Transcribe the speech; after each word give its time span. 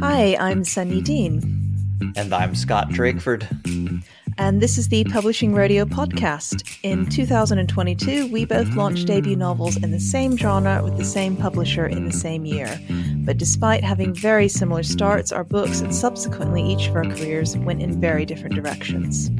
Hi, 0.00 0.36
I'm 0.40 0.62
Sunyi 0.62 1.04
Dean. 1.04 1.72
And 2.16 2.34
I'm 2.34 2.56
Scott 2.56 2.88
Drakeford. 2.88 3.46
And 4.36 4.60
this 4.60 4.78
is 4.78 4.88
the 4.88 5.04
Publishing 5.04 5.54
Rodeo 5.54 5.84
podcast. 5.84 6.76
In 6.82 7.06
2022, 7.06 8.26
we 8.32 8.44
both 8.44 8.74
launched 8.74 9.06
debut 9.06 9.36
novels 9.36 9.76
in 9.76 9.92
the 9.92 10.00
same 10.00 10.36
genre 10.36 10.82
with 10.82 10.96
the 10.96 11.04
same 11.04 11.36
publisher 11.36 11.86
in 11.86 12.04
the 12.04 12.12
same 12.12 12.46
year. 12.46 12.80
But 13.18 13.38
despite 13.38 13.84
having 13.84 14.12
very 14.12 14.48
similar 14.48 14.82
starts, 14.82 15.30
our 15.30 15.44
books 15.44 15.80
and 15.80 15.94
subsequently 15.94 16.62
each 16.62 16.88
of 16.88 16.96
our 16.96 17.04
careers 17.04 17.56
went 17.56 17.82
in 17.82 18.00
very 18.00 18.26
different 18.26 18.56
directions. 18.56 19.30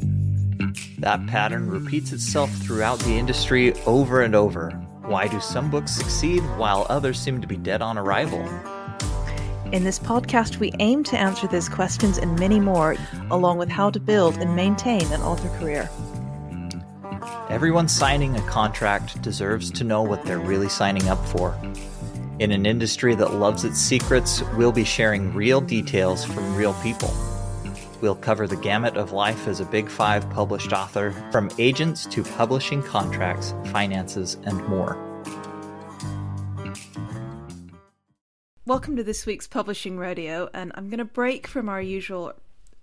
That 0.98 1.26
pattern 1.26 1.68
repeats 1.68 2.12
itself 2.12 2.52
throughout 2.58 3.00
the 3.00 3.18
industry 3.18 3.74
over 3.84 4.22
and 4.22 4.36
over. 4.36 4.70
Why 5.06 5.26
do 5.26 5.40
some 5.40 5.70
books 5.70 5.90
succeed 5.90 6.40
while 6.56 6.86
others 6.88 7.18
seem 7.18 7.40
to 7.40 7.48
be 7.48 7.56
dead 7.56 7.82
on 7.82 7.98
arrival? 7.98 8.48
In 9.76 9.84
this 9.84 9.98
podcast, 9.98 10.56
we 10.56 10.72
aim 10.78 11.04
to 11.04 11.18
answer 11.18 11.46
these 11.46 11.68
questions 11.68 12.16
and 12.16 12.40
many 12.40 12.58
more, 12.58 12.96
along 13.30 13.58
with 13.58 13.68
how 13.68 13.90
to 13.90 14.00
build 14.00 14.38
and 14.38 14.56
maintain 14.56 15.02
an 15.12 15.20
author 15.20 15.50
career. 15.58 15.90
Everyone 17.50 17.86
signing 17.86 18.34
a 18.36 18.40
contract 18.48 19.20
deserves 19.20 19.70
to 19.72 19.84
know 19.84 20.00
what 20.00 20.24
they're 20.24 20.38
really 20.38 20.70
signing 20.70 21.10
up 21.10 21.22
for. 21.28 21.54
In 22.38 22.52
an 22.52 22.64
industry 22.64 23.14
that 23.16 23.34
loves 23.34 23.64
its 23.64 23.78
secrets, 23.78 24.42
we'll 24.56 24.72
be 24.72 24.82
sharing 24.82 25.34
real 25.34 25.60
details 25.60 26.24
from 26.24 26.56
real 26.56 26.72
people. 26.82 27.14
We'll 28.00 28.16
cover 28.16 28.46
the 28.46 28.56
gamut 28.56 28.96
of 28.96 29.12
life 29.12 29.46
as 29.46 29.60
a 29.60 29.66
Big 29.66 29.90
Five 29.90 30.30
published 30.30 30.72
author, 30.72 31.12
from 31.30 31.50
agents 31.58 32.06
to 32.06 32.24
publishing 32.24 32.82
contracts, 32.82 33.52
finances, 33.66 34.38
and 34.44 34.66
more. 34.68 35.15
Welcome 38.66 38.96
to 38.96 39.04
this 39.04 39.26
week's 39.26 39.46
Publishing 39.46 39.96
Rodeo, 39.96 40.50
and 40.52 40.72
I'm 40.74 40.88
going 40.88 40.98
to 40.98 41.04
break 41.04 41.46
from 41.46 41.68
our 41.68 41.80
usual 41.80 42.32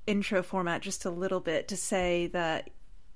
intro 0.07 0.41
format 0.41 0.79
just 0.79 1.03
a 1.03 1.09
little 1.09 1.41
bit 1.41 1.67
to 1.67 1.75
say 1.75 2.27
that, 2.27 2.69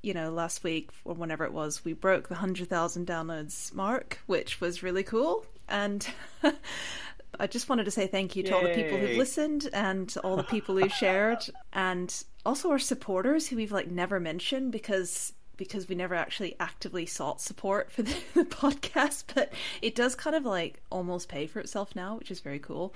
you 0.04 0.14
know, 0.14 0.32
last 0.32 0.66
week 0.66 0.90
or 1.06 1.14
whenever 1.14 1.46
it 1.46 1.54
was, 1.54 1.86
we 1.86 1.94
broke 1.94 2.28
the 2.28 2.34
100,000 2.34 3.08
downloads 3.08 3.74
mark, 3.74 4.20
which 4.26 4.59
was 4.59 4.84
really 4.84 5.04
cool. 5.04 5.46
And 5.70 6.06
I 7.40 7.48
just 7.48 7.70
wanted 7.70 7.86
to 7.86 7.92
say 7.92 8.06
thank 8.06 8.36
you 8.36 8.44
to 8.44 8.50
Yay. 8.50 8.56
all 8.56 8.64
the 8.64 8.76
people 8.76 8.98
who've 8.98 9.18
listened 9.18 9.70
and 9.72 10.09
to 10.09 10.20
all 10.20 10.36
the 10.36 10.44
people 10.44 10.76
who've 10.76 10.92
shared 10.92 11.46
and 11.72 12.14
also 12.46 12.70
our 12.70 12.80
supporters 12.80 13.48
who 13.48 13.56
we've 13.56 13.72
like 13.72 13.90
never 13.90 14.20
mentioned 14.20 14.74
because 14.74 15.31
because 15.58 15.89
we 15.89 15.95
never 15.95 16.16
actually 16.16 16.55
actively 16.59 17.05
sought 17.05 17.41
support 17.41 17.91
for 17.91 18.03
the, 18.03 18.16
the, 18.33 18.45
podcast, 18.45 19.25
but 19.33 19.52
it 19.81 19.95
does 19.95 20.16
kind 20.16 20.36
of 20.36 20.45
like 20.45 20.81
almost 20.89 21.27
pay 21.30 21.47
for 21.47 21.59
itself 21.59 21.95
now, 21.95 22.17
which 22.17 22.31
is 22.31 22.39
very 22.39 22.59
cool. 22.59 22.94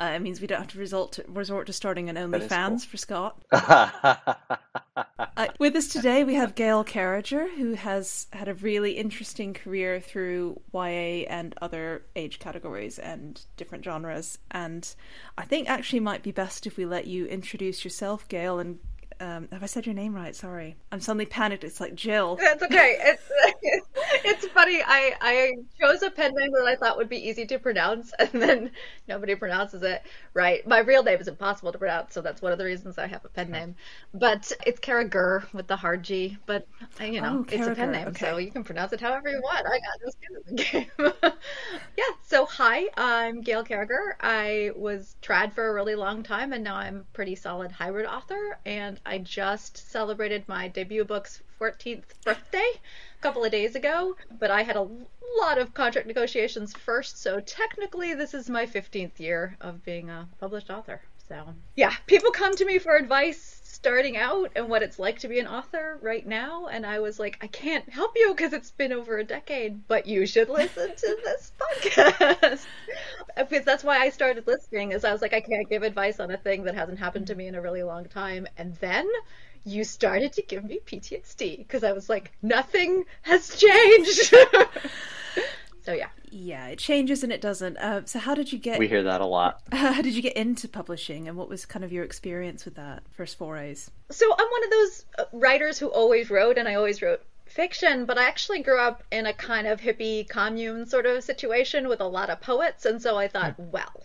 Uh, 0.00 0.12
it 0.14 0.22
means 0.22 0.40
we 0.40 0.46
don't 0.46 0.60
have 0.60 0.68
to 0.68 0.78
resort 0.78 1.12
to, 1.12 1.24
resort 1.28 1.66
to 1.66 1.74
starting 1.74 2.08
an 2.08 2.16
OnlyFans 2.16 2.68
cool. 2.68 2.78
for 2.78 2.96
Scott. 2.96 3.36
uh, 3.52 5.48
with 5.58 5.76
us 5.76 5.88
today, 5.88 6.24
we 6.24 6.36
have 6.36 6.54
Gail 6.54 6.82
Carriger, 6.84 7.48
who 7.48 7.74
has 7.74 8.26
had 8.32 8.48
a 8.48 8.54
really 8.54 8.92
interesting 8.92 9.52
career 9.52 10.00
through 10.00 10.58
YA 10.72 11.26
and 11.28 11.54
other 11.60 12.02
age 12.16 12.38
categories 12.38 12.98
and 12.98 13.42
different 13.58 13.84
genres. 13.84 14.38
And 14.50 14.88
I 15.36 15.42
think 15.42 15.68
actually 15.68 16.00
might 16.00 16.22
be 16.22 16.32
best 16.32 16.66
if 16.66 16.78
we 16.78 16.86
let 16.86 17.06
you 17.06 17.26
introduce 17.26 17.84
yourself, 17.84 18.26
Gail, 18.26 18.58
and 18.58 18.78
um, 19.20 19.48
have 19.52 19.62
I 19.62 19.66
said 19.66 19.84
your 19.84 19.94
name 19.94 20.14
right? 20.14 20.34
Sorry, 20.34 20.76
I'm 20.90 21.00
suddenly 21.00 21.26
panicked. 21.26 21.62
It's 21.62 21.80
like 21.80 21.94
Jill. 21.94 22.36
That's 22.40 22.62
okay. 22.62 22.96
It's 23.00 23.22
it's 24.24 24.46
funny. 24.48 24.82
I 24.82 25.14
I 25.20 25.52
chose 25.80 26.02
a 26.02 26.10
pen 26.10 26.34
name 26.34 26.52
that 26.52 26.64
I 26.66 26.74
thought 26.76 26.96
would 26.96 27.10
be 27.10 27.28
easy 27.28 27.44
to 27.46 27.58
pronounce, 27.58 28.12
and 28.18 28.30
then 28.30 28.70
nobody 29.08 29.34
pronounces 29.34 29.82
it 29.82 30.02
right. 30.32 30.66
My 30.66 30.78
real 30.78 31.02
name 31.02 31.20
is 31.20 31.28
impossible 31.28 31.72
to 31.72 31.78
pronounce, 31.78 32.14
so 32.14 32.22
that's 32.22 32.40
one 32.40 32.52
of 32.52 32.58
the 32.58 32.64
reasons 32.64 32.96
I 32.96 33.06
have 33.06 33.24
a 33.24 33.28
pen 33.28 33.50
name. 33.50 33.74
But 34.14 34.52
it's 34.66 34.80
Carriger 34.80 35.44
with 35.52 35.66
the 35.66 35.76
hard 35.76 36.02
G. 36.02 36.38
But 36.46 36.66
uh, 36.98 37.04
you 37.04 37.20
know, 37.20 37.44
oh, 37.46 37.52
it's 37.52 37.66
a 37.66 37.74
pen 37.74 37.92
name, 37.92 38.08
okay. 38.08 38.26
so 38.26 38.36
you 38.38 38.50
can 38.50 38.64
pronounce 38.64 38.94
it 38.94 39.00
however 39.02 39.28
you 39.28 39.40
want. 39.42 39.66
I 39.66 39.78
got 39.78 40.00
no 40.02 40.10
skin 40.10 40.36
in 40.48 40.56
the 40.56 40.62
game. 40.62 41.32
yeah. 41.98 42.04
So 42.22 42.46
hi, 42.46 42.88
I'm 42.96 43.42
Gail 43.42 43.64
Carriger. 43.64 44.16
I 44.20 44.70
was 44.76 45.16
trad 45.22 45.52
for 45.52 45.68
a 45.68 45.74
really 45.74 45.94
long 45.94 46.22
time, 46.22 46.54
and 46.54 46.64
now 46.64 46.76
I'm 46.76 46.96
a 46.96 47.04
pretty 47.12 47.34
solid 47.34 47.70
hybrid 47.70 48.06
author, 48.06 48.58
and 48.64 48.98
I 49.10 49.18
just 49.18 49.76
celebrated 49.76 50.46
my 50.46 50.68
debut 50.68 51.04
book's 51.04 51.42
14th 51.60 52.04
birthday 52.24 52.70
a 53.18 53.20
couple 53.20 53.42
of 53.44 53.50
days 53.50 53.74
ago, 53.74 54.16
but 54.38 54.52
I 54.52 54.62
had 54.62 54.76
a 54.76 54.88
lot 55.40 55.58
of 55.58 55.74
contract 55.74 56.06
negotiations 56.06 56.74
first, 56.74 57.20
so 57.20 57.40
technically 57.40 58.14
this 58.14 58.34
is 58.34 58.48
my 58.48 58.66
15th 58.66 59.18
year 59.18 59.56
of 59.60 59.84
being 59.84 60.10
a 60.10 60.28
published 60.38 60.70
author. 60.70 61.02
So, 61.30 61.54
yeah, 61.76 61.94
people 62.08 62.32
come 62.32 62.56
to 62.56 62.64
me 62.64 62.78
for 62.80 62.96
advice 62.96 63.60
starting 63.62 64.16
out 64.16 64.50
and 64.56 64.68
what 64.68 64.82
it's 64.82 64.98
like 64.98 65.20
to 65.20 65.28
be 65.28 65.38
an 65.38 65.46
author 65.46 65.98
right 66.02 66.26
now 66.26 66.66
and 66.66 66.84
i 66.84 66.98
was 67.00 67.18
like 67.18 67.38
i 67.40 67.46
can't 67.46 67.88
help 67.88 68.12
you 68.14 68.34
because 68.34 68.52
it's 68.52 68.72
been 68.72 68.92
over 68.92 69.16
a 69.16 69.24
decade 69.24 69.88
but 69.88 70.04
you 70.06 70.26
should 70.26 70.50
listen 70.50 70.94
to 70.94 71.16
this 71.24 71.52
podcast. 71.86 72.66
Uh, 73.38 73.44
because 73.44 73.64
that's 73.64 73.82
why 73.82 73.96
i 73.98 74.10
started 74.10 74.46
listening 74.46 74.92
is 74.92 75.02
i 75.02 75.12
was 75.12 75.22
like 75.22 75.32
i 75.32 75.40
can't 75.40 75.70
give 75.70 75.82
advice 75.82 76.20
on 76.20 76.30
a 76.30 76.36
thing 76.36 76.64
that 76.64 76.74
hasn't 76.74 76.98
happened 76.98 77.26
to 77.26 77.34
me 77.34 77.46
in 77.46 77.54
a 77.54 77.62
really 77.62 77.82
long 77.82 78.04
time. 78.04 78.46
And 78.58 78.74
then 78.76 79.08
you 79.64 79.82
started 79.82 80.34
to 80.34 80.42
give 80.42 80.62
me 80.62 80.80
ptsd 80.84 81.56
because 81.56 81.82
i 81.82 81.92
was 81.92 82.10
like 82.10 82.32
nothing 82.42 83.04
has 83.22 83.56
changed 83.56 84.34
so 85.90 85.96
yeah. 85.96 86.08
Yeah 86.30 86.68
it 86.68 86.78
changes 86.78 87.24
and 87.24 87.32
it 87.32 87.40
doesn't. 87.40 87.76
Uh, 87.78 88.02
so 88.04 88.20
how 88.20 88.34
did 88.34 88.52
you 88.52 88.58
get 88.58 88.78
we 88.78 88.86
hear 88.86 89.02
that 89.02 89.20
a 89.20 89.26
lot. 89.26 89.60
How 89.72 90.00
did 90.00 90.14
you 90.14 90.22
get 90.22 90.36
into 90.36 90.68
publishing 90.68 91.26
and 91.26 91.36
what 91.36 91.48
was 91.48 91.66
kind 91.66 91.84
of 91.84 91.92
your 91.92 92.04
experience 92.04 92.64
with 92.64 92.76
that 92.76 93.02
first 93.10 93.36
forays? 93.36 93.90
So 94.10 94.26
i'm 94.32 94.46
one 94.46 94.64
of 94.64 94.70
those 94.70 95.04
uh, 95.18 95.24
writers 95.32 95.78
who 95.78 95.88
always 95.88 96.30
wrote 96.30 96.58
and 96.58 96.68
i 96.68 96.74
always 96.74 97.02
wrote 97.02 97.22
fiction 97.46 98.04
but 98.04 98.16
i 98.16 98.24
actually 98.24 98.62
grew 98.62 98.78
up 98.78 99.02
in 99.10 99.26
a 99.26 99.32
kind 99.32 99.66
of 99.66 99.80
hippie 99.80 100.28
commune 100.28 100.86
sort 100.86 101.04
of 101.06 101.24
situation 101.24 101.88
with 101.88 102.00
a 102.00 102.06
lot 102.06 102.30
of 102.30 102.40
poets 102.40 102.86
and 102.86 103.02
so 103.02 103.16
i 103.16 103.26
thought 103.26 103.54
hmm. 103.54 103.70
well 103.72 104.04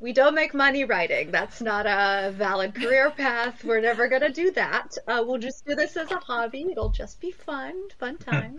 we 0.00 0.14
don't 0.14 0.34
make 0.34 0.54
money 0.54 0.84
writing. 0.84 1.30
That's 1.30 1.60
not 1.60 1.86
a 1.86 2.32
valid 2.32 2.74
career 2.74 3.10
path. 3.10 3.62
We're 3.62 3.82
never 3.82 4.08
going 4.08 4.22
to 4.22 4.32
do 4.32 4.50
that. 4.52 4.96
Uh, 5.06 5.22
we'll 5.26 5.38
just 5.38 5.66
do 5.66 5.74
this 5.74 5.96
as 5.96 6.10
a 6.10 6.16
hobby. 6.16 6.66
It'll 6.70 6.88
just 6.88 7.20
be 7.20 7.30
fun, 7.30 7.74
fun 7.98 8.16
time. 8.16 8.58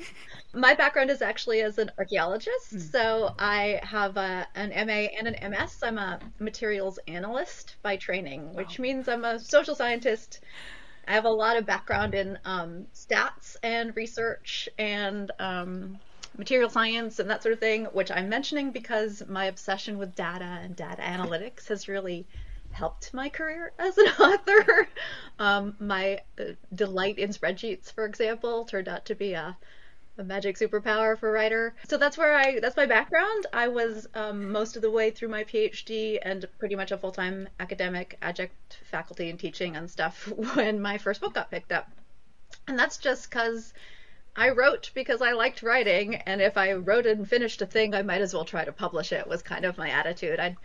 My 0.53 0.75
background 0.75 1.09
is 1.09 1.23
actually 1.23 1.61
as 1.61 1.79
an 1.79 1.91
archaeologist. 1.97 2.75
Mm. 2.75 2.91
So 2.91 3.33
I 3.39 3.79
have 3.81 4.17
a, 4.17 4.47
an 4.53 4.69
MA 4.69 5.07
and 5.17 5.27
an 5.27 5.51
MS. 5.51 5.79
I'm 5.81 5.97
a 5.97 6.19
materials 6.39 6.99
analyst 7.07 7.75
by 7.81 7.97
training, 7.97 8.53
which 8.53 8.77
wow. 8.77 8.83
means 8.83 9.07
I'm 9.07 9.25
a 9.25 9.39
social 9.39 9.73
scientist. 9.73 10.41
I 11.07 11.13
have 11.13 11.25
a 11.25 11.29
lot 11.29 11.57
of 11.57 11.65
background 11.65 12.13
in 12.13 12.37
um, 12.45 12.85
stats 12.93 13.55
and 13.63 13.95
research 13.95 14.69
and 14.77 15.31
um, 15.39 15.99
material 16.37 16.69
science 16.69 17.19
and 17.19 17.29
that 17.29 17.43
sort 17.43 17.53
of 17.53 17.59
thing, 17.59 17.85
which 17.85 18.11
I'm 18.11 18.29
mentioning 18.29 18.71
because 18.71 19.23
my 19.27 19.45
obsession 19.45 19.97
with 19.97 20.15
data 20.15 20.59
and 20.63 20.75
data 20.75 21.01
analytics 21.01 21.67
has 21.67 21.87
really 21.87 22.25
helped 22.71 23.13
my 23.13 23.29
career 23.29 23.73
as 23.77 23.97
an 23.97 24.07
author. 24.19 24.87
Um, 25.39 25.75
my 25.79 26.19
uh, 26.39 26.53
delight 26.73 27.19
in 27.19 27.31
spreadsheets, 27.31 27.91
for 27.91 28.05
example, 28.05 28.65
turned 28.65 28.87
out 28.87 29.05
to 29.05 29.15
be 29.15 29.33
a, 29.33 29.57
a, 30.17 30.23
magic 30.23 30.57
superpower 30.57 31.17
for 31.17 31.29
a 31.29 31.31
writer. 31.31 31.75
So 31.87 31.97
that's 31.97 32.17
where 32.17 32.33
I 32.33 32.59
that's 32.59 32.77
my 32.77 32.85
background. 32.85 33.47
I 33.53 33.67
was 33.67 34.07
um, 34.13 34.51
most 34.51 34.75
of 34.75 34.81
the 34.81 34.91
way 34.91 35.11
through 35.11 35.29
my 35.29 35.43
PhD 35.43 36.17
and 36.21 36.45
pretty 36.59 36.75
much 36.75 36.91
a 36.91 36.97
full 36.97 37.11
time 37.11 37.49
academic 37.59 38.17
adjunct 38.21 38.79
faculty 38.89 39.29
and 39.29 39.39
teaching 39.39 39.75
and 39.75 39.89
stuff 39.89 40.31
when 40.55 40.81
my 40.81 40.97
first 40.97 41.21
book 41.21 41.33
got 41.33 41.51
picked 41.51 41.71
up. 41.71 41.89
And 42.67 42.77
that's 42.77 42.97
just 42.97 43.29
because 43.29 43.73
I 44.35 44.49
wrote 44.49 44.91
because 44.95 45.21
I 45.21 45.33
liked 45.33 45.61
writing, 45.61 46.15
and 46.15 46.41
if 46.41 46.57
I 46.57 46.73
wrote 46.73 47.05
and 47.05 47.27
finished 47.27 47.61
a 47.61 47.65
thing, 47.65 47.93
I 47.93 48.01
might 48.01 48.21
as 48.21 48.33
well 48.33 48.45
try 48.45 48.63
to 48.63 48.71
publish 48.71 49.11
it. 49.11 49.27
Was 49.27 49.41
kind 49.41 49.65
of 49.65 49.77
my 49.77 49.89
attitude. 49.89 50.39
I'd 50.39 50.57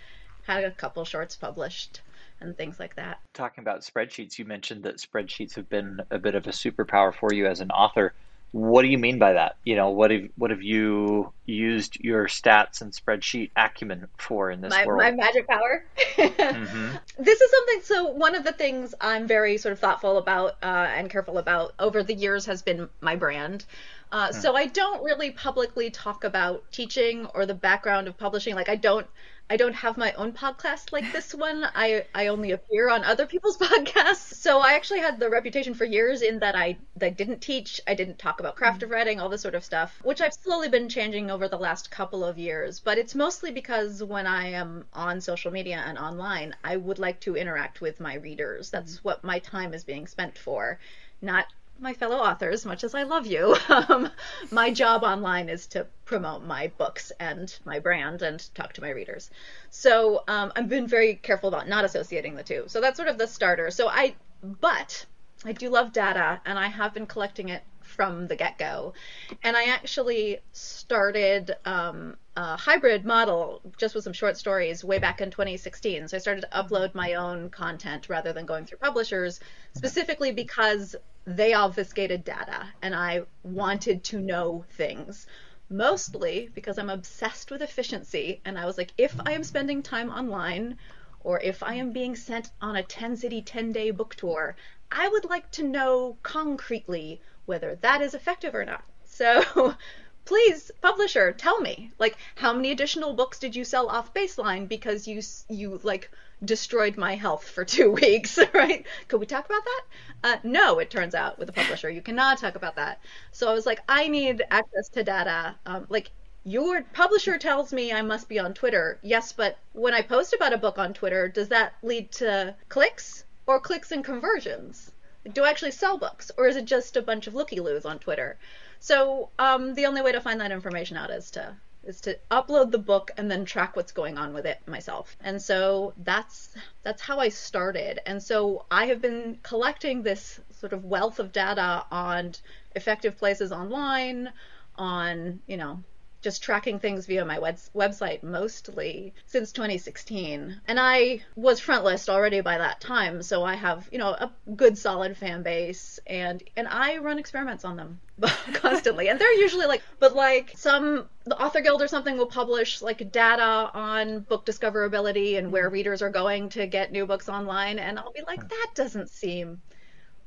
had 0.43 0.65
a 0.65 0.71
couple 0.71 1.05
shorts 1.05 1.37
published 1.37 2.03
and 2.41 2.57
things 2.57 2.79
like 2.79 2.95
that. 2.97 3.19
Talking 3.35 3.63
about 3.63 3.81
spreadsheets, 3.81 4.39
you 4.39 4.45
mentioned 4.45 4.85
that 4.85 4.99
spreadsheets 4.99 5.57
have 5.57 5.69
been 5.69 6.01
a 6.11 6.19
bit 6.19 6.35
of 6.35 6.47
a 6.47 6.51
superpower 6.51 7.13
for 7.13 7.33
you 7.33 7.47
as 7.47 7.61
an 7.61 7.71
author. 7.71 8.15
What 8.57 8.81
do 8.81 8.89
you 8.89 8.97
mean 8.97 9.19
by 9.19 9.35
that? 9.35 9.57
You 9.65 9.77
know, 9.77 9.91
what 9.91 10.11
have 10.11 10.31
what 10.37 10.51
have 10.51 10.63
you 10.63 11.31
used 11.45 12.01
your 12.01 12.27
stats 12.27 12.81
and 12.81 12.91
spreadsheet 12.91 13.51
acumen 13.55 14.09
for 14.17 14.51
in 14.51 14.63
this 14.63 14.71
my, 14.71 14.87
world? 14.87 15.03
My 15.03 15.11
magic 15.11 15.47
power. 15.47 15.85
mm-hmm. 16.17 16.97
This 17.23 17.39
is 17.39 17.51
something. 17.51 17.81
So 17.83 18.13
one 18.13 18.35
of 18.35 18.45
the 18.45 18.53
things 18.53 18.95
I'm 18.99 19.27
very 19.27 19.59
sort 19.59 19.75
of 19.75 19.79
thoughtful 19.79 20.17
about 20.17 20.53
uh, 20.63 20.89
and 20.89 21.11
careful 21.11 21.37
about 21.37 21.75
over 21.79 22.03
the 22.03 22.15
years 22.15 22.47
has 22.47 22.63
been 22.63 22.89
my 23.03 23.15
brand. 23.15 23.67
Uh, 24.11 24.29
hmm. 24.33 24.41
So 24.41 24.57
I 24.57 24.69
don't 24.69 25.05
really 25.05 25.33
publicly 25.33 25.91
talk 25.91 26.25
about 26.25 26.65
teaching 26.73 27.27
or 27.35 27.45
the 27.45 27.55
background 27.55 28.09
of 28.09 28.17
publishing. 28.17 28.55
Like 28.55 28.71
I 28.71 28.77
don't 28.77 29.07
I 29.49 29.57
don't 29.57 29.75
have 29.75 29.97
my 29.97 30.13
own 30.15 30.33
podcast 30.33 30.91
like 30.91 31.13
this 31.13 31.33
one. 31.33 31.65
I, 31.73 32.05
I 32.13 32.27
only 32.27 32.51
appear 32.51 32.91
on 32.91 33.05
other 33.05 33.27
people's 33.27 33.57
podcasts. 33.59 34.35
So 34.35 34.59
I 34.59 34.73
actually 34.73 34.99
had 35.01 35.21
the 35.21 35.31
reputation 35.31 35.75
for 35.75 35.85
years 35.85 36.23
in 36.23 36.41
that 36.41 36.57
I, 36.57 36.77
that 36.97 37.07
I 37.07 37.11
didn't 37.11 37.41
teach, 37.41 37.81
I 37.87 37.95
didn't 37.95 38.19
talk 38.19 38.41
about 38.41 38.57
craft 38.57 38.83
of 38.83 38.91
writing, 38.91 39.21
all 39.21 39.29
this 39.29 39.43
sort 39.43 39.55
of 39.55 39.65
stuff, 39.65 40.01
which 40.03 40.21
I've 40.21 40.35
slowly 40.35 40.69
been 40.69 40.89
changing 40.89 41.31
over 41.31 41.47
the 41.47 41.59
last 41.59 41.93
couple 41.93 42.25
of 42.25 42.39
years. 42.39 42.81
But 42.81 42.99
it's 42.99 43.15
mostly 43.15 43.53
because 43.53 44.03
when 44.03 44.27
I 44.27 44.49
am 44.49 44.85
on 44.93 45.21
social 45.21 45.53
media 45.53 45.83
and 45.87 45.97
online, 45.97 46.57
I 46.65 46.77
would 46.77 46.99
like 46.99 47.21
to 47.21 47.37
interact 47.37 47.81
with 47.81 48.01
my 48.01 48.15
readers. 48.15 48.71
That's 48.71 48.97
mm-hmm. 48.97 49.09
what 49.09 49.23
my 49.23 49.39
time 49.39 49.75
is 49.75 49.85
being 49.85 50.09
spent 50.09 50.37
for, 50.37 50.81
not 51.23 51.47
my 51.81 51.93
fellow 51.93 52.17
authors, 52.17 52.65
much 52.65 52.85
as 52.85 52.95
I 52.95 53.03
love 53.03 53.27
you, 53.27 53.57
um, 53.69 54.11
my 54.51 54.73
job 54.73 55.03
online 55.03 55.49
is 55.49 55.67
to 55.69 55.87
promote 56.05 56.43
my 56.45 56.69
books 56.79 57.13
and 57.21 57.57
my 57.65 57.79
brand 57.79 58.23
and 58.23 58.47
talk 58.55 58.73
to 58.75 58.81
my 58.81 58.91
readers. 58.91 59.31
So 59.71 60.23
um, 60.29 60.53
I've 60.57 60.69
been 60.69 60.87
very 60.87 61.15
careful 61.15 61.49
about 61.49 61.69
not 61.69 61.85
associating 61.85 62.35
the 62.35 62.43
two. 62.43 62.65
So 62.67 62.81
that's 62.81 62.97
sort 62.97 63.09
of 63.09 63.19
the 63.19 63.27
starter. 63.27 63.71
So 63.71 63.89
I, 63.89 64.15
but 64.43 65.07
I 65.45 65.53
do 65.53 65.69
love 65.69 65.93
data, 65.93 66.41
and 66.47 66.59
I 66.59 66.69
have 66.69 66.95
been 66.95 67.07
collecting 67.07 67.51
it 67.51 67.63
from 67.83 68.27
the 68.27 68.37
get 68.37 68.59
go. 68.59 68.95
And 69.43 69.57
I 69.57 69.65
actually 69.65 70.39
started 70.53 71.55
um, 71.65 72.17
a 72.37 72.57
hybrid 72.57 73.05
model 73.05 73.61
just 73.79 73.95
with 73.95 74.05
some 74.05 74.13
short 74.13 74.37
stories 74.37 74.85
way 74.85 74.99
back 74.99 75.21
in 75.21 75.31
2016. 75.31 76.09
So 76.09 76.17
I 76.17 76.21
started 76.21 76.43
to 76.43 76.49
upload 76.49 76.95
my 76.95 77.15
own 77.15 77.49
content 77.51 78.09
rather 78.09 78.33
than 78.33 78.45
going 78.45 78.67
through 78.67 78.79
publishers, 78.79 79.41
specifically 79.75 80.33
because 80.33 80.97
they 81.27 81.53
obfuscated 81.53 82.25
data 82.25 82.69
and 82.81 82.95
I 82.95 83.23
wanted 83.43 84.05
to 84.05 84.21
know 84.21 84.65
things. 84.71 85.27
Mostly 85.69 86.49
because 86.55 86.79
I'm 86.79 86.91
obsessed 86.91 87.51
with 87.51 87.63
efficiency. 87.63 88.41
And 88.45 88.57
I 88.57 88.67
was 88.67 88.79
like, 88.79 88.93
if 88.97 89.19
I 89.27 89.33
am 89.33 89.43
spending 89.43 89.83
time 89.83 90.11
online, 90.11 90.79
or 91.21 91.41
if 91.41 91.65
I 91.65 91.75
am 91.75 91.91
being 91.91 92.15
sent 92.15 92.51
on 92.61 92.77
a 92.77 92.85
10 92.85 93.17
city, 93.17 93.43
10 93.43 93.73
day 93.73 93.91
book 93.91 94.15
tour, 94.15 94.55
I 94.93 95.09
would 95.09 95.25
like 95.25 95.51
to 95.53 95.65
know 95.65 96.17
concretely 96.23 97.21
whether 97.47 97.75
that 97.81 98.01
is 98.01 98.15
effective 98.15 98.55
or 98.55 98.65
not. 98.65 98.85
So 99.05 99.75
please 100.25 100.71
publisher 100.81 101.33
tell 101.33 101.61
me 101.61 101.91
like 101.99 102.17
how 102.37 102.53
many 102.53 102.71
additional 102.71 103.15
books 103.15 103.41
did 103.41 103.57
you 103.57 103.65
sell 103.65 103.89
off 103.89 104.15
baseline 104.15 104.69
because 104.69 105.09
you 105.09 105.21
you 105.49 105.81
like 105.83 106.11
destroyed 106.45 106.97
my 106.97 107.15
health 107.15 107.49
for 107.49 107.65
two 107.77 107.91
weeks 107.91 108.39
right? 108.55 108.85
Could 109.09 109.21
we 109.21 109.27
talk 109.27 109.47
about 109.47 109.65
that? 109.65 109.83
Uh, 110.25 110.37
no 110.43 110.79
it 110.79 110.91
turns 110.91 111.15
out 111.15 111.39
with 111.39 111.49
a 111.49 111.53
publisher 111.53 111.91
you 111.91 112.03
cannot 112.03 112.39
talk 112.39 112.55
about 112.57 112.77
that. 112.77 113.01
So 113.33 113.51
i 113.51 113.55
was 113.55 113.67
like 113.67 113.81
i 113.89 114.09
need 114.09 114.43
access 114.51 114.89
to 114.91 115.05
data. 115.05 115.57
Um, 115.67 115.87
like 115.89 116.11
your 116.45 116.83
publisher 116.83 117.39
tells 117.39 117.73
me 117.73 117.93
i 117.93 118.03
must 118.03 118.29
be 118.29 118.39
on 118.39 118.55
twitter. 118.55 118.99
Yes 119.03 119.33
but 119.33 119.59
when 119.73 119.95
i 119.95 120.03
post 120.03 120.33
about 120.33 120.53
a 120.53 120.59
book 120.59 120.79
on 120.79 120.95
twitter 120.95 121.29
does 121.29 121.49
that 121.49 121.75
lead 121.83 122.13
to 122.13 122.55
clicks 122.69 123.25
or 123.47 123.61
clicks 123.61 123.93
and 123.93 124.05
conversions? 124.05 124.91
Do 125.33 125.45
I 125.45 125.51
actually 125.51 125.73
sell 125.73 125.99
books, 125.99 126.31
or 126.37 126.47
is 126.47 126.57
it 126.57 126.67
just 126.67 126.97
a 126.97 127.03
bunch 127.03 127.27
of 127.27 127.35
looky 127.35 127.61
loos 127.61 127.85
on 127.85 127.99
Twitter? 127.99 128.39
So 128.79 129.31
um, 129.39 129.75
the 129.75 129.87
only 129.87 130.03
way 130.03 130.13
to 130.13 130.21
find 130.21 130.41
that 130.41 130.53
information 130.53 130.97
out 130.97 131.11
is 131.11 131.31
to 131.33 131.57
is 131.87 132.01
to 132.03 132.19
upload 132.31 132.71
the 132.71 132.79
book 132.79 133.11
and 133.17 133.31
then 133.31 133.45
track 133.45 133.77
what's 133.77 133.93
going 133.93 134.19
on 134.19 134.35
with 134.35 134.47
it 134.47 134.59
myself. 134.67 135.17
And 135.21 135.41
so 135.41 135.95
that's 135.99 136.55
that's 136.83 137.03
how 137.03 137.19
I 137.19 137.29
started. 137.29 138.01
And 138.07 138.23
so 138.23 138.67
I 138.71 138.87
have 138.87 139.01
been 139.01 139.39
collecting 139.43 140.03
this 140.03 140.41
sort 140.51 140.73
of 140.73 140.85
wealth 140.85 141.19
of 141.19 141.33
data 141.33 141.85
on 141.91 142.33
effective 142.75 143.17
places 143.17 143.53
online, 143.53 144.33
on 144.77 145.41
you 145.47 145.57
know 145.57 145.83
just 146.23 146.43
tracking 146.43 146.79
things 146.79 147.07
via 147.07 147.25
my 147.25 147.39
web- 147.39 147.59
website 147.75 148.23
mostly 148.23 149.15
since 149.27 149.53
2016. 149.53 150.61
And 150.67 150.81
I 150.81 151.23
was 151.37 151.61
front 151.61 151.85
list 151.85 152.09
already 152.09 152.41
by 152.41 152.59
that 152.59 152.81
time, 152.81 153.23
so 153.23 153.45
I 153.45 153.55
have, 153.55 153.89
you 153.93 153.99
know, 153.99 154.09
a 154.09 154.31
good 154.57 154.77
solid 154.77 155.17
fan 155.17 155.43
base 155.43 156.01
and 156.07 156.43
and 156.57 156.67
I 156.69 156.99
run 156.99 157.19
experiments 157.19 157.65
on 157.65 157.77
them 157.77 158.01
constantly. 158.55 159.09
and 159.09 159.21
they're 159.21 159.41
usually 159.41 159.67
like 159.67 159.83
but 159.99 160.15
like 160.15 160.53
some 160.57 161.07
the 161.25 161.41
author 161.41 161.61
guild 161.61 161.83
or 161.83 161.89
something 161.89 162.17
will 162.17 162.27
publish 162.27 162.83
like 162.83 163.13
data 163.13 163.71
on 163.75 164.21
book 164.21 164.47
discoverability 164.47 165.39
and 165.39 165.53
where 165.53 165.67
mm-hmm. 165.67 165.75
readers 165.75 166.03
are 166.03 166.11
going 166.11 166.49
to 166.51 166.67
get 166.67 166.93
new 166.93 167.07
books 167.07 167.29
online 167.29 167.79
and 167.79 167.99
I'll 167.99 168.13
be 168.13 168.23
like 168.27 168.45
mm. 168.45 168.49
that 168.49 168.69
doesn't 168.75 169.11
seem 169.11 169.61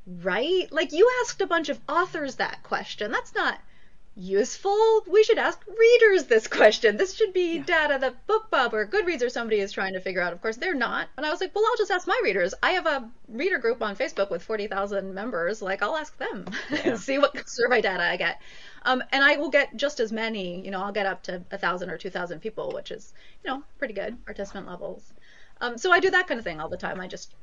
right. 0.06 0.70
Like 0.70 0.92
you 0.92 1.10
asked 1.22 1.40
a 1.40 1.46
bunch 1.46 1.68
of 1.68 1.78
authors 1.88 2.36
that 2.36 2.62
question. 2.62 3.12
That's 3.12 3.34
not 3.34 3.58
useful? 4.16 5.02
We 5.06 5.24
should 5.24 5.38
ask 5.38 5.60
readers 5.66 6.24
this 6.24 6.46
question. 6.46 6.96
This 6.96 7.14
should 7.14 7.32
be 7.32 7.56
yeah. 7.56 7.62
data 7.62 7.98
that 8.00 8.26
BookBub 8.26 8.72
or 8.72 8.86
Goodreads 8.86 9.22
or 9.22 9.28
somebody 9.28 9.60
is 9.60 9.72
trying 9.72 9.94
to 9.94 10.00
figure 10.00 10.20
out. 10.20 10.32
Of 10.32 10.42
course, 10.42 10.56
they're 10.56 10.74
not. 10.74 11.08
And 11.16 11.24
I 11.24 11.30
was 11.30 11.40
like, 11.40 11.54
well, 11.54 11.64
I'll 11.66 11.76
just 11.76 11.90
ask 11.90 12.06
my 12.06 12.20
readers. 12.22 12.54
I 12.62 12.72
have 12.72 12.86
a 12.86 13.08
reader 13.28 13.58
group 13.58 13.82
on 13.82 13.96
Facebook 13.96 14.30
with 14.30 14.42
40,000 14.42 15.14
members. 15.14 15.62
Like, 15.62 15.82
I'll 15.82 15.96
ask 15.96 16.16
them 16.18 16.46
yeah. 16.70 16.90
and 16.90 16.98
see 16.98 17.18
what 17.18 17.48
survey 17.48 17.80
data 17.80 18.02
I 18.02 18.16
get. 18.16 18.40
Um, 18.84 19.02
and 19.12 19.22
I 19.22 19.36
will 19.36 19.50
get 19.50 19.76
just 19.76 20.00
as 20.00 20.10
many, 20.12 20.64
you 20.64 20.70
know, 20.70 20.82
I'll 20.82 20.92
get 20.92 21.06
up 21.06 21.22
to 21.24 21.42
a 21.50 21.58
thousand 21.58 21.90
or 21.90 21.98
two 21.98 22.10
thousand 22.10 22.40
people, 22.40 22.72
which 22.72 22.90
is, 22.90 23.12
you 23.44 23.50
know, 23.50 23.62
pretty 23.78 23.94
good 23.94 24.24
participant 24.24 24.66
levels. 24.66 25.12
Um, 25.60 25.76
so 25.76 25.92
I 25.92 26.00
do 26.00 26.10
that 26.10 26.26
kind 26.26 26.38
of 26.38 26.44
thing 26.44 26.60
all 26.60 26.68
the 26.68 26.78
time. 26.78 27.00
I 27.00 27.06
just 27.06 27.34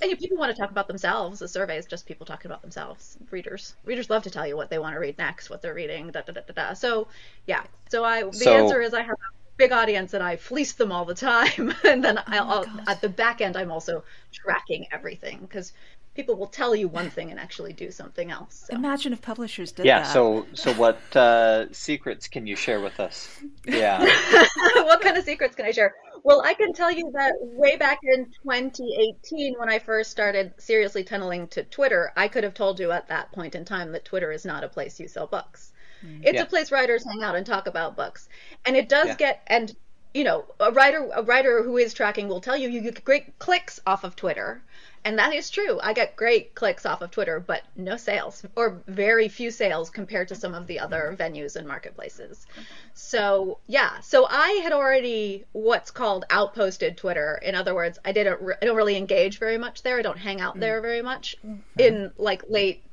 and 0.00 0.10
if 0.10 0.18
people 0.18 0.36
want 0.36 0.54
to 0.54 0.60
talk 0.60 0.70
about 0.70 0.88
themselves. 0.88 1.38
The 1.38 1.48
survey 1.48 1.76
is 1.76 1.86
just 1.86 2.06
people 2.06 2.26
talking 2.26 2.50
about 2.50 2.62
themselves. 2.62 3.18
Readers, 3.30 3.74
readers 3.84 4.10
love 4.10 4.22
to 4.24 4.30
tell 4.30 4.46
you 4.46 4.56
what 4.56 4.70
they 4.70 4.78
want 4.78 4.94
to 4.94 5.00
read 5.00 5.18
next, 5.18 5.50
what 5.50 5.62
they're 5.62 5.74
reading. 5.74 6.10
Da 6.10 6.22
da 6.22 6.32
da 6.32 6.40
da. 6.40 6.52
da. 6.54 6.74
So, 6.74 7.08
yeah. 7.46 7.64
So 7.90 8.04
I, 8.04 8.22
the 8.22 8.32
so, 8.32 8.52
answer 8.52 8.80
is 8.80 8.94
I 8.94 9.02
have 9.02 9.10
a 9.10 9.56
big 9.56 9.72
audience 9.72 10.14
and 10.14 10.22
I 10.22 10.36
fleece 10.36 10.72
them 10.72 10.92
all 10.92 11.04
the 11.04 11.14
time, 11.14 11.74
and 11.84 12.04
then 12.04 12.18
I'll, 12.26 12.64
oh 12.66 12.80
at 12.86 13.00
the 13.00 13.08
back 13.08 13.40
end 13.40 13.56
I'm 13.56 13.70
also 13.70 14.04
tracking 14.32 14.86
everything 14.92 15.40
because 15.40 15.72
people 16.14 16.34
will 16.34 16.46
tell 16.46 16.74
you 16.74 16.88
one 16.88 17.10
thing 17.10 17.30
and 17.30 17.40
actually 17.40 17.72
do 17.72 17.90
something 17.90 18.30
else. 18.30 18.66
So. 18.68 18.76
Imagine 18.76 19.12
if 19.12 19.22
publishers 19.22 19.72
did 19.72 19.86
yeah, 19.86 20.00
that. 20.00 20.06
Yeah. 20.08 20.12
So, 20.12 20.46
so 20.52 20.72
what 20.74 21.00
uh, 21.16 21.72
secrets 21.72 22.28
can 22.28 22.46
you 22.46 22.56
share 22.56 22.80
with 22.80 23.00
us? 23.00 23.40
Yeah. 23.66 23.98
what 24.74 25.00
kind 25.00 25.16
of 25.16 25.24
secrets 25.24 25.54
can 25.56 25.66
I 25.66 25.70
share? 25.70 25.94
Well, 26.24 26.42
I 26.44 26.54
can 26.54 26.72
tell 26.72 26.90
you 26.90 27.10
that 27.14 27.34
way 27.40 27.76
back 27.76 27.98
in 28.02 28.26
2018, 28.26 29.54
when 29.58 29.68
I 29.68 29.78
first 29.80 30.10
started 30.10 30.54
seriously 30.58 31.02
tunneling 31.02 31.48
to 31.48 31.64
Twitter, 31.64 32.12
I 32.16 32.28
could 32.28 32.44
have 32.44 32.54
told 32.54 32.78
you 32.78 32.92
at 32.92 33.08
that 33.08 33.32
point 33.32 33.54
in 33.54 33.64
time 33.64 33.92
that 33.92 34.04
Twitter 34.04 34.30
is 34.30 34.44
not 34.44 34.62
a 34.62 34.68
place 34.68 35.00
you 35.00 35.08
sell 35.08 35.26
books. 35.26 35.72
Mm. 36.04 36.20
It's 36.24 36.34
yeah. 36.34 36.42
a 36.42 36.46
place 36.46 36.70
writers 36.70 37.04
hang 37.04 37.22
out 37.22 37.34
and 37.34 37.44
talk 37.44 37.66
about 37.66 37.96
books, 37.96 38.28
and 38.64 38.76
it 38.76 38.88
does 38.88 39.08
yeah. 39.08 39.14
get 39.14 39.42
and 39.46 39.74
you 40.14 40.24
know 40.24 40.44
a 40.60 40.70
writer 40.70 41.10
a 41.14 41.22
writer 41.22 41.62
who 41.62 41.76
is 41.76 41.94
tracking 41.94 42.28
will 42.28 42.40
tell 42.40 42.56
you 42.56 42.68
you 42.68 42.80
get 42.80 43.04
great 43.04 43.38
clicks 43.38 43.80
off 43.86 44.04
of 44.04 44.16
Twitter 44.16 44.62
and 45.04 45.18
that 45.18 45.34
is 45.34 45.50
true. 45.50 45.80
I 45.82 45.92
get 45.92 46.16
great 46.16 46.54
clicks 46.54 46.86
off 46.86 47.02
of 47.02 47.10
Twitter, 47.10 47.40
but 47.40 47.62
no 47.76 47.96
sales 47.96 48.44
or 48.56 48.82
very 48.86 49.28
few 49.28 49.50
sales 49.50 49.90
compared 49.90 50.28
to 50.28 50.34
some 50.34 50.54
of 50.54 50.66
the 50.66 50.78
other 50.78 51.16
venues 51.18 51.56
and 51.56 51.66
marketplaces. 51.66 52.46
So, 52.94 53.58
yeah. 53.66 54.00
So 54.00 54.26
I 54.28 54.60
had 54.62 54.72
already 54.72 55.44
what's 55.52 55.90
called 55.90 56.24
outposted 56.30 56.96
Twitter. 56.96 57.40
In 57.42 57.54
other 57.54 57.74
words, 57.74 57.98
I 58.04 58.12
didn't 58.12 58.40
re- 58.40 58.54
I 58.62 58.64
don't 58.64 58.76
really 58.76 58.96
engage 58.96 59.38
very 59.38 59.58
much 59.58 59.82
there. 59.82 59.98
I 59.98 60.02
don't 60.02 60.18
hang 60.18 60.40
out 60.40 60.58
there 60.58 60.80
very 60.80 61.02
much. 61.02 61.36
In 61.78 62.12
like 62.16 62.44
late 62.48 62.84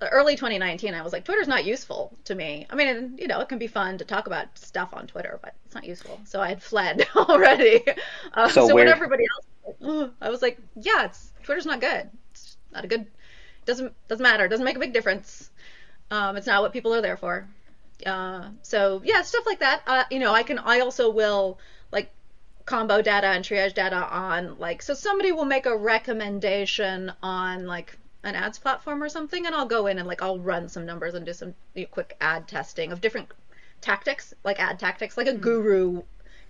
early 0.00 0.36
2019 0.36 0.94
i 0.94 1.02
was 1.02 1.12
like 1.12 1.24
twitter's 1.24 1.48
not 1.48 1.64
useful 1.64 2.16
to 2.24 2.34
me 2.34 2.66
i 2.70 2.76
mean 2.76 3.16
you 3.18 3.26
know 3.26 3.40
it 3.40 3.48
can 3.48 3.58
be 3.58 3.66
fun 3.66 3.98
to 3.98 4.04
talk 4.04 4.26
about 4.26 4.46
stuff 4.56 4.90
on 4.92 5.06
twitter 5.06 5.40
but 5.42 5.54
it's 5.66 5.74
not 5.74 5.84
useful 5.84 6.20
so 6.24 6.40
i 6.40 6.48
had 6.48 6.62
fled 6.62 7.04
already 7.16 7.82
uh, 8.34 8.48
so, 8.48 8.68
so 8.68 8.74
when 8.74 8.86
everybody 8.86 9.24
else 9.24 9.46
i 9.82 10.28
was 10.28 10.42
like 10.42 10.58
yeah 10.76 11.04
it's 11.04 11.28
Twitter's 11.48 11.64
not 11.64 11.80
good. 11.80 12.10
It's 12.32 12.58
not 12.74 12.84
a 12.84 12.86
good. 12.86 13.06
Doesn't 13.64 13.94
doesn't 14.06 14.22
matter. 14.22 14.48
Doesn't 14.48 14.66
make 14.66 14.76
a 14.76 14.80
big 14.80 14.92
difference. 14.92 15.50
Um, 16.10 16.36
it's 16.36 16.46
not 16.46 16.60
what 16.60 16.74
people 16.74 16.92
are 16.92 17.00
there 17.00 17.16
for. 17.16 17.48
Uh, 18.04 18.50
so 18.60 19.00
yeah, 19.02 19.22
stuff 19.22 19.46
like 19.46 19.60
that. 19.60 19.80
Uh, 19.86 20.04
you 20.10 20.18
know, 20.18 20.34
I 20.34 20.42
can. 20.42 20.58
I 20.58 20.80
also 20.80 21.08
will 21.08 21.58
like 21.90 22.10
combo 22.66 23.00
data 23.00 23.28
and 23.28 23.42
triage 23.42 23.72
data 23.72 23.96
on 23.96 24.58
like. 24.58 24.82
So 24.82 24.92
somebody 24.92 25.32
will 25.32 25.46
make 25.46 25.64
a 25.64 25.74
recommendation 25.74 27.14
on 27.22 27.64
like 27.64 27.96
an 28.24 28.34
ads 28.34 28.58
platform 28.58 29.02
or 29.02 29.08
something, 29.08 29.46
and 29.46 29.54
I'll 29.54 29.64
go 29.64 29.86
in 29.86 29.98
and 29.98 30.06
like 30.06 30.20
I'll 30.20 30.38
run 30.38 30.68
some 30.68 30.84
numbers 30.84 31.14
and 31.14 31.24
do 31.24 31.32
some 31.32 31.54
you 31.74 31.84
know, 31.84 31.88
quick 31.90 32.14
ad 32.20 32.46
testing 32.46 32.92
of 32.92 33.00
different 33.00 33.30
tactics, 33.80 34.34
like 34.44 34.60
ad 34.60 34.78
tactics, 34.78 35.16
like 35.16 35.28
a 35.28 35.30
mm-hmm. 35.30 35.40
guru 35.40 36.02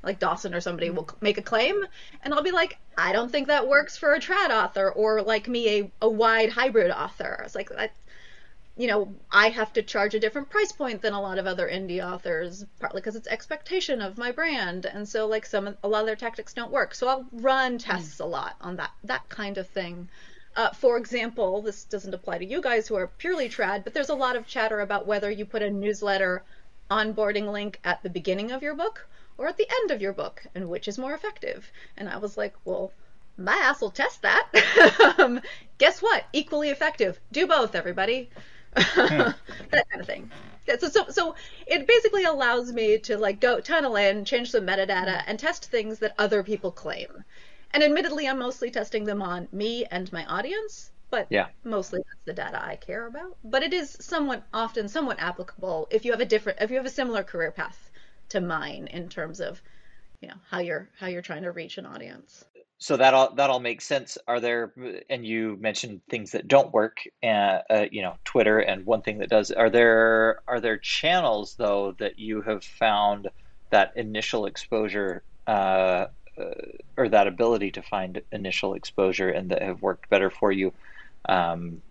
like 0.03 0.19
Dawson 0.19 0.55
or 0.55 0.61
somebody 0.61 0.91
will 0.91 1.09
make 1.21 1.39
a 1.39 1.43
claim, 1.43 1.85
and 2.23 2.33
I'll 2.33 2.43
be 2.43 2.53
like, 2.53 2.79
I 2.97 3.13
don't 3.13 3.31
think 3.31 3.49
that 3.49 3.69
works 3.69 3.97
for 3.97 4.15
a 4.15 4.21
trad 4.21 4.51
author 4.51 4.91
or 4.91 5.23
like 5.23 5.49
me, 5.49 5.81
a, 5.81 5.91
a 6.03 6.09
wide 6.09 6.51
hybrid 6.51 6.91
author. 6.91 7.43
It's 7.45 7.55
like 7.55 7.71
that, 7.71 7.93
you 8.77 8.87
know, 8.87 9.13
I 9.31 9.49
have 9.49 9.73
to 9.73 9.83
charge 9.83 10.15
a 10.15 10.21
different 10.21 10.51
price 10.51 10.71
point 10.71 11.03
than 11.03 11.15
a 11.15 11.21
lot 11.21 11.39
of 11.39 11.47
other 11.47 11.69
indie 11.69 12.05
authors, 12.05 12.65
partly 12.79 13.01
because 13.01 13.17
it's 13.17 13.27
expectation 13.27 14.01
of 14.01 14.19
my 14.19 14.31
brand, 14.31 14.87
and 14.87 15.09
so 15.09 15.27
like 15.27 15.45
some 15.47 15.77
a 15.83 15.89
lot 15.89 16.01
of 16.01 16.07
their 16.07 16.17
tactics 16.17 16.55
don't 16.55 16.71
work. 16.71 16.95
So 16.95 17.09
I'll 17.09 17.27
run 17.33 17.79
tests 17.79 18.19
mm. 18.19 18.25
a 18.25 18.27
lot 18.27 18.57
on 18.61 18.77
that 18.77 18.91
that 19.05 19.29
kind 19.29 19.59
of 19.59 19.69
thing. 19.69 20.09
Uh, 20.57 20.71
for 20.71 20.97
example, 20.97 21.63
this 21.63 21.85
doesn't 21.85 22.15
apply 22.15 22.39
to 22.39 22.45
you 22.45 22.61
guys 22.61 22.89
who 22.89 22.97
are 22.97 23.07
purely 23.07 23.49
trad, 23.49 23.85
but 23.85 23.95
there's 23.95 24.09
a 24.09 24.15
lot 24.15 24.35
of 24.35 24.47
chatter 24.47 24.81
about 24.81 25.07
whether 25.07 25.31
you 25.31 25.45
put 25.45 25.63
a 25.63 25.71
newsletter 25.71 26.43
onboarding 26.91 27.53
link 27.53 27.79
at 27.85 28.03
the 28.03 28.11
beginning 28.11 28.51
of 28.51 28.63
your 28.63 28.75
book 28.75 29.07
or 29.39 29.47
at 29.47 29.57
the 29.57 29.69
end 29.83 29.93
of 29.93 30.03
your 30.03 30.13
book, 30.13 30.45
and 30.55 30.69
which 30.69 30.89
is 30.89 30.99
more 30.99 31.15
effective? 31.15 31.71
And 31.97 32.09
I 32.09 32.19
was 32.19 32.37
like, 32.37 32.55
well, 32.65 32.93
my 33.39 33.55
ass 33.55 33.81
will 33.81 33.93
test 33.93 34.23
that. 34.23 35.15
um, 35.19 35.41
guess 35.79 36.03
what? 36.03 36.25
Equally 36.33 36.71
effective. 36.71 37.21
Do 37.31 37.47
both, 37.47 37.77
everybody. 37.77 38.29
that 38.75 39.37
kind 39.71 40.01
of 40.01 40.07
thing. 40.07 40.31
So, 40.81 40.89
so, 40.89 41.07
so 41.09 41.35
it 41.67 41.87
basically 41.87 42.25
allows 42.25 42.73
me 42.73 42.99
to 42.99 43.17
like 43.17 43.41
go 43.41 43.61
tunnel 43.61 43.97
in, 43.97 44.25
change 44.25 44.51
some 44.51 44.67
metadata, 44.67 45.23
and 45.27 45.39
test 45.39 45.67
things 45.67 46.01
that 46.01 46.15
other 46.19 46.43
people 46.43 46.73
claim. 46.73 47.25
And 47.71 47.83
admittedly, 47.83 48.29
I'm 48.29 48.39
mostly 48.39 48.71
testing 48.71 49.05
them 49.05 49.23
on 49.23 49.49
me 49.53 49.85
and 49.91 50.13
my 50.13 50.25
audience, 50.27 50.91
but 51.11 51.27
yeah. 51.31 51.47
mostly 51.65 52.01
that's 52.01 52.25
the 52.25 52.33
data 52.33 52.63
I 52.63 52.77
care 52.77 53.07
about. 53.07 53.37
But 53.45 53.63
it 53.63 53.73
is 53.73 53.97
somewhat 54.01 54.43
often 54.53 54.89
somewhat 54.89 55.21
applicable 55.21 55.87
if 55.91 56.05
you 56.05 56.11
have 56.11 56.21
a 56.21 56.27
different, 56.27 56.59
if 56.61 56.71
you 56.71 56.77
have 56.77 56.87
a 56.87 56.91
similar 56.91 57.23
career 57.23 57.51
path 57.51 57.89
to 58.31 58.41
mine 58.41 58.89
in 58.93 59.09
terms 59.09 59.41
of, 59.41 59.63
you 60.21 60.29
know, 60.29 60.35
how 60.49 60.59
you're 60.61 60.89
how 60.99 61.07
you're 61.07 61.23
trying 61.23 61.43
to 61.43 61.53
reach 61.53 61.79
an 61.79 61.87
audience 61.87 62.45
so 62.79 62.97
that 62.97 63.13
all 63.13 63.35
that 63.35 63.51
all 63.51 63.59
makes 63.59 63.85
sense. 63.85 64.17
Are 64.29 64.41
there 64.41 64.73
and 65.11 65.27
you 65.27 65.57
mentioned 65.61 66.01
things 66.09 66.31
that 66.31 66.47
don't 66.47 66.73
work, 66.73 66.99
uh, 67.23 67.59
uh, 67.69 67.87
you 67.91 68.03
know, 68.03 68.15
Twitter 68.25 68.61
and 68.61 68.87
one 68.87 69.03
thing 69.03 69.19
that 69.19 69.29
does. 69.29 69.51
Are 69.51 69.69
there 69.69 70.41
are 70.47 70.61
there 70.61 70.79
channels 70.79 71.57
though 71.59 71.95
that 71.99 72.21
you 72.21 72.41
have 72.43 72.65
found 72.65 73.29
that 73.71 73.93
initial 73.97 74.47
exposure 74.47 75.25
uh, 75.49 76.07
uh, 76.39 76.55
or 76.97 77.09
that 77.09 77.27
ability 77.27 77.73
to 77.73 77.83
find 77.83 78.23
initial 78.31 78.75
exposure 78.75 79.29
and 79.29 79.51
that 79.51 79.63
have 79.63 79.83
worked 79.83 80.09
better 80.09 80.31
for 80.31 80.53
you? 80.53 80.73
Um, 81.29 81.83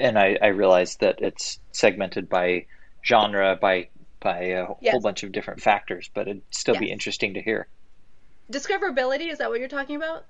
and 0.00 0.18
I, 0.18 0.36
I 0.42 0.48
realize 0.48 0.96
that 0.96 1.20
it's 1.20 1.60
segmented 1.70 2.28
by 2.28 2.66
genre 3.06 3.56
by 3.60 3.88
by 4.20 4.38
a 4.38 4.66
yes. 4.80 4.92
whole 4.92 5.00
bunch 5.00 5.22
of 5.22 5.32
different 5.32 5.60
factors, 5.60 6.10
but 6.12 6.28
it'd 6.28 6.42
still 6.50 6.74
yes. 6.74 6.80
be 6.80 6.90
interesting 6.90 7.34
to 7.34 7.42
hear 7.42 7.66
discoverability 8.50 9.30
is 9.30 9.38
that 9.38 9.48
what 9.48 9.60
you're 9.60 9.68
talking 9.68 9.96
about 9.96 10.24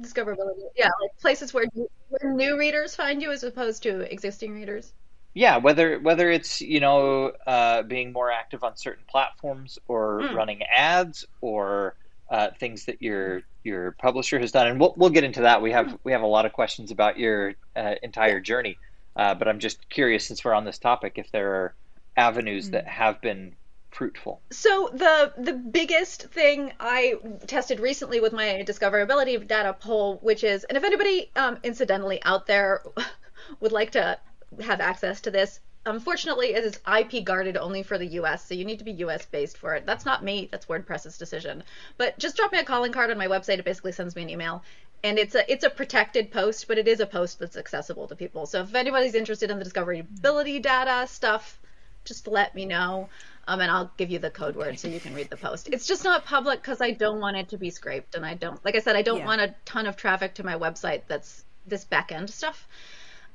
discoverability 0.00 0.62
yeah 0.76 0.88
like 1.00 1.16
places 1.20 1.52
where 1.52 1.66
where 2.08 2.32
new 2.32 2.58
readers 2.58 2.94
find 2.94 3.20
you 3.20 3.30
as 3.30 3.42
opposed 3.42 3.82
to 3.82 4.10
existing 4.12 4.54
readers 4.54 4.92
yeah 5.34 5.58
whether 5.58 5.98
whether 6.00 6.30
it's 6.30 6.60
you 6.60 6.80
know 6.80 7.32
uh, 7.46 7.82
being 7.82 8.12
more 8.12 8.32
active 8.32 8.64
on 8.64 8.76
certain 8.76 9.04
platforms 9.08 9.78
or 9.88 10.22
mm. 10.22 10.34
running 10.34 10.62
ads 10.62 11.26
or 11.42 11.94
uh, 12.30 12.48
things 12.58 12.86
that 12.86 13.02
your 13.02 13.42
your 13.62 13.92
publisher 13.92 14.38
has 14.38 14.52
done 14.52 14.66
and 14.66 14.80
we'll, 14.80 14.94
we'll 14.96 15.10
get 15.10 15.24
into 15.24 15.42
that 15.42 15.60
we 15.60 15.70
have 15.70 15.86
mm. 15.86 15.98
we 16.02 16.12
have 16.12 16.22
a 16.22 16.26
lot 16.26 16.46
of 16.46 16.52
questions 16.52 16.90
about 16.90 17.18
your 17.18 17.54
uh, 17.76 17.94
entire 18.02 18.40
journey 18.40 18.78
uh, 19.16 19.34
but 19.34 19.48
i'm 19.48 19.58
just 19.58 19.86
curious 19.90 20.26
since 20.26 20.42
we're 20.44 20.54
on 20.54 20.64
this 20.64 20.78
topic 20.78 21.14
if 21.16 21.30
there 21.30 21.52
are 21.56 21.74
avenues 22.20 22.68
mm. 22.68 22.72
that 22.72 22.86
have 22.86 23.20
been 23.20 23.56
fruitful? 23.90 24.40
So 24.50 24.90
the 24.92 25.32
the 25.36 25.52
biggest 25.52 26.24
thing 26.30 26.72
I 26.78 27.14
tested 27.46 27.80
recently 27.80 28.20
with 28.20 28.32
my 28.32 28.64
discoverability 28.66 29.46
data 29.46 29.72
poll, 29.72 30.18
which 30.22 30.44
is, 30.44 30.64
and 30.64 30.76
if 30.78 30.84
anybody 30.84 31.30
um, 31.34 31.58
incidentally 31.62 32.22
out 32.22 32.46
there 32.46 32.82
would 33.60 33.72
like 33.72 33.92
to 33.92 34.18
have 34.60 34.80
access 34.80 35.20
to 35.22 35.30
this, 35.30 35.60
unfortunately 35.86 36.54
it 36.54 36.64
is 36.64 36.80
IP 36.98 37.24
guarded 37.24 37.56
only 37.56 37.82
for 37.82 37.98
the 37.98 38.06
US, 38.20 38.46
so 38.46 38.54
you 38.54 38.64
need 38.64 38.78
to 38.78 38.84
be 38.84 38.92
US 39.06 39.26
based 39.26 39.56
for 39.56 39.74
it. 39.74 39.86
That's 39.86 40.04
not 40.04 40.22
me, 40.22 40.48
that's 40.50 40.66
WordPress's 40.66 41.18
decision. 41.18 41.62
But 41.96 42.18
just 42.18 42.36
drop 42.36 42.52
me 42.52 42.58
a 42.58 42.64
calling 42.64 42.92
card 42.92 43.10
on 43.10 43.18
my 43.18 43.28
website. 43.28 43.58
It 43.58 43.64
basically 43.64 43.92
sends 43.92 44.14
me 44.14 44.22
an 44.22 44.30
email. 44.30 44.62
And 45.02 45.18
it's 45.18 45.34
a 45.34 45.50
it's 45.50 45.64
a 45.64 45.70
protected 45.70 46.30
post, 46.30 46.68
but 46.68 46.76
it 46.76 46.86
is 46.86 47.00
a 47.00 47.06
post 47.06 47.38
that's 47.38 47.56
accessible 47.56 48.06
to 48.08 48.14
people. 48.14 48.44
So 48.44 48.60
if 48.60 48.74
anybody's 48.74 49.14
interested 49.14 49.50
in 49.50 49.58
the 49.58 49.64
discoverability 49.64 50.60
data 50.60 51.06
stuff, 51.06 51.58
just 52.04 52.26
let 52.26 52.54
me 52.54 52.66
know 52.66 53.08
um, 53.50 53.60
and 53.60 53.70
I'll 53.70 53.90
give 53.96 54.10
you 54.10 54.20
the 54.20 54.30
code 54.30 54.54
word 54.54 54.78
so 54.78 54.86
you 54.86 55.00
can 55.00 55.12
read 55.12 55.28
the 55.28 55.36
post. 55.36 55.68
It's 55.72 55.84
just 55.84 56.04
not 56.04 56.24
public 56.24 56.62
because 56.62 56.80
I 56.80 56.92
don't 56.92 57.20
want 57.20 57.36
it 57.36 57.48
to 57.48 57.58
be 57.58 57.70
scraped, 57.70 58.14
and 58.14 58.24
I 58.24 58.34
don't, 58.34 58.64
like 58.64 58.76
I 58.76 58.78
said, 58.78 58.94
I 58.94 59.02
don't 59.02 59.18
yeah. 59.18 59.26
want 59.26 59.40
a 59.40 59.54
ton 59.64 59.86
of 59.86 59.96
traffic 59.96 60.34
to 60.34 60.44
my 60.44 60.54
website 60.54 61.02
that's 61.08 61.44
this 61.66 61.84
back 61.84 62.12
end 62.12 62.30
stuff. 62.30 62.68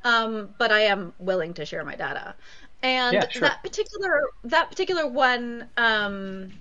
Um, 0.06 0.50
but 0.58 0.72
I 0.72 0.82
am 0.82 1.14
willing 1.20 1.56
to 1.56 1.66
share 1.66 1.84
my 1.84 1.96
data, 1.96 2.36
and 2.82 3.14
yeah, 3.14 3.28
sure. 3.28 3.42
that 3.42 3.62
particular 3.62 4.22
that 4.46 4.70
particular 4.70 5.06
one, 5.06 5.68
um, 5.76 6.54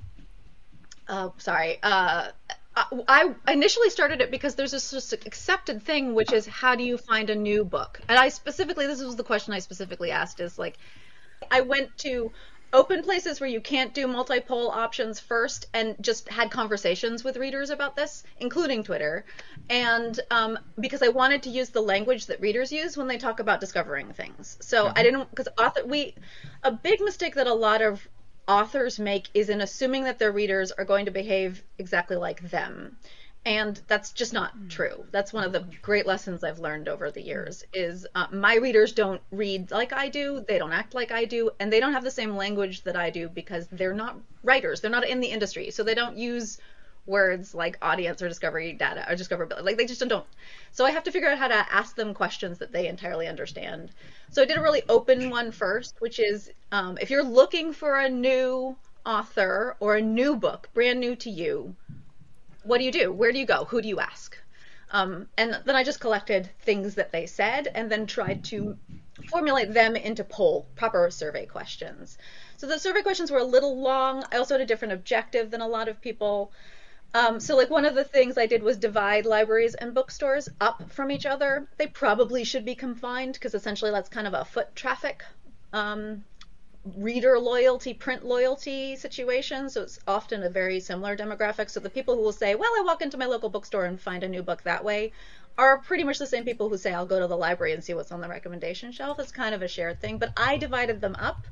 oh, 1.09 1.35
sorry, 1.39 1.79
uh, 1.83 2.31
I 2.77 3.35
initially 3.47 3.91
started 3.91 4.21
it 4.21 4.33
because 4.33 4.57
there's 4.57 4.73
this 4.73 5.13
accepted 5.13 5.83
thing, 5.85 6.15
which 6.15 6.33
is 6.33 6.45
how 6.47 6.75
do 6.75 6.83
you 6.83 6.99
find 6.99 7.31
a 7.31 7.37
new 7.37 7.65
book? 7.65 8.01
And 8.09 8.19
I 8.19 8.31
specifically, 8.31 8.89
this 8.89 9.01
was 9.01 9.15
the 9.15 9.23
question 9.23 9.55
I 9.55 9.61
specifically 9.61 10.11
asked 10.11 10.41
is 10.41 10.59
like, 10.59 10.77
I 11.51 11.61
went 11.61 11.97
to 11.99 12.33
open 12.75 13.03
places 13.03 13.41
where 13.41 13.49
you 13.49 13.61
can't 13.61 13.95
do 13.95 14.09
multi-poll 14.09 14.69
options 14.69 15.21
first 15.21 15.67
and 15.73 15.95
just 16.01 16.29
had 16.29 16.51
conversations 16.51 17.23
with 17.23 17.37
readers 17.37 17.71
about 17.71 17.95
this 17.95 18.25
including 18.41 18.83
twitter. 18.83 19.25
And 19.71 20.19
um, 20.31 20.59
because 20.79 21.01
i 21.01 21.09
wanted 21.09 21.45
to 21.45 21.51
use 21.51 21.71
the 21.71 21.81
language 21.81 22.27
that 22.27 22.41
readers 22.41 22.73
use 22.73 22.97
when 22.97 23.07
they 23.07 23.17
talk 23.17 23.39
about 23.39 23.61
discovering 23.61 24.13
things. 24.13 24.57
So 24.61 24.87
mm-hmm. 24.87 24.99
i 24.99 25.03
didn't 25.05 25.31
because 25.31 25.49
author 25.57 25.87
we 25.87 26.17
a 26.65 26.73
big 26.73 27.01
mistake 27.01 27.37
that 27.37 27.47
a 27.47 27.55
lot 27.55 27.81
of 27.81 28.07
authors 28.49 28.99
make 28.99 29.29
is 29.33 29.49
in 29.49 29.61
assuming 29.61 30.05
that 30.05 30.19
their 30.19 30.33
readers 30.33 30.73
are 30.73 30.85
going 30.85 31.07
to 31.07 31.11
behave 31.11 31.63
exactly 31.79 32.17
like 32.17 32.51
them 32.51 32.97
and 33.47 33.81
that's 33.89 34.13
just 34.13 34.33
not 34.33 34.53
hmm. 34.53 34.69
true. 34.69 35.05
That's 35.11 35.33
one 35.33 35.45
of 35.45 35.53
the 35.53 35.65
great 35.83 36.07
lessons 36.07 36.43
i've 36.43 36.59
learned 36.59 36.89
over 36.89 37.11
the 37.11 37.21
years 37.21 37.65
is 37.73 38.07
uh, 38.15 38.27
my 38.33 38.57
readers 38.57 38.93
don't 38.93 39.21
read 39.31 39.71
like 39.71 39.93
i 39.93 40.09
do. 40.09 40.45
They 40.47 40.59
don't 40.59 40.73
act 40.73 40.95
like 40.95 41.13
i 41.13 41.25
do. 41.25 41.51
And 41.61 41.73
they 41.73 41.81
don't 41.81 41.93
have 41.93 42.05
the 42.05 42.11
same 42.11 42.37
language 42.37 42.83
that 42.83 42.97
i 42.97 43.11
do 43.11 43.29
because 43.29 43.67
they're 43.71 43.95
not 43.95 44.17
writers. 44.43 44.81
They're 44.81 44.91
not 44.91 45.07
in 45.07 45.21
the 45.21 45.29
industry. 45.29 45.71
So 45.71 45.83
they 45.83 45.95
don't 45.95 46.17
use 46.17 46.59
words 47.07 47.55
like 47.55 47.77
audience 47.83 48.23
or 48.23 48.29
discovery 48.29 48.73
data 48.73 49.05
or 49.07 49.15
discoverability. 49.15 49.63
Like 49.63 49.77
they 49.77 49.87
just 49.87 50.07
don't. 50.09 50.27
So 50.73 50.87
i 50.87 50.91
have 50.91 51.05
to 51.05 51.13
figure 51.13 51.29
out 51.29 51.39
how 51.39 51.49
to 51.49 51.75
ask 51.75 51.97
them 51.97 52.15
questions 52.15 52.59
that 52.59 52.73
they 52.73 52.89
entirely 52.89 53.27
understand. 53.29 53.91
So 54.31 54.43
i 54.43 54.47
did 54.47 54.57
a 54.57 54.63
really 54.63 54.83
open 54.89 55.29
one 55.29 55.53
first 55.53 55.97
which 55.99 56.19
is 56.19 56.51
um, 56.73 56.97
if 57.01 57.11
you're 57.11 57.23
looking 57.23 57.75
for 57.75 57.99
a 57.99 58.09
new 58.09 58.77
author 59.05 59.77
or 59.81 59.97
a 59.97 60.01
new 60.01 60.35
book 60.35 60.71
brand 60.73 60.99
new 60.99 61.15
to 61.15 61.29
you 61.29 61.77
what 62.65 62.79
do 62.79 62.85
you 62.85 62.93
do? 62.93 63.13
Where 63.13 63.33
do 63.33 63.39
you 63.39 63.47
go? 63.47 63.65
Who 63.67 63.81
do 63.81 63.89
you 63.89 64.01
ask? 64.01 64.37
Um, 64.91 65.29
and 65.37 65.61
then 65.65 65.77
I 65.77 65.85
just 65.85 66.01
collected 66.01 66.51
things 66.61 66.95
that 66.97 67.13
they 67.13 67.27
said 67.27 67.69
and 67.75 67.91
then 67.91 68.07
tried 68.07 68.45
to 68.45 68.77
formulate 69.29 69.73
them 69.73 69.97
into 69.97 70.25
poll, 70.25 70.67
proper 70.77 71.11
survey 71.11 71.47
questions. 71.47 72.19
So 72.57 72.67
the 72.67 72.79
survey 72.79 73.03
questions 73.03 73.31
were 73.31 73.39
a 73.39 73.45
little 73.45 73.81
long. 73.81 74.25
I 74.33 74.37
also 74.37 74.55
had 74.55 74.61
a 74.61 74.67
different 74.67 74.95
objective 74.95 75.51
than 75.51 75.61
a 75.61 75.69
lot 75.69 75.89
of 75.89 76.01
people. 76.01 76.53
Um, 77.15 77.41
so 77.41 77.57
like 77.57 77.71
one 77.71 77.85
of 77.85 77.95
the 77.95 78.05
things 78.05 78.37
I 78.37 78.47
did 78.47 78.63
was 78.63 78.77
divide 78.77 79.25
libraries 79.25 79.75
and 79.75 79.95
bookstores 79.95 80.49
up 80.61 80.91
from 80.91 81.11
each 81.11 81.27
other. 81.27 81.69
They 81.77 81.87
probably 81.87 82.45
should 82.45 82.65
be 82.65 82.75
confined 82.75 83.35
because 83.35 83.55
essentially 83.55 83.91
that's 83.91 84.09
kind 84.09 84.27
of 84.27 84.35
a 84.35 84.45
foot 84.45 84.75
traffic 84.75 85.25
um, 85.73 86.25
reader 86.97 87.39
loyalty, 87.39 87.95
print 87.95 88.25
loyalty 88.25 88.97
situation. 88.97 89.71
So 89.71 89.83
it's 89.83 89.99
often 90.07 90.43
a 90.43 90.51
very 90.51 90.81
similar 90.81 91.17
demographic. 91.17 91.71
So 91.71 91.81
the 91.81 91.91
people 91.91 92.15
who 92.15 92.23
will 92.23 92.33
say, 92.33 92.55
well, 92.55 92.71
I 92.77 92.83
walk 92.85 93.03
into 93.03 93.17
my 93.17 93.27
local 93.27 93.49
bookstore 93.49 93.87
and 93.87 94.01
find 94.01 94.23
a 94.23 94.29
new 94.29 94.43
book 94.43 94.63
that 94.63 94.85
way 94.85 95.13
are 95.57 95.79
pretty 95.79 96.05
much 96.05 96.19
the 96.19 96.27
same 96.27 96.45
people 96.45 96.69
who 96.69 96.77
say, 96.77 96.93
I'll 96.93 97.07
go 97.07 97.21
to 97.21 97.27
the 97.27 97.37
library 97.37 97.73
and 97.73 97.83
see 97.83 97.95
what's 97.95 98.13
on 98.13 98.21
the 98.21 98.29
recommendation 98.29 98.93
shelf. 98.93 99.19
It's 99.19 99.33
kind 99.33 99.55
of 99.55 99.63
a 99.63 99.69
shared 99.69 100.01
thing. 100.01 100.19
But 100.19 100.33
I 100.37 100.57
divided 100.57 101.01
them 101.01 101.17
up 101.19 101.47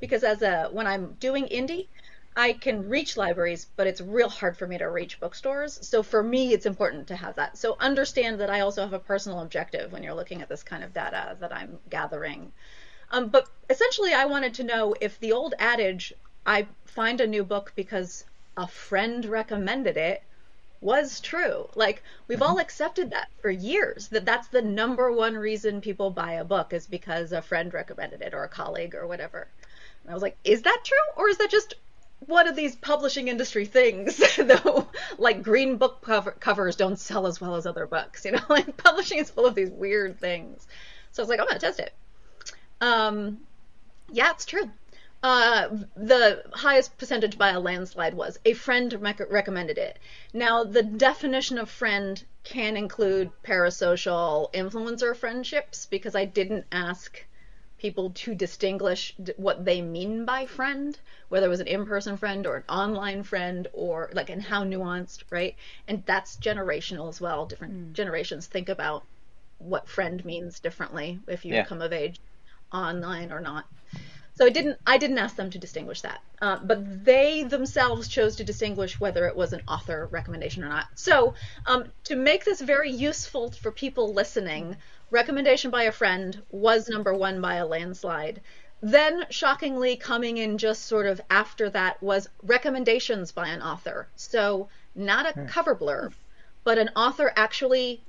because 0.00 0.24
as 0.24 0.42
a 0.42 0.68
when 0.72 0.86
I'm 0.86 1.12
doing 1.20 1.46
indie, 1.46 1.88
I 2.36 2.52
can 2.52 2.88
reach 2.88 3.16
libraries, 3.16 3.66
but 3.76 3.86
it's 3.86 4.00
real 4.00 4.28
hard 4.28 4.56
for 4.56 4.66
me 4.66 4.78
to 4.78 4.90
reach 4.90 5.20
bookstores. 5.20 5.86
So 5.86 6.02
for 6.02 6.20
me, 6.20 6.52
it's 6.52 6.66
important 6.66 7.06
to 7.08 7.16
have 7.16 7.36
that. 7.36 7.56
So 7.56 7.76
understand 7.78 8.40
that 8.40 8.50
I 8.50 8.60
also 8.60 8.82
have 8.82 8.92
a 8.92 8.98
personal 8.98 9.40
objective 9.40 9.92
when 9.92 10.02
you're 10.02 10.14
looking 10.14 10.42
at 10.42 10.48
this 10.48 10.64
kind 10.64 10.82
of 10.82 10.92
data 10.92 11.36
that 11.38 11.54
I'm 11.54 11.78
gathering. 11.88 12.52
Um, 13.14 13.28
but 13.28 13.48
essentially, 13.70 14.12
I 14.12 14.24
wanted 14.24 14.54
to 14.54 14.64
know 14.64 14.92
if 15.00 15.20
the 15.20 15.30
old 15.30 15.54
adage, 15.60 16.12
I 16.44 16.66
find 16.84 17.20
a 17.20 17.28
new 17.28 17.44
book 17.44 17.72
because 17.76 18.24
a 18.56 18.66
friend 18.66 19.24
recommended 19.24 19.96
it, 19.96 20.24
was 20.80 21.20
true. 21.20 21.68
Like, 21.76 22.02
we've 22.26 22.42
all 22.42 22.56
mm-hmm. 22.56 22.58
accepted 22.58 23.10
that 23.10 23.28
for 23.40 23.50
years, 23.50 24.08
that 24.08 24.24
that's 24.24 24.48
the 24.48 24.62
number 24.62 25.12
one 25.12 25.36
reason 25.36 25.80
people 25.80 26.10
buy 26.10 26.32
a 26.32 26.44
book 26.44 26.72
is 26.72 26.88
because 26.88 27.30
a 27.30 27.40
friend 27.40 27.72
recommended 27.72 28.20
it 28.20 28.34
or 28.34 28.42
a 28.42 28.48
colleague 28.48 28.96
or 28.96 29.06
whatever. 29.06 29.46
And 30.02 30.10
I 30.10 30.14
was 30.14 30.22
like, 30.22 30.36
is 30.42 30.62
that 30.62 30.80
true? 30.82 31.06
Or 31.16 31.28
is 31.28 31.38
that 31.38 31.50
just 31.50 31.74
one 32.26 32.48
of 32.48 32.56
these 32.56 32.74
publishing 32.74 33.28
industry 33.28 33.64
things, 33.64 34.20
though, 34.36 34.88
like 35.18 35.44
green 35.44 35.76
book 35.76 36.02
cover- 36.02 36.32
covers 36.32 36.74
don't 36.74 36.98
sell 36.98 37.28
as 37.28 37.40
well 37.40 37.54
as 37.54 37.64
other 37.64 37.86
books. 37.86 38.24
You 38.24 38.32
know, 38.32 38.42
like 38.48 38.76
publishing 38.76 39.18
is 39.18 39.30
full 39.30 39.46
of 39.46 39.54
these 39.54 39.70
weird 39.70 40.18
things. 40.18 40.66
So 41.12 41.22
I 41.22 41.24
was 41.24 41.28
like, 41.30 41.38
I'm 41.38 41.46
gonna 41.46 41.60
test 41.60 41.78
it. 41.78 41.94
Um, 42.84 43.38
yeah, 44.12 44.30
it's 44.32 44.44
true. 44.44 44.70
Uh, 45.22 45.68
the 45.96 46.44
highest 46.52 46.98
percentage 46.98 47.38
by 47.38 47.48
a 47.48 47.58
landslide 47.58 48.12
was 48.12 48.38
a 48.44 48.52
friend 48.52 48.92
rec- 49.00 49.32
recommended 49.32 49.78
it. 49.78 49.98
Now, 50.34 50.64
the 50.64 50.82
definition 50.82 51.56
of 51.56 51.70
friend 51.70 52.22
can 52.42 52.76
include 52.76 53.30
parasocial 53.42 54.52
influencer 54.52 55.16
friendships 55.16 55.86
because 55.86 56.14
I 56.14 56.26
didn't 56.26 56.66
ask 56.70 57.24
people 57.78 58.10
to 58.10 58.34
distinguish 58.34 59.14
what 59.38 59.64
they 59.64 59.80
mean 59.80 60.26
by 60.26 60.44
friend, 60.44 60.98
whether 61.30 61.46
it 61.46 61.50
was 61.50 61.60
an 61.60 61.66
in-person 61.66 62.18
friend 62.18 62.46
or 62.46 62.56
an 62.56 62.64
online 62.68 63.22
friend 63.22 63.66
or 63.72 64.10
like 64.12 64.28
and 64.28 64.42
how 64.42 64.62
nuanced, 64.62 65.24
right? 65.30 65.56
And 65.88 66.04
that's 66.04 66.36
generational 66.36 67.08
as 67.08 67.18
well. 67.18 67.46
Different 67.46 67.74
mm. 67.74 67.92
generations 67.94 68.46
think 68.46 68.68
about 68.68 69.04
what 69.56 69.88
friend 69.88 70.22
means 70.26 70.60
differently 70.60 71.18
if 71.26 71.46
you 71.46 71.54
yeah. 71.54 71.64
come 71.64 71.80
of 71.80 71.90
age 71.90 72.20
online 72.74 73.32
or 73.32 73.40
not. 73.40 73.66
So 74.36 74.44
I 74.44 74.50
didn't 74.50 74.78
I 74.84 74.98
didn't 74.98 75.18
ask 75.18 75.36
them 75.36 75.50
to 75.50 75.58
distinguish 75.58 76.00
that, 76.00 76.20
uh, 76.42 76.58
but 76.60 77.04
they 77.04 77.44
themselves 77.44 78.08
chose 78.08 78.34
to 78.36 78.44
distinguish 78.44 78.98
whether 78.98 79.28
it 79.28 79.36
was 79.36 79.52
an 79.52 79.62
author 79.68 80.08
recommendation 80.10 80.64
or 80.64 80.68
not. 80.68 80.86
So 80.96 81.34
um, 81.66 81.84
to 82.04 82.16
make 82.16 82.44
this 82.44 82.60
very 82.60 82.90
useful 82.90 83.52
for 83.52 83.70
people 83.70 84.12
listening, 84.12 84.76
recommendation 85.10 85.70
by 85.70 85.84
a 85.84 85.92
friend 85.92 86.42
was 86.50 86.88
number 86.88 87.14
one 87.14 87.40
by 87.40 87.56
a 87.56 87.66
landslide. 87.66 88.40
Then, 88.82 89.24
shockingly, 89.30 89.94
coming 89.96 90.38
in 90.38 90.58
just 90.58 90.86
sort 90.86 91.06
of 91.06 91.20
after 91.30 91.70
that 91.70 92.02
was 92.02 92.28
recommendations 92.42 93.30
by 93.30 93.48
an 93.48 93.62
author. 93.62 94.08
So 94.16 94.68
not 94.96 95.26
a 95.26 95.32
hmm. 95.32 95.46
cover 95.46 95.76
blurb, 95.76 96.12
but 96.64 96.78
an 96.78 96.90
author 96.96 97.32
actually, 97.36 98.02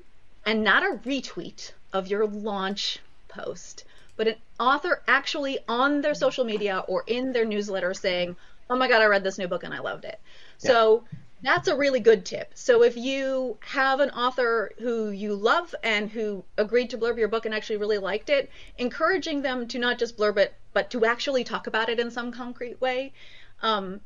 and 0.44 0.64
not 0.64 0.82
a 0.82 0.98
retweet 1.06 1.72
of 1.94 2.08
your 2.08 2.26
launch 2.26 3.00
post 3.28 3.86
but 4.16 4.28
an 4.28 4.36
author 4.60 5.02
actually 5.08 5.60
on 5.68 6.02
their 6.02 6.16
social 6.16 6.46
media 6.46 6.84
or 6.88 7.04
in 7.08 7.32
their 7.32 7.46
newsletter 7.46 7.94
saying, 7.94 8.36
"Oh 8.70 8.76
my 8.76 8.88
god, 8.88 9.02
I 9.02 9.06
read 9.06 9.24
this 9.24 9.38
new 9.38 9.48
book 9.48 9.64
and 9.64 9.74
I 9.74 9.80
loved 9.80 10.06
it." 10.06 10.20
Yeah. 10.62 10.72
So 10.72 11.04
that's 11.42 11.68
a 11.68 11.76
really 11.76 12.00
good 12.00 12.26
tip. 12.26 12.52
So 12.56 12.84
if 12.84 12.98
you 12.98 13.58
have 13.62 14.00
an 14.00 14.10
author 14.12 14.72
who 14.80 15.10
you 15.10 15.36
love 15.36 15.76
and 15.84 16.10
who 16.10 16.44
agreed 16.58 16.90
to 16.92 16.98
blurb 16.98 17.18
your 17.18 17.28
book 17.28 17.46
and 17.46 17.54
actually 17.54 17.78
really 17.78 17.98
liked 17.98 18.30
it, 18.30 18.50
encouraging 18.78 19.42
them 19.42 19.68
to 19.68 19.80
not 19.80 20.00
just 20.00 20.18
blurb 20.18 20.38
it, 20.38 20.56
but 20.74 20.90
to 20.92 21.06
actually 21.06 21.44
talk 21.44 21.68
about 21.68 21.90
it 21.90 22.00
in 22.00 22.10
some 22.10 22.32
concrete 22.32 22.82
way, 22.82 23.14
um, 23.62 24.02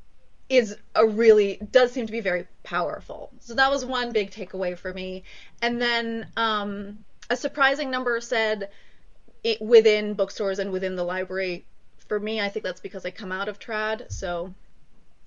is 0.50 0.76
a 0.96 1.06
really 1.06 1.60
does 1.72 1.92
seem 1.92 2.08
to 2.08 2.12
be 2.12 2.20
very 2.20 2.48
powerful. 2.64 3.30
So 3.40 3.54
that 3.54 3.72
was 3.72 3.86
one 3.86 4.12
big 4.12 4.32
takeaway 4.32 4.78
for 4.78 4.94
me. 4.94 5.24
And 5.62 5.82
then 5.82 6.28
um, 6.36 7.06
a 7.30 7.38
surprising 7.38 7.92
number 7.92 8.20
said 8.20 8.70
it, 9.44 9.62
within 9.62 10.14
bookstores 10.14 10.60
and 10.60 10.72
within 10.72 10.96
the 10.96 11.04
library. 11.04 11.66
For 12.08 12.20
me, 12.20 12.42
I 12.42 12.50
think 12.50 12.64
that's 12.64 12.82
because 12.82 13.06
I 13.06 13.12
come 13.12 13.32
out 13.32 13.48
of 13.48 13.60
trad, 13.60 14.12
so 14.12 14.54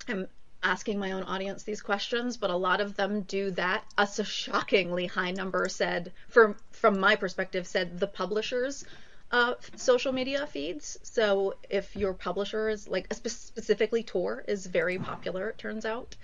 I'm 0.07 0.27
asking 0.63 0.97
my 0.97 1.11
own 1.11 1.23
audience 1.23 1.63
these 1.63 1.81
questions, 1.81 2.37
but 2.37 2.49
a 2.49 2.55
lot 2.55 2.81
of 2.81 2.95
them 2.95 3.21
do 3.21 3.51
that. 3.51 3.83
A 3.97 4.07
shockingly 4.07 5.07
high 5.07 5.31
number 5.31 5.67
said, 5.69 6.11
from 6.29 6.55
from 6.71 6.99
my 6.99 7.15
perspective, 7.15 7.67
said 7.67 7.99
the 7.99 8.07
publishers. 8.07 8.85
Uh, 9.31 9.55
social 9.75 10.13
media 10.13 10.45
feeds. 10.45 10.99
So 11.01 11.55
if 11.67 11.95
your 11.95 12.13
publisher 12.13 12.69
is 12.69 12.87
like 12.87 13.11
specifically 13.13 14.03
Tor 14.03 14.43
is 14.47 14.67
very 14.67 14.99
popular, 14.99 15.49
it 15.49 15.57
turns 15.57 15.85
out. 15.85 16.15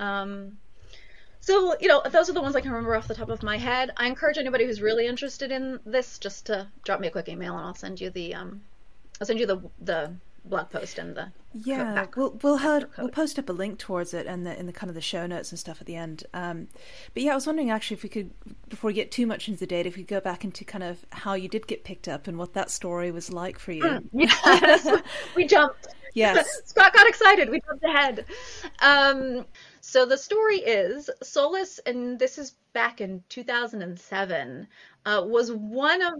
Um, 0.00 0.58
so, 1.42 1.74
you 1.80 1.88
know, 1.88 2.00
those 2.08 2.30
are 2.30 2.32
the 2.32 2.40
ones 2.40 2.54
I 2.54 2.60
can 2.60 2.70
remember 2.70 2.94
off 2.94 3.08
the 3.08 3.16
top 3.16 3.28
of 3.28 3.42
my 3.42 3.58
head. 3.58 3.90
I 3.96 4.06
encourage 4.06 4.38
anybody 4.38 4.64
who's 4.64 4.80
really 4.80 5.08
interested 5.08 5.50
in 5.50 5.80
this 5.84 6.20
just 6.20 6.46
to 6.46 6.68
drop 6.84 7.00
me 7.00 7.08
a 7.08 7.10
quick 7.10 7.28
email 7.28 7.56
and 7.56 7.66
I'll 7.66 7.74
send 7.74 8.00
you 8.00 8.10
the 8.10 8.36
um 8.36 8.62
I'll 9.20 9.26
send 9.26 9.40
you 9.40 9.46
the 9.46 9.60
the 9.80 10.14
blog 10.44 10.70
post 10.70 10.98
and 10.98 11.16
the 11.16 11.32
yeah 11.52 12.06
we'll 12.16 12.38
we'll, 12.42 12.56
have, 12.56 12.84
we'll 12.98 13.08
post 13.08 13.38
up 13.38 13.48
a 13.48 13.52
link 13.52 13.78
towards 13.78 14.14
it 14.14 14.26
and 14.26 14.46
the 14.46 14.56
in 14.58 14.66
the 14.66 14.72
kind 14.72 14.88
of 14.88 14.94
the 14.94 15.00
show 15.00 15.26
notes 15.26 15.50
and 15.50 15.58
stuff 15.58 15.80
at 15.80 15.86
the 15.88 15.96
end. 15.96 16.22
Um, 16.32 16.68
but 17.12 17.24
yeah 17.24 17.32
i 17.32 17.34
was 17.34 17.46
wondering 17.46 17.72
actually 17.72 17.96
if 17.96 18.04
we 18.04 18.08
could 18.08 18.30
before 18.68 18.88
we 18.88 18.94
get 18.94 19.10
too 19.10 19.26
much 19.26 19.48
into 19.48 19.58
the 19.58 19.66
data 19.66 19.88
if 19.88 19.96
we 19.96 20.02
could 20.02 20.14
go 20.14 20.20
back 20.20 20.44
into 20.44 20.64
kind 20.64 20.84
of 20.84 21.04
how 21.10 21.34
you 21.34 21.48
did 21.48 21.66
get 21.66 21.82
picked 21.82 22.06
up 22.06 22.28
and 22.28 22.38
what 22.38 22.54
that 22.54 22.70
story 22.70 23.10
was 23.10 23.32
like 23.32 23.58
for 23.58 23.72
you. 23.72 23.82
Mm, 23.82 24.08
yes. 24.12 25.02
We 25.34 25.44
jumped. 25.44 25.88
Yes. 26.14 26.62
Scott 26.66 26.92
got 26.92 27.08
excited. 27.08 27.50
We 27.50 27.60
jumped 27.60 27.84
ahead. 27.84 28.26
Um, 28.80 29.46
so 29.92 30.06
the 30.06 30.16
story 30.16 30.56
is 30.56 31.10
Soulless, 31.22 31.78
and 31.84 32.18
this 32.18 32.38
is 32.38 32.54
back 32.72 33.02
in 33.02 33.22
2007, 33.28 34.66
uh, 35.04 35.22
was 35.26 35.52
one 35.52 36.00
of 36.00 36.14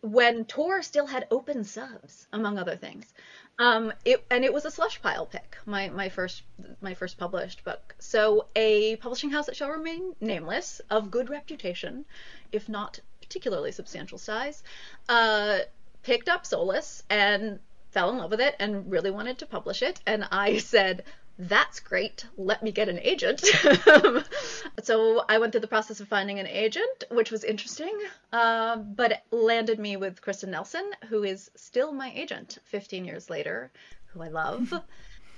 when 0.00 0.46
Tor 0.46 0.80
still 0.80 1.06
had 1.06 1.26
open 1.30 1.62
subs, 1.62 2.26
among 2.32 2.56
other 2.56 2.74
things. 2.74 3.12
Um, 3.58 3.92
it, 4.06 4.24
and 4.30 4.46
it 4.46 4.54
was 4.54 4.64
a 4.64 4.70
slush 4.70 5.02
pile 5.02 5.26
pick, 5.26 5.58
my, 5.66 5.90
my 5.90 6.08
first 6.08 6.42
my 6.80 6.94
first 6.94 7.18
published 7.18 7.64
book. 7.64 7.94
So 7.98 8.46
a 8.56 8.96
publishing 8.96 9.28
house 9.28 9.44
that 9.44 9.56
shall 9.56 9.72
remain 9.72 10.16
nameless, 10.22 10.80
of 10.88 11.10
good 11.10 11.28
reputation, 11.28 12.06
if 12.50 12.66
not 12.66 12.98
particularly 13.20 13.72
substantial 13.72 14.16
size, 14.16 14.62
uh, 15.06 15.58
picked 16.02 16.30
up 16.30 16.46
Soulless 16.46 17.02
and 17.10 17.58
fell 17.90 18.08
in 18.08 18.16
love 18.16 18.30
with 18.30 18.40
it 18.40 18.56
and 18.58 18.90
really 18.90 19.10
wanted 19.10 19.36
to 19.40 19.46
publish 19.46 19.82
it. 19.82 20.00
And 20.06 20.26
I 20.32 20.56
said, 20.72 21.04
that's 21.38 21.78
great. 21.78 22.26
Let 22.36 22.62
me 22.62 22.72
get 22.72 22.88
an 22.88 22.98
agent. 23.00 23.40
so 24.82 25.24
I 25.28 25.38
went 25.38 25.52
through 25.52 25.60
the 25.60 25.68
process 25.68 26.00
of 26.00 26.08
finding 26.08 26.40
an 26.40 26.48
agent, 26.48 27.04
which 27.10 27.30
was 27.30 27.44
interesting, 27.44 27.96
uh, 28.32 28.76
but 28.76 29.12
it 29.12 29.20
landed 29.30 29.78
me 29.78 29.96
with 29.96 30.20
Kristin 30.20 30.48
Nelson, 30.48 30.90
who 31.08 31.22
is 31.22 31.50
still 31.54 31.92
my 31.92 32.12
agent 32.14 32.58
15 32.64 33.04
years 33.04 33.30
later, 33.30 33.70
who 34.06 34.22
I 34.22 34.28
love. 34.28 34.72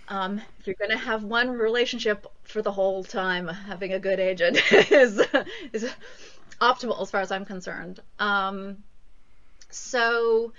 Um, 0.08 0.40
if 0.58 0.66
you're 0.66 0.76
going 0.76 0.90
to 0.90 0.96
have 0.96 1.22
one 1.22 1.50
relationship 1.50 2.26
for 2.44 2.62
the 2.62 2.72
whole 2.72 3.04
time, 3.04 3.46
having 3.46 3.92
a 3.92 4.00
good 4.00 4.18
agent 4.18 4.60
is 4.90 5.22
is 5.72 5.88
optimal 6.60 7.00
as 7.00 7.10
far 7.10 7.20
as 7.20 7.30
I'm 7.30 7.44
concerned. 7.44 8.00
Um, 8.18 8.78
so 9.70 10.52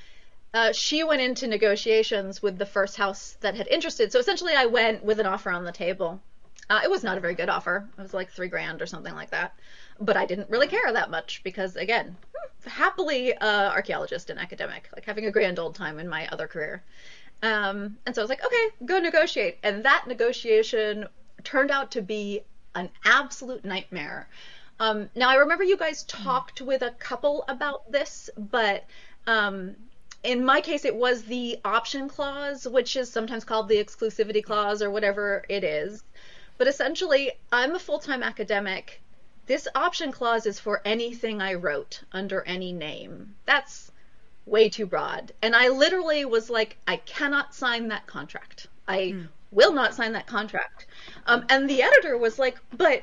uh, 0.53 0.71
she 0.73 1.03
went 1.03 1.21
into 1.21 1.47
negotiations 1.47 2.41
with 2.41 2.57
the 2.57 2.65
first 2.65 2.97
house 2.97 3.37
that 3.41 3.55
had 3.55 3.67
interested. 3.67 4.11
So 4.11 4.19
essentially, 4.19 4.53
I 4.53 4.65
went 4.65 5.03
with 5.03 5.19
an 5.19 5.25
offer 5.25 5.49
on 5.49 5.63
the 5.63 5.71
table. 5.71 6.21
Uh, 6.69 6.81
it 6.83 6.89
was 6.89 7.03
not 7.03 7.17
a 7.17 7.21
very 7.21 7.35
good 7.35 7.49
offer. 7.49 7.87
It 7.97 8.01
was 8.01 8.13
like 8.13 8.31
three 8.31 8.47
grand 8.47 8.81
or 8.81 8.85
something 8.85 9.13
like 9.13 9.31
that. 9.31 9.53
But 9.99 10.17
I 10.17 10.25
didn't 10.25 10.49
really 10.49 10.67
care 10.67 10.91
that 10.91 11.09
much 11.09 11.41
because, 11.43 11.75
again, 11.75 12.15
happily 12.65 13.33
uh, 13.35 13.69
archaeologist 13.71 14.29
and 14.29 14.39
academic, 14.39 14.89
like 14.93 15.05
having 15.05 15.25
a 15.25 15.31
grand 15.31 15.59
old 15.59 15.75
time 15.75 15.99
in 15.99 16.07
my 16.07 16.27
other 16.27 16.47
career. 16.47 16.83
Um, 17.43 17.97
and 18.05 18.13
so 18.13 18.21
I 18.21 18.23
was 18.23 18.29
like, 18.29 18.45
okay, 18.45 18.85
go 18.85 18.99
negotiate. 18.99 19.57
And 19.63 19.83
that 19.85 20.05
negotiation 20.07 21.07
turned 21.43 21.71
out 21.71 21.91
to 21.91 22.01
be 22.01 22.41
an 22.75 22.89
absolute 23.05 23.65
nightmare. 23.65 24.27
Um, 24.79 25.09
now, 25.15 25.29
I 25.29 25.35
remember 25.35 25.63
you 25.63 25.77
guys 25.77 26.03
talked 26.03 26.61
with 26.61 26.81
a 26.81 26.91
couple 26.91 27.43
about 27.47 27.91
this, 27.91 28.29
but 28.37 28.85
um, 29.27 29.75
in 30.23 30.45
my 30.45 30.62
case, 30.62 30.86
it 30.86 30.95
was 30.95 31.23
the 31.23 31.60
option 31.65 32.07
clause, 32.07 32.67
which 32.67 32.95
is 32.95 33.12
sometimes 33.12 33.43
called 33.43 33.67
the 33.67 33.84
exclusivity 33.84 34.43
clause 34.43 34.81
or 34.81 34.91
whatever 34.91 35.43
it 35.49 35.63
is. 35.63 36.03
But 36.57 36.67
essentially, 36.67 37.31
I'm 37.51 37.75
a 37.75 37.79
full 37.79 37.99
time 37.99 38.21
academic. 38.21 39.01
This 39.47 39.67
option 39.73 40.12
clause 40.12 40.45
is 40.45 40.60
for 40.60 40.81
anything 40.86 41.41
I 41.41 41.55
wrote 41.55 42.01
under 42.12 42.43
any 42.43 42.71
name. 42.71 43.36
That's 43.45 43.91
way 44.45 44.69
too 44.69 44.86
broad. 44.86 45.31
And 45.41 45.55
I 45.55 45.69
literally 45.69 46.25
was 46.25 46.49
like, 46.49 46.77
I 46.88 46.97
cannot 46.97 47.55
sign 47.55 47.88
that 47.88 48.05
contract. 48.05 48.67
I 48.88 48.97
mm. 48.97 49.27
will 49.49 49.73
not 49.73 49.95
sign 49.95 50.13
that 50.13 50.27
contract. 50.27 50.86
Um, 51.25 51.45
and 51.49 51.69
the 51.69 51.81
editor 51.81 52.17
was 52.17 52.38
like, 52.38 52.57
but 52.75 53.01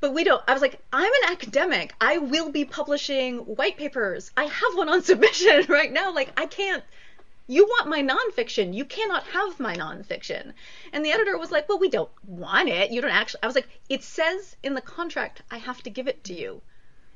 but 0.00 0.14
we 0.14 0.22
don't. 0.22 0.42
I 0.46 0.52
was 0.52 0.62
like, 0.62 0.80
I'm 0.92 1.12
an 1.12 1.32
academic. 1.32 1.92
I 2.00 2.18
will 2.18 2.50
be 2.50 2.64
publishing 2.64 3.38
white 3.38 3.76
papers. 3.76 4.30
I 4.36 4.44
have 4.44 4.74
one 4.76 4.88
on 4.88 5.02
submission 5.10 5.66
right 5.68 5.92
now. 5.92 6.12
Like, 6.12 6.32
I 6.36 6.46
can't. 6.46 6.84
You 7.48 7.64
want 7.64 7.88
my 7.88 8.02
nonfiction. 8.02 8.74
You 8.74 8.84
cannot 8.84 9.24
have 9.24 9.58
my 9.58 9.74
nonfiction. 9.74 10.52
And 10.92 11.04
the 11.04 11.12
editor 11.12 11.36
was 11.38 11.50
like, 11.50 11.68
Well, 11.68 11.78
we 11.78 11.88
don't 11.88 12.10
want 12.26 12.68
it. 12.68 12.90
You 12.90 13.00
don't 13.00 13.10
actually. 13.10 13.42
I 13.42 13.46
was 13.46 13.56
like, 13.56 13.68
It 13.88 14.04
says 14.04 14.54
in 14.62 14.74
the 14.74 14.82
contract 14.82 15.42
I 15.50 15.58
have 15.58 15.82
to 15.82 15.90
give 15.90 16.06
it 16.06 16.22
to 16.24 16.34
you. 16.34 16.60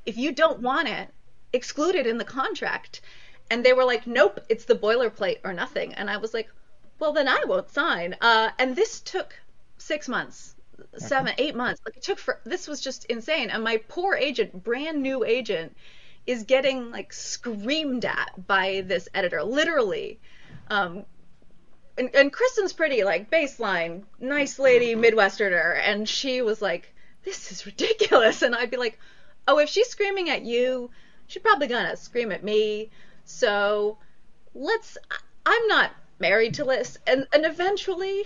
If 0.05 0.17
you 0.17 0.31
don't 0.31 0.59
want 0.59 0.89
it, 0.89 1.09
exclude 1.53 1.95
it 1.95 2.07
in 2.07 2.17
the 2.17 2.25
contract. 2.25 3.01
And 3.51 3.63
they 3.63 3.73
were 3.73 3.85
like, 3.85 4.07
Nope, 4.07 4.39
it's 4.49 4.65
the 4.65 4.75
boilerplate 4.75 5.39
or 5.43 5.53
nothing. 5.53 5.93
And 5.93 6.09
I 6.09 6.17
was 6.17 6.33
like, 6.33 6.49
Well, 6.99 7.13
then 7.13 7.27
I 7.27 7.43
won't 7.45 7.69
sign. 7.69 8.15
Uh, 8.19 8.49
and 8.57 8.75
this 8.75 8.99
took 8.99 9.39
six 9.77 10.09
months 10.09 10.55
seven, 10.97 11.33
eight 11.37 11.55
months. 11.55 11.81
Like 11.85 11.97
it 11.97 12.03
took 12.03 12.19
for 12.19 12.39
this 12.43 12.67
was 12.67 12.81
just 12.81 13.05
insane. 13.05 13.49
And 13.49 13.63
my 13.63 13.77
poor 13.87 14.15
agent, 14.15 14.63
brand 14.63 15.01
new 15.01 15.23
agent, 15.23 15.75
is 16.25 16.43
getting 16.43 16.91
like 16.91 17.13
screamed 17.13 18.05
at 18.05 18.47
by 18.47 18.83
this 18.85 19.09
editor, 19.13 19.43
literally. 19.43 20.19
Um, 20.69 21.05
and, 21.97 22.13
and 22.15 22.33
Kristin's 22.33 22.73
pretty, 22.73 23.03
like 23.03 23.29
baseline, 23.29 24.03
nice 24.19 24.57
lady, 24.57 24.95
Midwesterner, 24.95 25.79
and 25.83 26.07
she 26.07 26.41
was 26.41 26.61
like, 26.61 26.93
"This 27.23 27.51
is 27.51 27.65
ridiculous." 27.65 28.41
And 28.41 28.55
I'd 28.55 28.71
be 28.71 28.77
like, 28.77 28.99
"Oh, 29.47 29.59
if 29.59 29.69
she's 29.69 29.89
screaming 29.89 30.29
at 30.29 30.43
you, 30.43 30.89
she's 31.27 31.41
probably 31.41 31.67
gonna 31.67 31.97
scream 31.97 32.31
at 32.31 32.43
me." 32.43 32.89
So 33.25 33.97
let's. 34.53 34.97
I'm 35.45 35.67
not 35.67 35.91
married 36.19 36.55
to 36.55 36.65
Liz. 36.65 36.97
And, 37.07 37.27
and 37.33 37.45
eventually, 37.45 38.23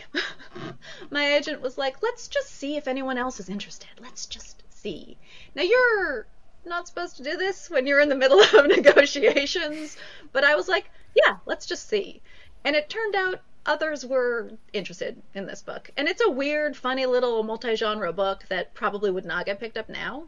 my 1.09 1.35
agent 1.35 1.61
was 1.61 1.77
like, 1.77 2.01
let's 2.01 2.27
just 2.27 2.49
see 2.51 2.77
if 2.77 2.87
anyone 2.87 3.17
else 3.17 3.39
is 3.39 3.49
interested. 3.49 3.89
Let's 3.99 4.25
just 4.25 4.63
see. 4.69 5.17
Now, 5.55 5.63
you're 5.63 6.27
not 6.65 6.87
supposed 6.87 7.17
to 7.17 7.23
do 7.23 7.37
this 7.37 7.69
when 7.69 7.87
you're 7.87 7.99
in 7.99 8.09
the 8.09 8.15
middle 8.15 8.39
of 8.53 8.67
negotiations, 8.67 9.97
but 10.31 10.43
I 10.43 10.55
was 10.55 10.67
like, 10.67 10.89
yeah, 11.15 11.37
let's 11.45 11.65
just 11.65 11.89
see. 11.89 12.21
And 12.63 12.75
it 12.75 12.89
turned 12.89 13.15
out 13.15 13.41
others 13.65 14.05
were 14.05 14.51
interested 14.73 15.21
in 15.33 15.45
this 15.45 15.61
book. 15.61 15.91
And 15.97 16.07
it's 16.07 16.21
a 16.25 16.31
weird, 16.31 16.75
funny 16.75 17.05
little 17.05 17.43
multi 17.43 17.75
genre 17.75 18.13
book 18.13 18.45
that 18.49 18.73
probably 18.73 19.11
would 19.11 19.25
not 19.25 19.45
get 19.45 19.59
picked 19.59 19.77
up 19.77 19.89
now. 19.89 20.25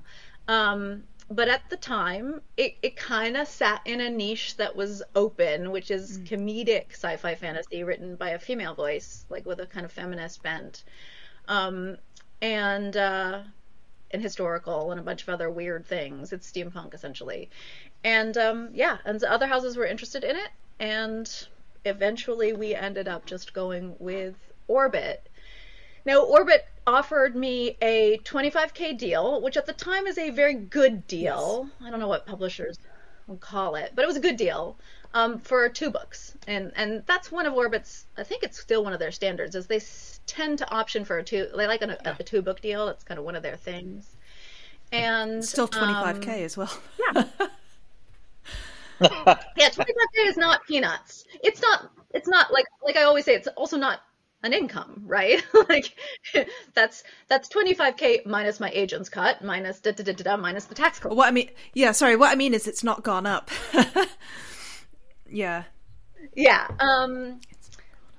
Um, 0.47 1.03
but 1.29 1.47
at 1.47 1.69
the 1.69 1.77
time, 1.77 2.41
it, 2.57 2.75
it 2.81 2.95
kind 2.95 3.37
of 3.37 3.47
sat 3.47 3.81
in 3.85 4.01
a 4.01 4.09
niche 4.09 4.57
that 4.57 4.75
was 4.75 5.03
open, 5.15 5.71
which 5.71 5.91
is 5.91 6.17
mm. 6.17 6.27
comedic 6.27 6.91
sci 6.91 7.17
fi 7.17 7.35
fantasy 7.35 7.83
written 7.83 8.15
by 8.15 8.31
a 8.31 8.39
female 8.39 8.73
voice, 8.73 9.25
like 9.29 9.45
with 9.45 9.59
a 9.59 9.65
kind 9.65 9.85
of 9.85 9.91
feminist 9.91 10.41
bent. 10.41 10.83
Um, 11.47 11.97
and, 12.41 12.95
uh, 12.95 13.41
and 14.11 14.21
historical 14.21 14.91
and 14.91 14.99
a 14.99 15.03
bunch 15.03 15.21
of 15.21 15.29
other 15.29 15.49
weird 15.49 15.85
things. 15.85 16.33
It's 16.33 16.51
steampunk 16.51 16.93
essentially. 16.93 17.49
And 18.03 18.35
um, 18.37 18.69
yeah, 18.73 18.97
and 19.05 19.23
other 19.23 19.47
houses 19.47 19.77
were 19.77 19.85
interested 19.85 20.23
in 20.23 20.35
it. 20.35 20.49
And 20.79 21.47
eventually 21.85 22.53
we 22.53 22.73
ended 22.73 23.07
up 23.07 23.25
just 23.25 23.53
going 23.53 23.95
with 23.99 24.35
Orbit. 24.67 25.28
Now, 26.09 26.23
Orbit 26.23 26.65
offered 26.87 27.35
me 27.35 27.77
a 27.83 28.17
25k 28.23 28.97
deal, 28.97 29.41
which 29.41 29.57
at 29.57 29.67
the 29.67 29.73
time 29.73 30.07
is 30.07 30.17
a 30.17 30.31
very 30.31 30.55
good 30.55 31.05
deal. 31.05 31.69
Yes. 31.69 31.87
I 31.87 31.91
don't 31.91 31.99
know 31.99 32.07
what 32.07 32.25
publishers 32.25 32.79
would 33.27 33.41
call 33.41 33.75
it, 33.75 33.91
but 33.93 34.01
it 34.01 34.07
was 34.07 34.17
a 34.17 34.19
good 34.19 34.35
deal 34.35 34.75
um, 35.13 35.37
for 35.37 35.69
two 35.69 35.91
books, 35.91 36.33
and 36.47 36.71
and 36.75 37.03
that's 37.05 37.31
one 37.31 37.45
of 37.45 37.53
Orbit's. 37.53 38.07
I 38.17 38.23
think 38.23 38.41
it's 38.41 38.59
still 38.59 38.83
one 38.83 38.91
of 38.91 38.97
their 38.97 39.11
standards, 39.11 39.53
is 39.53 39.67
they 39.67 39.81
tend 40.25 40.57
to 40.57 40.69
option 40.71 41.05
for 41.05 41.19
a 41.19 41.23
two. 41.23 41.47
They 41.55 41.67
like 41.67 41.83
a, 41.83 41.95
yeah. 42.03 42.15
a 42.19 42.23
two 42.23 42.41
book 42.41 42.59
deal. 42.59 42.87
That's 42.87 43.03
kind 43.03 43.19
of 43.19 43.23
one 43.23 43.35
of 43.35 43.43
their 43.43 43.57
things. 43.57 44.15
And 44.91 45.45
still 45.45 45.67
25k 45.67 46.27
um, 46.27 46.43
as 46.43 46.57
well. 46.57 46.75
Yeah. 47.13 47.23
yeah, 49.55 49.69
25k 49.69 50.25
is 50.25 50.37
not 50.37 50.65
peanuts. 50.65 51.25
It's 51.43 51.61
not. 51.61 51.91
It's 52.15 52.27
not 52.27 52.51
like 52.51 52.65
like 52.83 52.97
I 52.97 53.03
always 53.03 53.25
say. 53.25 53.35
It's 53.35 53.47
also 53.49 53.77
not 53.77 54.01
an 54.43 54.53
income, 54.53 55.03
right? 55.05 55.43
like 55.69 55.95
that's 56.73 57.03
that's 57.27 57.49
25k 57.49 58.25
minus 58.25 58.59
my 58.59 58.69
agent's 58.73 59.09
cut, 59.09 59.43
minus 59.43 59.79
da 59.79 59.91
da 59.91 60.03
da 60.03 60.13
da, 60.13 60.37
minus 60.37 60.65
the 60.65 60.75
tax 60.75 60.99
code. 60.99 61.15
What 61.15 61.27
I 61.27 61.31
mean, 61.31 61.49
yeah, 61.73 61.91
sorry. 61.91 62.15
What 62.15 62.31
I 62.31 62.35
mean 62.35 62.53
is 62.53 62.67
it's 62.67 62.83
not 62.83 63.03
gone 63.03 63.25
up. 63.25 63.51
yeah. 65.29 65.63
Yeah. 66.35 66.67
Um 66.79 67.39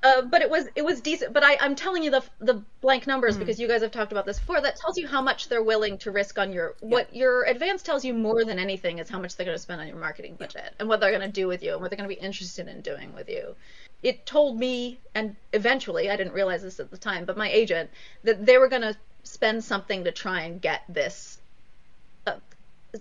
uh, 0.03 0.23
but 0.23 0.41
it 0.43 0.51
was 0.51 0.67
it 0.75 0.85
was 0.85 1.01
decent. 1.01 1.33
But 1.33 1.45
I, 1.45 1.59
I'm 1.61 1.75
telling 1.75 2.03
you 2.03 2.11
the 2.11 2.23
the 2.41 2.63
blank 2.81 3.07
numbers 3.07 3.37
mm. 3.37 3.41
because 3.41 3.61
you 3.61 3.69
guys 3.69 3.83
have 3.83 3.91
talked 3.91 4.13
about 4.13 4.27
this 4.27 4.39
before. 4.39 4.61
That 4.61 4.77
tells 4.77 4.97
you 4.97 5.07
how 5.07 5.21
much 5.21 5.49
they're 5.49 5.63
willing 5.63 5.99
to 5.99 6.11
risk 6.11 6.39
on 6.39 6.53
your 6.53 6.75
yeah. 6.81 6.89
what 6.89 7.15
your 7.15 7.45
advance 7.45 7.83
tells 7.83 8.05
you 8.05 8.15
more 8.15 8.45
than 8.45 8.59
anything 8.59 8.99
is 8.99 9.09
how 9.09 9.19
much 9.19 9.37
they're 9.37 9.47
going 9.47 9.57
to 9.57 9.63
spend 9.63 9.81
on 9.81 9.89
your 9.89 9.97
marketing 9.97 10.37
budget 10.37 10.63
yeah. 10.65 10.71
and 10.79 10.89
what 10.89 11.01
they're 11.01 11.11
going 11.11 11.21
to 11.21 11.29
do 11.29 11.47
with 11.47 11.63
you 11.63 11.73
and 11.73 11.81
what 11.81 11.91
they're 11.91 11.99
going 11.99 12.09
to 12.09 12.15
be 12.15 12.21
interested 12.21 12.69
in 12.69 12.81
doing 12.81 13.15
with 13.15 13.29
you. 13.29 13.55
It 14.03 14.25
told 14.25 14.59
me, 14.59 14.99
and 15.15 15.37
eventually 15.53 16.09
I 16.09 16.17
didn't 16.17 16.33
realize 16.33 16.63
this 16.63 16.81
at 16.81 16.91
the 16.91 16.97
time, 16.97 17.27
but 17.27 17.37
my 17.37 17.51
agent 17.51 17.91
that 18.25 18.47
they 18.47 18.57
were 18.57 18.69
going 18.69 18.83
to 18.83 18.97
spend 19.25 19.63
something 19.63 20.05
to 20.05 20.13
try 20.13 20.43
and 20.43 20.63
get 20.63 20.83
this 20.89 21.40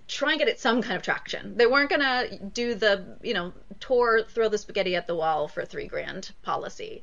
try 0.06 0.30
and 0.30 0.38
get 0.38 0.48
it 0.48 0.60
some 0.60 0.82
kind 0.82 0.96
of 0.96 1.02
traction. 1.02 1.56
They 1.56 1.66
weren't 1.66 1.90
going 1.90 2.00
to 2.00 2.38
do 2.52 2.74
the, 2.74 3.18
you 3.22 3.34
know, 3.34 3.52
tour, 3.80 4.22
throw 4.22 4.48
the 4.48 4.58
spaghetti 4.58 4.96
at 4.96 5.06
the 5.06 5.14
wall 5.14 5.48
for 5.48 5.64
three 5.64 5.86
grand 5.86 6.30
policy. 6.42 7.02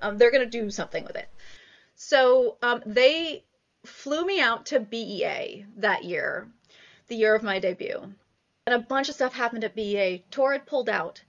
Um, 0.00 0.18
they're 0.18 0.30
going 0.30 0.48
to 0.48 0.58
do 0.58 0.70
something 0.70 1.04
with 1.04 1.16
it. 1.16 1.28
So 1.94 2.58
um, 2.62 2.82
they 2.84 3.44
flew 3.84 4.24
me 4.26 4.40
out 4.40 4.66
to 4.66 4.80
BEA 4.80 5.66
that 5.76 6.04
year, 6.04 6.48
the 7.08 7.16
year 7.16 7.34
of 7.34 7.42
my 7.42 7.58
debut. 7.58 8.12
And 8.66 8.74
a 8.74 8.86
bunch 8.86 9.08
of 9.08 9.14
stuff 9.14 9.34
happened 9.34 9.64
at 9.64 9.76
BEA. 9.76 10.24
Tor 10.30 10.52
had 10.52 10.66
pulled 10.66 10.88
out. 10.88 11.22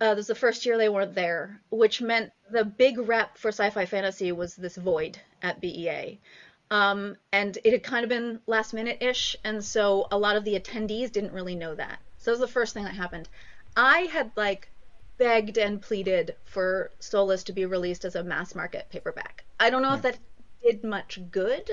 Uh, 0.00 0.10
this 0.10 0.18
was 0.18 0.26
the 0.28 0.34
first 0.34 0.64
year 0.64 0.78
they 0.78 0.88
weren't 0.88 1.14
there, 1.14 1.60
which 1.70 2.00
meant 2.00 2.30
the 2.50 2.64
big 2.64 2.98
rep 2.98 3.36
for 3.36 3.48
sci 3.48 3.70
fi 3.70 3.86
fantasy 3.86 4.30
was 4.30 4.54
this 4.54 4.76
void 4.76 5.18
at 5.42 5.60
BEA. 5.60 6.20
Um, 6.70 7.16
and 7.32 7.56
it 7.62 7.72
had 7.72 7.82
kind 7.82 8.02
of 8.02 8.08
been 8.08 8.40
last 8.46 8.74
minute 8.74 8.98
ish, 9.00 9.36
and 9.44 9.64
so 9.64 10.08
a 10.10 10.18
lot 10.18 10.36
of 10.36 10.44
the 10.44 10.58
attendees 10.58 11.12
didn't 11.12 11.32
really 11.32 11.54
know 11.54 11.74
that. 11.74 11.98
So 12.18 12.30
that 12.30 12.40
was 12.40 12.40
the 12.40 12.52
first 12.52 12.74
thing 12.74 12.84
that 12.84 12.94
happened. 12.94 13.28
I 13.76 14.00
had 14.02 14.32
like 14.36 14.70
begged 15.18 15.58
and 15.58 15.80
pleaded 15.80 16.34
for 16.44 16.90
Soulless 16.98 17.44
to 17.44 17.52
be 17.52 17.66
released 17.66 18.04
as 18.04 18.16
a 18.16 18.24
mass 18.24 18.54
market 18.54 18.86
paperback. 18.90 19.44
I 19.60 19.70
don't 19.70 19.82
know 19.82 19.94
if 19.94 20.00
hmm. 20.00 20.08
that 20.08 20.18
did 20.62 20.84
much 20.84 21.20
good, 21.30 21.70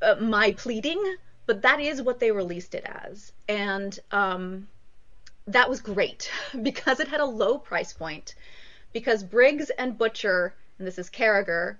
uh, 0.00 0.16
my 0.16 0.52
pleading, 0.52 1.16
but 1.46 1.62
that 1.62 1.80
is 1.80 2.00
what 2.00 2.20
they 2.20 2.30
released 2.30 2.74
it 2.74 2.84
as. 2.86 3.32
And 3.48 3.98
um, 4.10 4.68
that 5.46 5.68
was 5.68 5.80
great 5.80 6.30
because 6.62 7.00
it 7.00 7.08
had 7.08 7.20
a 7.20 7.26
low 7.26 7.58
price 7.58 7.92
point. 7.92 8.34
Because 8.92 9.22
Briggs 9.22 9.70
and 9.70 9.96
Butcher, 9.96 10.54
and 10.78 10.86
this 10.86 10.98
is 10.98 11.10
Carriger, 11.10 11.78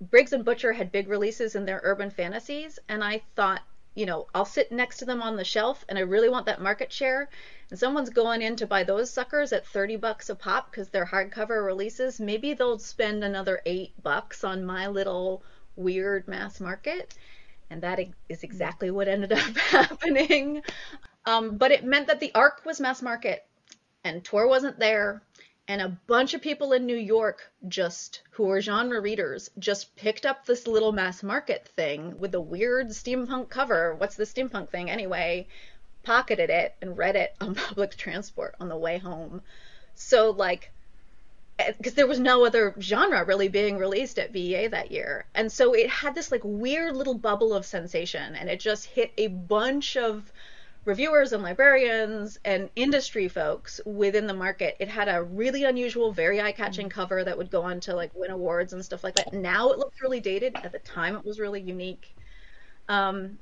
Briggs 0.00 0.32
and 0.32 0.44
Butcher 0.44 0.72
had 0.72 0.92
big 0.92 1.08
releases 1.08 1.54
in 1.54 1.66
their 1.66 1.80
urban 1.82 2.10
fantasies, 2.10 2.78
and 2.88 3.04
I 3.04 3.22
thought, 3.36 3.60
you 3.94 4.06
know, 4.06 4.28
I'll 4.34 4.46
sit 4.46 4.72
next 4.72 4.98
to 4.98 5.04
them 5.04 5.20
on 5.20 5.36
the 5.36 5.44
shelf, 5.44 5.84
and 5.88 5.98
I 5.98 6.02
really 6.02 6.28
want 6.28 6.46
that 6.46 6.62
market 6.62 6.90
share. 6.90 7.28
And 7.68 7.78
someone's 7.78 8.08
going 8.10 8.40
in 8.40 8.56
to 8.56 8.66
buy 8.66 8.84
those 8.84 9.10
suckers 9.10 9.52
at 9.52 9.66
30 9.66 9.96
bucks 9.96 10.30
a 10.30 10.34
pop 10.34 10.70
because 10.70 10.88
they're 10.88 11.04
hardcover 11.04 11.64
releases. 11.64 12.18
Maybe 12.18 12.54
they'll 12.54 12.78
spend 12.78 13.22
another 13.22 13.60
eight 13.66 13.92
bucks 14.02 14.42
on 14.42 14.64
my 14.64 14.86
little 14.86 15.42
weird 15.76 16.26
mass 16.26 16.60
market. 16.60 17.14
And 17.68 17.82
that 17.82 18.00
is 18.28 18.42
exactly 18.42 18.90
what 18.90 19.06
ended 19.06 19.32
up 19.32 19.56
happening. 19.56 20.62
Um, 21.26 21.58
but 21.58 21.72
it 21.72 21.84
meant 21.84 22.06
that 22.06 22.20
the 22.20 22.34
arc 22.34 22.64
was 22.64 22.80
mass 22.80 23.02
market, 23.02 23.44
and 24.02 24.24
Tor 24.24 24.48
wasn't 24.48 24.78
there, 24.78 25.22
and 25.70 25.80
a 25.80 25.96
bunch 26.08 26.34
of 26.34 26.42
people 26.42 26.72
in 26.72 26.84
New 26.84 26.96
York 26.96 27.48
just 27.68 28.22
who 28.32 28.42
were 28.42 28.60
genre 28.60 29.00
readers 29.00 29.50
just 29.56 29.94
picked 29.94 30.26
up 30.26 30.44
this 30.44 30.66
little 30.66 30.90
mass 30.90 31.22
market 31.22 31.68
thing 31.76 32.18
with 32.18 32.34
a 32.34 32.40
weird 32.40 32.88
steampunk 32.88 33.48
cover. 33.48 33.94
What's 33.94 34.16
the 34.16 34.24
steampunk 34.24 34.70
thing 34.70 34.90
anyway? 34.90 35.46
Pocketed 36.02 36.50
it 36.50 36.74
and 36.82 36.98
read 36.98 37.14
it 37.14 37.36
on 37.40 37.54
public 37.68 37.96
transport 37.96 38.56
on 38.58 38.68
the 38.68 38.76
way 38.76 38.98
home. 38.98 39.42
So 39.94 40.30
like 40.30 40.72
because 41.78 41.92
eh, 41.92 41.96
there 41.96 42.08
was 42.08 42.18
no 42.18 42.44
other 42.44 42.74
genre 42.80 43.24
really 43.24 43.46
being 43.46 43.78
released 43.78 44.18
at 44.18 44.32
BEA 44.32 44.66
that 44.68 44.90
year. 44.90 45.24
And 45.36 45.52
so 45.52 45.72
it 45.72 45.88
had 45.88 46.16
this 46.16 46.32
like 46.32 46.42
weird 46.42 46.96
little 46.96 47.14
bubble 47.14 47.54
of 47.54 47.64
sensation 47.64 48.34
and 48.34 48.50
it 48.50 48.58
just 48.58 48.86
hit 48.86 49.12
a 49.16 49.28
bunch 49.28 49.96
of 49.96 50.32
reviewers 50.84 51.32
and 51.32 51.42
librarians 51.42 52.38
and 52.44 52.70
industry 52.74 53.28
folks 53.28 53.80
within 53.84 54.26
the 54.26 54.34
market. 54.34 54.76
It 54.80 54.88
had 54.88 55.08
a 55.08 55.22
really 55.22 55.64
unusual, 55.64 56.12
very 56.12 56.40
eye-catching 56.40 56.88
mm-hmm. 56.88 57.00
cover 57.00 57.24
that 57.24 57.36
would 57.36 57.50
go 57.50 57.62
on 57.62 57.80
to 57.80 57.94
like 57.94 58.14
win 58.14 58.30
awards 58.30 58.72
and 58.72 58.84
stuff 58.84 59.04
like 59.04 59.16
that. 59.16 59.32
Now 59.32 59.70
it 59.70 59.78
looks 59.78 60.00
really 60.00 60.20
dated. 60.20 60.56
At 60.56 60.72
the 60.72 60.78
time, 60.78 61.16
it 61.16 61.24
was 61.24 61.38
really 61.38 61.60
unique. 61.60 62.14
Um, 62.88 63.38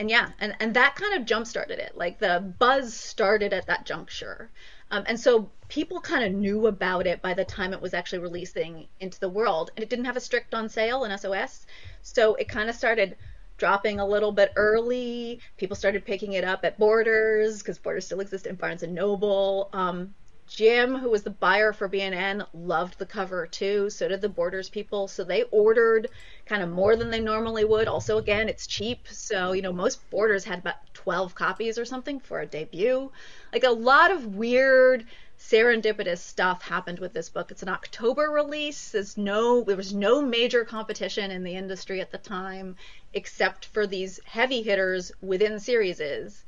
and 0.00 0.08
yeah, 0.08 0.30
and 0.38 0.54
and 0.60 0.74
that 0.74 0.94
kind 0.94 1.14
of 1.20 1.26
jump 1.26 1.46
started 1.46 1.78
it. 1.78 1.96
Like 1.96 2.18
the 2.18 2.54
buzz 2.58 2.94
started 2.94 3.52
at 3.52 3.66
that 3.66 3.84
juncture. 3.84 4.50
Um, 4.90 5.04
and 5.06 5.20
so 5.20 5.50
people 5.68 6.00
kind 6.00 6.24
of 6.24 6.32
knew 6.32 6.66
about 6.66 7.06
it 7.06 7.20
by 7.20 7.34
the 7.34 7.44
time 7.44 7.72
it 7.72 7.82
was 7.82 7.92
actually 7.92 8.20
releasing 8.20 8.88
into 9.00 9.20
the 9.20 9.28
world. 9.28 9.70
And 9.76 9.82
it 9.82 9.90
didn't 9.90 10.06
have 10.06 10.16
a 10.16 10.20
strict 10.20 10.54
on 10.54 10.68
sale 10.68 11.04
in 11.04 11.16
SOS. 11.16 11.66
So 12.02 12.36
it 12.36 12.48
kind 12.48 12.70
of 12.70 12.74
started 12.74 13.16
dropping 13.58 14.00
a 14.00 14.06
little 14.06 14.32
bit 14.32 14.52
early. 14.56 15.40
People 15.56 15.76
started 15.76 16.04
picking 16.04 16.32
it 16.32 16.44
up 16.44 16.64
at 16.64 16.78
Borders 16.78 17.58
because 17.58 17.78
Borders 17.78 18.06
still 18.06 18.20
exist 18.20 18.46
in 18.46 18.54
Barnes 18.54 18.82
and 18.82 18.94
Noble. 18.94 19.68
Um, 19.72 20.14
Jim, 20.48 20.96
who 20.96 21.10
was 21.10 21.22
the 21.22 21.30
buyer 21.30 21.74
for 21.74 21.88
B&N, 21.88 22.42
loved 22.54 22.98
the 22.98 23.04
cover 23.04 23.46
too. 23.46 23.90
So 23.90 24.08
did 24.08 24.22
the 24.22 24.30
Borders 24.30 24.70
people. 24.70 25.06
So 25.06 25.22
they 25.22 25.42
ordered 25.50 26.08
kind 26.46 26.62
of 26.62 26.70
more 26.70 26.96
than 26.96 27.10
they 27.10 27.20
normally 27.20 27.64
would. 27.64 27.86
Also, 27.86 28.16
again, 28.16 28.48
it's 28.48 28.66
cheap. 28.66 29.06
So, 29.10 29.52
you 29.52 29.60
know, 29.60 29.72
most 29.72 30.08
Borders 30.10 30.44
had 30.44 30.60
about 30.60 30.76
12 30.94 31.34
copies 31.34 31.78
or 31.78 31.84
something 31.84 32.18
for 32.18 32.40
a 32.40 32.46
debut. 32.46 33.10
Like 33.52 33.64
a 33.64 33.70
lot 33.70 34.10
of 34.10 34.36
weird 34.36 35.04
serendipitous 35.38 36.18
stuff 36.18 36.62
happened 36.62 36.98
with 36.98 37.12
this 37.12 37.28
book. 37.28 37.50
It's 37.50 37.62
an 37.62 37.68
October 37.68 38.30
release. 38.30 38.90
There's 38.90 39.16
no 39.16 39.62
there 39.62 39.76
was 39.76 39.94
no 39.94 40.20
major 40.20 40.64
competition 40.64 41.30
in 41.30 41.44
the 41.44 41.54
industry 41.54 42.00
at 42.00 42.10
the 42.10 42.18
time 42.18 42.76
except 43.14 43.66
for 43.66 43.86
these 43.86 44.20
heavy 44.24 44.62
hitters 44.62 45.12
within 45.20 45.54
serieses. 45.54 46.42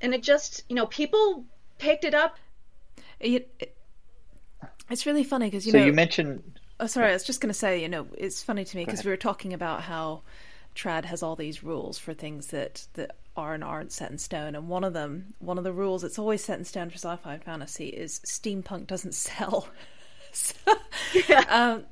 And 0.00 0.14
it 0.14 0.22
just, 0.22 0.64
you 0.68 0.76
know, 0.76 0.86
people 0.86 1.44
picked 1.78 2.04
it 2.04 2.14
up. 2.14 2.36
It, 3.20 3.50
it, 3.58 3.76
it's 4.90 5.06
really 5.06 5.24
funny 5.24 5.46
because 5.46 5.66
you 5.66 5.72
so 5.72 5.78
know. 5.78 5.86
you 5.86 5.92
mentioned. 5.92 6.60
Oh, 6.80 6.86
sorry. 6.86 7.10
I 7.10 7.12
was 7.12 7.24
just 7.24 7.40
going 7.40 7.50
to 7.50 7.58
say, 7.58 7.80
you 7.80 7.88
know, 7.88 8.06
it's 8.16 8.42
funny 8.42 8.64
to 8.64 8.76
me 8.76 8.84
because 8.84 9.04
we 9.04 9.10
were 9.10 9.16
talking 9.16 9.52
about 9.52 9.82
how 9.82 10.22
trad 10.76 11.04
has 11.04 11.22
all 11.22 11.34
these 11.34 11.64
rules 11.64 11.98
for 11.98 12.14
things 12.14 12.48
that 12.48 12.86
that 12.94 13.16
are 13.38 13.54
and 13.54 13.64
aren't 13.64 13.92
set 13.92 14.10
in 14.10 14.18
stone. 14.18 14.54
And 14.54 14.68
one 14.68 14.84
of 14.84 14.92
them, 14.92 15.34
one 15.38 15.56
of 15.56 15.64
the 15.64 15.72
rules 15.72 16.02
that's 16.02 16.18
always 16.18 16.44
set 16.44 16.58
in 16.58 16.64
stone 16.64 16.90
for 16.90 16.96
sci-fi 16.96 17.34
and 17.34 17.44
fantasy 17.44 17.88
is 17.88 18.20
steampunk 18.20 18.86
doesn't 18.86 19.14
sell. 19.14 19.68
so, 20.32 20.54
yeah. 21.28 21.44
um, 21.48 21.84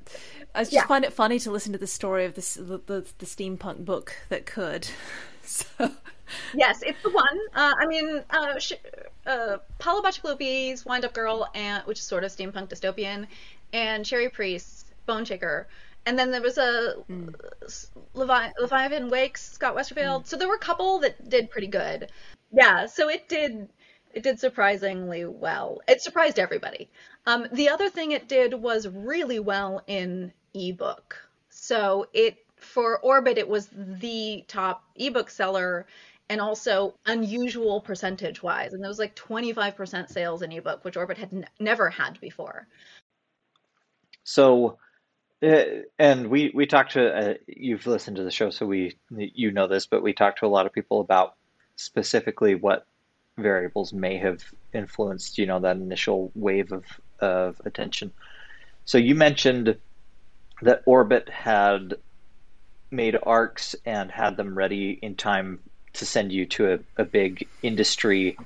I 0.55 0.63
just 0.63 0.73
yeah. 0.73 0.87
find 0.87 1.05
it 1.05 1.13
funny 1.13 1.39
to 1.39 1.51
listen 1.51 1.73
to 1.73 1.79
the 1.79 1.87
story 1.87 2.25
of 2.25 2.35
this 2.35 2.55
the, 2.55 2.81
the, 2.87 3.07
the 3.19 3.27
steampunk 3.27 3.85
book 3.85 4.17
that 4.29 4.47
could. 4.47 4.89
So 5.49 5.93
yes, 6.55 6.83
it's 6.83 7.01
the 7.05 7.11
one. 7.11 7.39
Uh, 7.55 7.73
I 7.79 7.87
mean, 7.87 8.21
uh, 8.31 8.59
sh- 8.59 8.73
uh, 9.27 9.59
Paolo 9.79 10.03
Bacigalupi's 10.03 10.85
Windup 10.85 11.15
Girl, 11.15 11.49
and 11.55 11.85
which 11.85 12.01
is 12.01 12.05
sort 12.05 12.25
of 12.25 12.33
steampunk 12.33 12.69
dystopian, 12.69 13.29
and 13.73 14.05
Cherie 14.05 14.29
Priest, 14.29 14.87
Boneshaker. 15.09 15.67
And 16.07 16.19
then 16.19 16.31
there 16.31 16.41
was 16.41 16.57
a 16.57 16.95
mm. 17.11 17.35
Levi- 18.15 18.53
Leviathan 18.61 19.11
Wakes, 19.11 19.53
Scott 19.53 19.77
Westerfeld. 19.77 20.23
Mm. 20.23 20.27
So 20.27 20.37
there 20.37 20.49
were 20.49 20.55
a 20.55 20.59
couple 20.59 21.01
that 21.01 21.29
did 21.29 21.51
pretty 21.51 21.67
good. 21.67 22.11
Yeah, 22.53 22.87
so 22.87 23.11
it 23.11 23.29
did 23.29 23.69
it 24.15 24.23
did 24.23 24.41
surprisingly 24.41 25.27
well. 25.27 25.81
It 25.87 26.01
surprised 26.01 26.39
everybody. 26.39 26.89
Um, 27.27 27.49
the 27.53 27.69
other 27.69 27.91
thing 27.91 28.13
it 28.13 28.29
did 28.29 28.55
was 28.55 28.89
really 28.89 29.41
well 29.41 29.83
in 29.87 30.33
ebook. 30.55 31.17
So 31.51 32.07
it 32.15 32.39
for 32.57 32.99
Orbit 33.01 33.37
it 33.37 33.49
was 33.49 33.69
the 33.75 34.45
top 34.49 34.85
ebook 34.95 35.29
seller 35.29 35.87
and 36.29 36.41
also 36.41 36.95
unusual 37.07 37.81
percentage 37.81 38.43
wise. 38.43 38.73
And 38.73 38.83
there 38.83 38.89
was 38.89 38.99
like 38.99 39.15
25% 39.15 40.09
sales 40.09 40.43
in 40.43 40.53
ebook, 40.53 40.85
which 40.85 40.97
Orbit 40.97 41.19
had 41.19 41.33
n- 41.33 41.47
never 41.61 41.91
had 41.91 42.21
before. 42.21 42.67
So, 44.25 44.79
and 45.43 46.29
we 46.29 46.51
we 46.55 46.67
talked 46.67 46.93
to 46.93 47.15
uh, 47.15 47.35
you've 47.47 47.87
listened 47.87 48.17
to 48.17 48.25
the 48.25 48.31
show, 48.31 48.51
so 48.51 48.67
we 48.67 48.97
you 49.11 49.51
know 49.51 49.67
this, 49.67 49.87
but 49.87 50.03
we 50.03 50.13
talked 50.13 50.41
to 50.41 50.47
a 50.47 50.49
lot 50.49 50.67
of 50.67 50.73
people 50.73 51.01
about 51.01 51.35
specifically 51.77 52.55
what 52.55 52.87
variables 53.37 53.93
may 53.93 54.17
have 54.17 54.43
influenced 54.73 55.37
you 55.37 55.45
know 55.45 55.61
that 55.61 55.77
initial 55.77 56.33
wave 56.35 56.73
of 56.73 56.85
of 57.21 57.61
attention. 57.65 58.13
So 58.85 58.99
you 58.99 59.15
mentioned 59.15 59.77
that 60.63 60.83
Orbit 60.87 61.29
had 61.29 61.95
made 62.91 63.17
arcs 63.23 63.75
and 63.85 64.11
had 64.11 64.37
them 64.37 64.57
ready 64.57 64.99
in 65.03 65.17
time 65.17 65.61
to 65.95 66.07
send 66.07 66.33
you 66.33 66.47
to 66.47 66.75
a, 66.75 66.79
a 67.03 67.05
big 67.05 67.47
industry, 67.63 68.37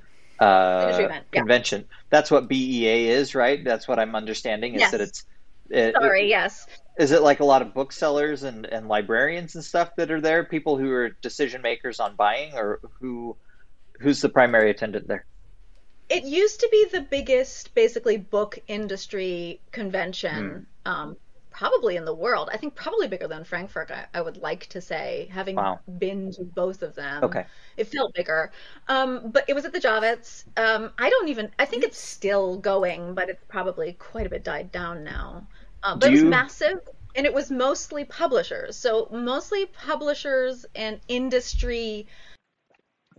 uh, 0.40 0.80
industry 0.82 1.04
event, 1.04 1.30
convention. 1.30 1.80
Yeah. 1.80 1.96
That's 2.10 2.30
what 2.30 2.48
BEA 2.48 3.08
is, 3.08 3.34
right? 3.34 3.62
That's 3.62 3.86
what 3.86 3.98
I'm 3.98 4.14
understanding 4.14 4.74
is 4.74 4.80
yes. 4.80 4.90
that 4.92 5.00
it's. 5.00 5.24
It, 5.70 5.94
Sorry, 5.94 6.24
it, 6.24 6.28
yes. 6.28 6.66
Is 6.98 7.12
it 7.12 7.22
like 7.22 7.40
a 7.40 7.44
lot 7.44 7.62
of 7.62 7.72
booksellers 7.72 8.42
and, 8.42 8.66
and 8.66 8.88
librarians 8.88 9.54
and 9.54 9.64
stuff 9.64 9.94
that 9.96 10.10
are 10.10 10.20
there? 10.20 10.44
People 10.44 10.76
who 10.76 10.90
are 10.92 11.10
decision 11.22 11.62
makers 11.62 12.00
on 12.00 12.16
buying, 12.16 12.54
or 12.54 12.80
who 13.00 13.36
who's 14.00 14.20
the 14.20 14.28
primary 14.28 14.70
attendant 14.70 15.06
there? 15.08 15.24
It 16.08 16.24
used 16.24 16.60
to 16.60 16.68
be 16.72 16.86
the 16.90 17.02
biggest, 17.02 17.72
basically, 17.74 18.16
book 18.16 18.58
industry 18.66 19.60
convention, 19.70 20.66
mm. 20.84 20.90
um, 20.90 21.16
probably 21.50 21.96
in 21.96 22.04
the 22.04 22.14
world. 22.14 22.50
I 22.52 22.56
think 22.56 22.74
probably 22.74 23.06
bigger 23.06 23.28
than 23.28 23.44
Frankfurt. 23.44 23.92
I, 23.92 24.06
I 24.12 24.20
would 24.20 24.38
like 24.38 24.66
to 24.66 24.80
say, 24.80 25.28
having 25.30 25.54
wow. 25.54 25.78
been 25.98 26.32
to 26.32 26.42
both 26.42 26.82
of 26.82 26.96
them. 26.96 27.22
Okay, 27.22 27.46
it 27.76 27.84
felt 27.84 28.12
bigger. 28.12 28.50
Um, 28.88 29.30
but 29.30 29.44
it 29.48 29.54
was 29.54 29.64
at 29.64 29.72
the 29.72 29.80
Javits. 29.80 30.44
Um, 30.58 30.90
I 30.98 31.08
don't 31.08 31.28
even. 31.28 31.50
I 31.60 31.64
think 31.64 31.84
it's 31.84 31.98
still 31.98 32.56
going, 32.58 33.14
but 33.14 33.28
it's 33.28 33.44
probably 33.48 33.92
quite 33.92 34.26
a 34.26 34.30
bit 34.30 34.42
died 34.42 34.72
down 34.72 35.04
now. 35.04 35.46
Um, 35.82 35.98
but 35.98 36.06
Do 36.06 36.08
it 36.08 36.12
was 36.12 36.22
you... 36.22 36.28
massive 36.28 36.80
and 37.16 37.26
it 37.26 37.34
was 37.34 37.50
mostly 37.50 38.04
publishers. 38.04 38.76
So 38.76 39.08
mostly 39.10 39.66
publishers 39.66 40.64
and 40.74 41.00
industry 41.08 42.06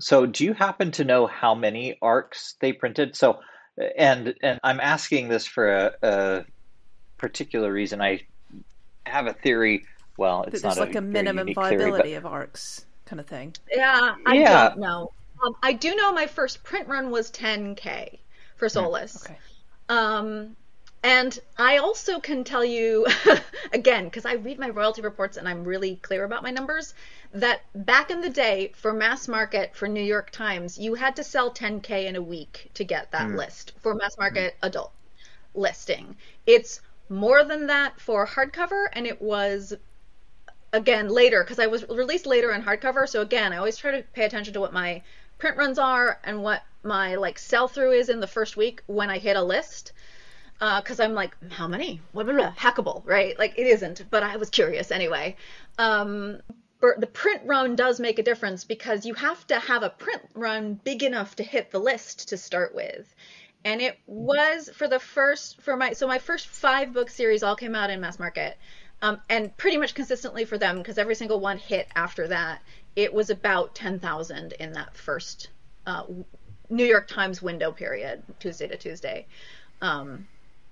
so, 0.02 0.26
do 0.26 0.44
you 0.44 0.54
happen 0.54 0.92
to 0.92 1.04
know 1.04 1.28
how 1.28 1.54
many 1.54 1.98
arcs 2.02 2.56
they 2.60 2.74
printed? 2.74 3.16
So, 3.16 3.40
and 3.98 4.34
and 4.42 4.60
I'm 4.64 4.80
asking 4.80 5.30
this 5.30 5.46
for 5.46 5.72
a, 5.72 5.92
a 6.02 6.46
particular 7.18 7.72
reason. 7.72 8.02
I 8.02 8.22
have 9.06 9.28
a 9.28 9.34
theory. 9.34 9.86
Well, 10.18 10.44
it's 10.44 10.64
not 10.64 10.78
like 10.78 10.96
a, 10.96 11.00
a 11.00 11.02
minimum 11.02 11.54
viability 11.54 12.10
theory, 12.10 12.14
but... 12.14 12.18
of 12.18 12.26
arcs 12.26 12.86
kind 13.06 13.20
of 13.20 13.28
thing. 13.28 13.54
Yeah, 13.72 14.16
I 14.26 14.36
yeah. 14.36 14.70
don't 14.70 14.80
know. 14.80 15.12
Um, 15.44 15.56
I 15.62 15.74
do 15.74 15.96
know 15.96 16.14
my 16.14 16.28
first 16.28 16.64
print 16.64 16.88
run 16.88 17.12
was 17.12 17.32
10k 17.32 18.20
for 18.58 18.68
hmm, 18.68 18.74
Soulless. 18.74 19.26
Okay. 19.26 19.38
Um, 19.90 20.56
and 21.04 21.38
I 21.58 21.78
also 21.78 22.20
can 22.20 22.44
tell 22.44 22.64
you, 22.64 23.08
again, 23.74 24.06
because 24.06 24.26
I 24.26 24.34
read 24.34 24.60
my 24.60 24.70
royalty 24.70 25.02
reports 25.02 25.38
and 25.38 25.50
I'm 25.50 25.64
really 25.64 25.96
clear 25.96 26.24
about 26.24 26.44
my 26.44 26.52
numbers, 26.52 26.94
that 27.34 27.62
back 27.74 28.12
in 28.12 28.22
the 28.22 28.30
day 28.30 28.72
for 28.76 28.94
mass 28.94 29.28
market 29.28 29.76
for 29.76 29.88
New 29.88 30.04
York 30.04 30.30
Times, 30.30 30.78
you 30.78 30.94
had 30.94 31.16
to 31.16 31.24
sell 31.24 31.52
10K 31.52 32.06
in 32.06 32.16
a 32.16 32.22
week 32.22 32.70
to 32.76 32.84
get 32.84 33.12
that 33.12 33.30
mm. 33.30 33.36
list 33.36 33.74
for 33.80 33.96
mass 33.96 34.18
market 34.18 34.54
mm. 34.54 34.68
adult 34.68 34.92
listing. 35.56 36.16
It's 36.46 36.82
more 37.10 37.44
than 37.44 37.68
that 37.68 38.00
for 38.00 38.28
hardcover, 38.28 38.86
and 38.94 39.08
it 39.08 39.22
was 39.22 39.74
again 40.72 41.10
later 41.10 41.44
because 41.44 41.60
I 41.60 41.68
was 41.68 41.88
released 41.90 42.26
later 42.28 42.52
in 42.52 42.62
hardcover. 42.62 43.10
So 43.10 43.22
again, 43.22 43.54
I 43.54 43.58
always 43.58 43.78
try 43.78 43.92
to 43.92 44.04
pay 44.14 44.26
attention 44.26 44.54
to 44.54 44.60
what 44.60 44.72
my 44.72 45.02
print 45.40 45.58
runs 45.58 45.80
are 45.80 46.20
and 46.24 46.44
what 46.44 46.64
my 46.84 47.16
like 47.16 47.40
sell 47.40 47.68
through 47.68 47.92
is 47.94 48.10
in 48.10 48.20
the 48.20 48.28
first 48.28 48.56
week 48.56 48.82
when 48.86 49.10
I 49.10 49.18
hit 49.18 49.36
a 49.36 49.44
list 49.44 49.92
because 50.62 51.00
uh, 51.00 51.04
I'm 51.04 51.16
like, 51.16 51.36
how 51.50 51.68
many? 51.68 52.00
What 52.12 52.28
blah, 52.28 52.36
blah, 52.36 52.52
hackable, 52.52 53.02
right? 53.04 53.38
Like 53.40 53.58
it 53.58 53.66
isn't, 53.66 54.06
but 54.12 54.22
I 54.22 54.38
was 54.38 54.52
curious 54.52 54.92
anyway. 54.92 55.36
Um, 55.80 56.40
the 56.82 57.10
print 57.12 57.42
run 57.46 57.76
does 57.76 58.00
make 58.00 58.20
a 58.20 58.24
difference 58.24 58.64
because 58.64 59.04
you 59.04 59.16
have 59.16 59.46
to 59.48 59.58
have 59.58 59.82
a 59.82 59.90
print 59.90 60.22
run 60.36 60.76
big 60.84 61.02
enough 61.02 61.36
to 61.38 61.44
hit 61.44 61.72
the 61.72 61.80
list 61.80 62.30
to 62.30 62.38
start 62.38 62.76
with. 62.76 63.14
And 63.66 63.82
it 63.82 63.98
was 64.06 64.70
for 64.70 64.88
the 64.88 65.00
first 65.00 65.62
for 65.62 65.76
my 65.76 65.94
so 65.94 66.08
my 66.08 66.20
first 66.20 66.46
five 66.46 66.94
book 66.94 67.10
series 67.10 67.42
all 67.42 67.56
came 67.56 67.74
out 67.74 67.90
in 67.90 68.00
mass 68.00 68.20
market. 68.20 68.56
Um, 69.04 69.20
and 69.30 69.56
pretty 69.58 69.78
much 69.78 69.96
consistently 69.96 70.46
for 70.46 70.60
them 70.60 70.78
because 70.78 71.00
every 71.00 71.16
single 71.16 71.40
one 71.40 71.58
hit 71.58 71.88
after 71.96 72.28
that. 72.28 72.62
It 72.96 73.12
was 73.12 73.32
about 73.32 73.74
10,000 73.74 74.54
in 74.60 74.74
that 74.74 74.96
first 74.96 75.50
uh, 75.88 76.04
New 76.70 76.86
York 76.86 77.08
Times 77.08 77.42
window 77.42 77.72
period, 77.72 78.22
Tuesday 78.40 78.68
to 78.68 78.78
Tuesday. 78.78 79.26
Um, 79.82 80.28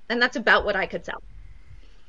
and 0.09 0.21
that's 0.21 0.35
about 0.35 0.65
what 0.65 0.75
I 0.75 0.85
could 0.85 1.05
sell. 1.05 1.21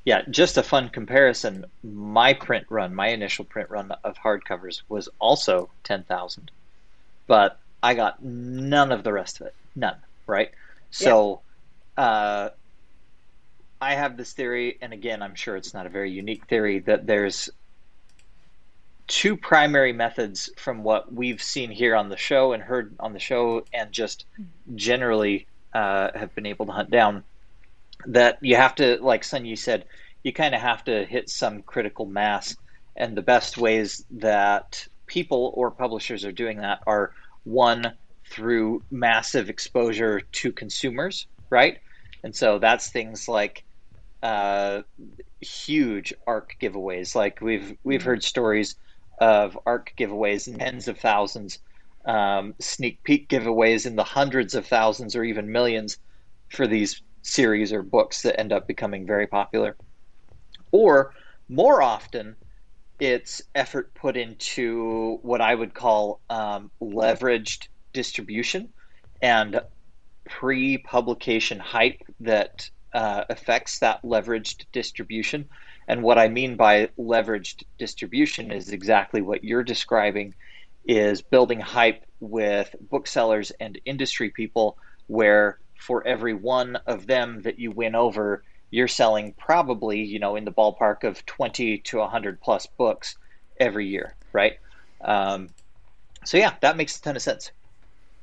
Yeah, 0.04 0.22
just 0.30 0.56
a 0.56 0.62
fun 0.62 0.88
comparison. 0.88 1.66
My 1.82 2.32
print 2.32 2.66
run, 2.70 2.94
my 2.94 3.08
initial 3.08 3.44
print 3.44 3.68
run 3.68 3.92
of 4.02 4.16
hardcovers 4.16 4.82
was 4.88 5.08
also 5.18 5.68
10,000, 5.84 6.50
but 7.26 7.58
I 7.82 7.94
got 7.94 8.22
none 8.22 8.92
of 8.92 9.04
the 9.04 9.12
rest 9.12 9.40
of 9.40 9.46
it. 9.46 9.54
None, 9.76 9.96
right? 10.26 10.50
So, 10.90 11.42
yeah. 11.98 12.04
uh, 12.04 12.50
I 13.82 13.94
have 13.94 14.16
this 14.16 14.32
theory, 14.32 14.78
and 14.80 14.92
again, 14.92 15.22
I'm 15.22 15.34
sure 15.34 15.56
it's 15.56 15.74
not 15.74 15.86
a 15.86 15.90
very 15.90 16.10
unique 16.10 16.46
theory, 16.46 16.80
that 16.80 17.06
there's 17.06 17.50
two 19.06 19.36
primary 19.36 19.92
methods 19.92 20.50
from 20.56 20.82
what 20.82 21.12
we've 21.12 21.42
seen 21.42 21.70
here 21.70 21.94
on 21.94 22.08
the 22.08 22.16
show 22.16 22.52
and 22.52 22.62
heard 22.62 22.94
on 23.00 23.12
the 23.12 23.18
show, 23.18 23.64
and 23.72 23.92
just 23.92 24.24
generally 24.74 25.46
uh, 25.74 26.10
have 26.14 26.34
been 26.34 26.46
able 26.46 26.66
to 26.66 26.72
hunt 26.72 26.90
down 26.90 27.22
that 28.06 28.38
you 28.40 28.56
have 28.56 28.74
to, 28.76 28.98
like 29.00 29.22
Sunyi 29.22 29.58
said, 29.58 29.84
you 30.22 30.32
kind 30.32 30.54
of 30.54 30.60
have 30.60 30.84
to 30.84 31.04
hit 31.04 31.30
some 31.30 31.62
critical 31.62 32.06
mass. 32.06 32.56
And 32.96 33.16
the 33.16 33.22
best 33.22 33.56
ways 33.56 34.04
that 34.10 34.86
people 35.06 35.52
or 35.54 35.70
publishers 35.70 36.24
are 36.24 36.32
doing 36.32 36.58
that 36.58 36.80
are 36.86 37.12
one, 37.44 37.94
through 38.30 38.82
massive 38.90 39.50
exposure 39.50 40.20
to 40.32 40.52
consumers, 40.52 41.26
right? 41.50 41.78
And 42.22 42.34
so 42.34 42.58
that's 42.58 42.90
things 42.90 43.28
like 43.28 43.64
uh, 44.22 44.82
huge 45.40 46.14
ARC 46.26 46.56
giveaways. 46.60 47.14
Like 47.14 47.40
we've 47.40 47.76
we've 47.82 48.02
heard 48.02 48.22
stories 48.22 48.76
of 49.20 49.58
ARC 49.66 49.92
giveaways 49.98 50.48
in 50.48 50.58
tens 50.58 50.88
of 50.88 50.98
thousands, 50.98 51.58
um, 52.06 52.54
sneak 52.60 53.02
peek 53.02 53.28
giveaways 53.28 53.86
in 53.86 53.96
the 53.96 54.04
hundreds 54.04 54.54
of 54.54 54.66
thousands 54.66 55.16
or 55.16 55.24
even 55.24 55.52
millions 55.52 55.98
for 56.50 56.66
these 56.66 57.02
series 57.22 57.72
or 57.72 57.82
books 57.82 58.22
that 58.22 58.38
end 58.38 58.52
up 58.52 58.66
becoming 58.66 59.06
very 59.06 59.26
popular. 59.26 59.76
Or 60.72 61.14
more 61.48 61.82
often, 61.82 62.36
it's 62.98 63.42
effort 63.54 63.94
put 63.94 64.16
into 64.16 65.18
what 65.22 65.40
I 65.40 65.54
would 65.54 65.74
call 65.74 66.20
um, 66.30 66.70
leveraged 66.80 67.68
distribution 67.92 68.68
and 69.22 69.60
pre 70.28 70.78
publication 70.78 71.58
hype 71.58 72.02
that 72.20 72.70
uh, 72.92 73.24
affects 73.28 73.78
that 73.80 74.02
leveraged 74.02 74.66
distribution. 74.72 75.48
And 75.88 76.02
what 76.02 76.18
I 76.18 76.28
mean 76.28 76.56
by 76.56 76.88
leveraged 76.98 77.64
distribution 77.78 78.52
is 78.52 78.70
exactly 78.70 79.22
what 79.22 79.42
you're 79.42 79.64
describing 79.64 80.34
is 80.86 81.20
building 81.20 81.60
hype 81.60 82.04
with 82.20 82.74
booksellers 82.90 83.50
and 83.60 83.78
industry 83.84 84.30
people 84.30 84.76
where 85.08 85.58
for 85.80 86.06
every 86.06 86.34
one 86.34 86.76
of 86.86 87.06
them 87.06 87.42
that 87.42 87.58
you 87.58 87.70
win 87.70 87.94
over, 87.94 88.44
you're 88.70 88.88
selling 88.88 89.32
probably, 89.32 90.02
you 90.02 90.18
know, 90.18 90.36
in 90.36 90.44
the 90.44 90.52
ballpark 90.52 91.04
of 91.04 91.24
20 91.26 91.78
to 91.78 91.98
100 91.98 92.40
plus 92.40 92.66
books 92.66 93.16
every 93.58 93.86
year, 93.86 94.14
right? 94.32 94.58
Um, 95.00 95.48
so, 96.24 96.36
yeah, 96.36 96.54
that 96.60 96.76
makes 96.76 96.98
a 96.98 97.02
ton 97.02 97.16
of 97.16 97.22
sense. 97.22 97.50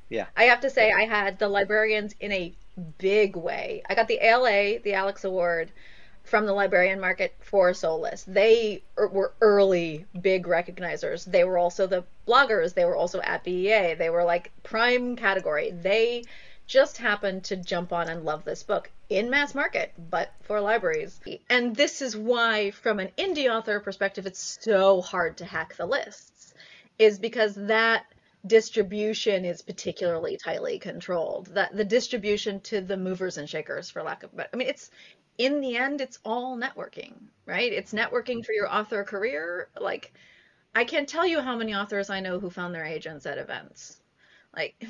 Yeah. 0.10 0.28
I 0.38 0.44
have 0.44 0.62
to 0.62 0.70
say, 0.70 0.92
I 0.92 1.06
had 1.06 1.40
the 1.40 1.50
librarians 1.50 2.14
in 2.20 2.32
a 2.32 2.54
big 3.00 3.36
way. 3.36 3.82
I 3.90 3.96
got 3.96 4.08
the 4.08 4.20
ALA, 4.24 4.80
the 4.80 4.94
Alex 4.94 5.24
Award, 5.26 5.72
from 6.24 6.46
the 6.46 6.54
librarian 6.54 7.00
market 7.00 7.34
for 7.40 7.74
Soulless. 7.74 8.24
They 8.28 8.84
er, 8.98 9.08
were 9.08 9.34
early 9.42 10.06
big 10.22 10.46
recognizers. 10.46 11.26
They 11.26 11.44
were 11.44 11.58
also 11.58 11.88
the 11.88 12.04
bloggers. 12.28 12.74
They 12.74 12.86
were 12.86 12.96
also 12.96 13.20
at 13.22 13.44
BEA. 13.44 13.96
They 13.96 14.10
were 14.10 14.24
like 14.24 14.52
prime 14.64 15.16
category. 15.16 15.72
They 15.72 16.24
just 16.68 16.98
happened 16.98 17.46
to 17.46 17.56
jump 17.56 17.94
on 17.94 18.10
and 18.10 18.24
love 18.24 18.44
this 18.44 18.64
book 18.64 18.92
in 19.10 19.30
mass 19.30 19.56
market, 19.56 19.94
but 20.10 20.32
for 20.44 20.60
libraries. 20.60 21.20
And 21.50 21.76
this 21.76 22.02
is 22.02 22.16
why, 22.16 22.72
from 22.72 23.00
an 23.00 23.10
indie 23.18 23.50
author 23.50 23.80
perspective, 23.80 24.26
it's 24.26 24.60
so 24.62 25.02
hard 25.02 25.38
to 25.38 25.46
hack 25.46 25.76
the 25.78 25.86
lists, 25.86 26.54
is 27.00 27.20
because 27.20 27.56
that 27.56 28.06
distribution 28.46 29.46
is 29.46 29.62
particularly 29.62 30.38
tightly 30.38 30.78
controlled. 30.78 31.48
That 31.48 31.76
the 31.76 31.86
distribution 31.86 32.60
to 32.62 32.82
the 32.82 32.98
movers 32.98 33.38
and 33.38 33.50
shakers, 33.50 33.90
for 33.90 34.04
lack 34.04 34.24
of 34.24 34.36
better, 34.36 34.50
I 34.54 34.58
mean, 34.58 34.68
it's 34.68 34.92
in 35.38 35.62
the 35.62 35.78
end, 35.78 36.02
it's 36.02 36.20
all 36.26 36.58
networking, 36.58 37.14
right? 37.46 37.72
It's 37.72 37.94
networking 37.94 38.46
for 38.46 38.52
your 38.52 38.72
author 38.74 39.04
career. 39.04 39.70
Like, 39.80 40.14
I 40.76 40.84
can't 40.84 41.08
tell 41.08 41.26
you 41.26 41.40
how 41.40 41.56
many 41.56 41.74
authors 41.74 42.10
I 42.10 42.20
know 42.20 42.40
who 42.40 42.50
found 42.50 42.76
their 42.76 42.86
agents 42.86 43.26
at 43.26 43.38
events. 43.38 43.98
Like, 44.56 44.88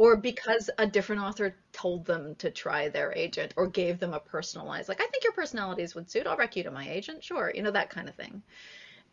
or 0.00 0.16
because 0.16 0.70
a 0.78 0.86
different 0.86 1.20
author 1.20 1.54
told 1.72 2.06
them 2.06 2.34
to 2.36 2.50
try 2.50 2.88
their 2.88 3.12
agent 3.12 3.52
or 3.58 3.66
gave 3.66 3.98
them 3.98 4.14
a 4.14 4.18
personalized, 4.18 4.88
like, 4.88 4.98
I 4.98 5.06
think 5.08 5.24
your 5.24 5.34
personalities 5.34 5.94
would 5.94 6.10
suit. 6.10 6.26
I'll 6.26 6.38
rec 6.38 6.56
you 6.56 6.62
to 6.62 6.70
my 6.70 6.88
agent. 6.88 7.22
Sure. 7.22 7.52
You 7.54 7.62
know, 7.62 7.70
that 7.70 7.90
kind 7.90 8.08
of 8.08 8.14
thing. 8.14 8.42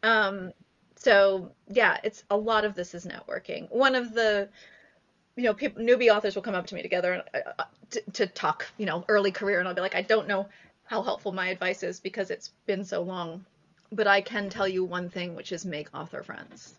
Um, 0.02 0.54
so 0.96 1.52
yeah, 1.68 1.98
it's 2.06 2.24
a 2.30 2.38
lot 2.38 2.64
of 2.64 2.74
this 2.74 2.96
is 2.96 3.06
networking. 3.06 3.70
One 3.70 3.96
of 3.96 4.14
the 4.14 4.48
you 5.36 5.44
know, 5.44 5.54
people, 5.54 5.84
newbie 5.84 6.10
authors 6.10 6.36
will 6.36 6.42
come 6.42 6.56
up 6.56 6.68
to 6.68 6.76
me 6.76 6.82
together 6.82 7.22
uh, 7.34 7.40
uh, 7.60 7.64
to, 7.90 8.02
to, 8.14 8.28
talk, 8.28 8.66
you 8.78 8.86
know, 8.86 9.04
early 9.10 9.34
career, 9.34 9.60
and 9.60 9.68
I'll 9.68 9.76
be 9.76 9.82
like, 9.82 9.94
I 9.94 10.04
don't 10.04 10.26
know 10.26 10.48
how 10.86 11.02
helpful 11.02 11.34
my 11.34 11.50
advice 11.50 11.84
is 11.84 12.00
because 12.00 12.32
it's 12.32 12.52
been 12.66 12.86
so 12.86 13.02
long. 13.02 13.46
But 13.92 14.08
I 14.08 14.22
can 14.22 14.50
tell 14.50 14.70
you 14.70 14.86
one 14.86 15.10
thing, 15.10 15.36
which 15.36 15.52
is 15.52 15.66
make 15.66 15.94
author 15.94 16.24
friends. 16.24 16.76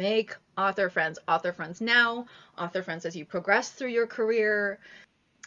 Make 0.00 0.34
author 0.56 0.88
friends, 0.88 1.18
author 1.28 1.52
friends 1.52 1.82
now, 1.82 2.24
author 2.56 2.82
friends 2.82 3.04
as 3.04 3.14
you 3.14 3.26
progress 3.26 3.68
through 3.68 3.90
your 3.90 4.06
career. 4.06 4.78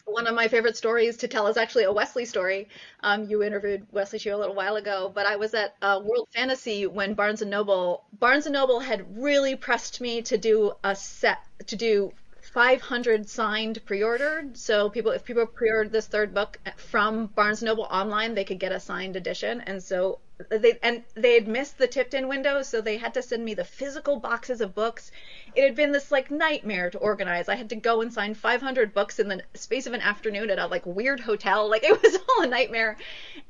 One 0.04 0.28
of 0.28 0.36
my 0.36 0.46
favorite 0.46 0.76
stories 0.76 1.16
to 1.16 1.26
tell 1.26 1.48
is 1.48 1.56
actually 1.56 1.82
a 1.82 1.92
Wesley 1.92 2.24
story. 2.24 2.68
Um, 3.00 3.28
you 3.28 3.42
interviewed 3.42 3.84
Wesley 3.90 4.20
Chu 4.20 4.32
a 4.32 4.36
little 4.36 4.54
while 4.54 4.76
ago, 4.76 5.10
but 5.12 5.26
I 5.26 5.34
was 5.34 5.54
at 5.54 5.74
uh, 5.82 6.00
World 6.04 6.28
Fantasy 6.32 6.86
when 6.86 7.14
Barnes 7.14 7.42
and 7.42 7.50
Noble 7.50 8.04
Barnes 8.20 8.46
and 8.46 8.52
Noble 8.52 8.78
had 8.78 9.20
really 9.20 9.56
pressed 9.56 10.00
me 10.00 10.22
to 10.22 10.38
do 10.38 10.74
a 10.84 10.94
set 10.94 11.40
to 11.66 11.74
do 11.74 12.12
500 12.40 13.28
signed 13.28 13.84
pre-ordered. 13.84 14.56
So 14.56 14.88
people, 14.88 15.10
if 15.10 15.24
people 15.24 15.46
pre-ordered 15.46 15.90
this 15.90 16.06
third 16.06 16.32
book 16.32 16.60
from 16.76 17.26
Barnes 17.26 17.60
and 17.60 17.66
Noble 17.66 17.88
online, 17.90 18.34
they 18.34 18.44
could 18.44 18.60
get 18.60 18.70
a 18.70 18.78
signed 18.78 19.16
edition. 19.16 19.62
And 19.62 19.82
so 19.82 20.20
they 20.50 20.78
and 20.82 21.02
they 21.14 21.34
had 21.34 21.48
missed 21.48 21.78
the 21.78 21.86
tipped-in 21.86 22.28
window, 22.28 22.62
so 22.62 22.80
they 22.80 22.96
had 22.96 23.14
to 23.14 23.22
send 23.22 23.44
me 23.44 23.54
the 23.54 23.64
physical 23.64 24.18
boxes 24.18 24.60
of 24.60 24.74
books. 24.74 25.10
It 25.54 25.64
had 25.64 25.74
been 25.76 25.92
this 25.92 26.10
like 26.10 26.30
nightmare 26.30 26.90
to 26.90 26.98
organize. 26.98 27.48
I 27.48 27.54
had 27.54 27.70
to 27.70 27.76
go 27.76 28.00
and 28.00 28.12
sign 28.12 28.34
500 28.34 28.92
books 28.94 29.18
in 29.18 29.28
the 29.28 29.42
space 29.54 29.86
of 29.86 29.92
an 29.92 30.00
afternoon 30.00 30.50
at 30.50 30.58
a 30.58 30.66
like 30.66 30.86
weird 30.86 31.20
hotel. 31.20 31.68
Like 31.74 31.84
it 31.84 32.02
was 32.02 32.16
all 32.16 32.44
a 32.44 32.46
nightmare. 32.46 32.96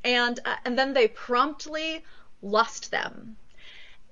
And 0.04 0.38
uh, 0.44 0.56
and 0.64 0.78
then 0.78 0.94
they 0.94 1.08
promptly 1.08 2.04
lost 2.42 2.90
them 2.90 3.36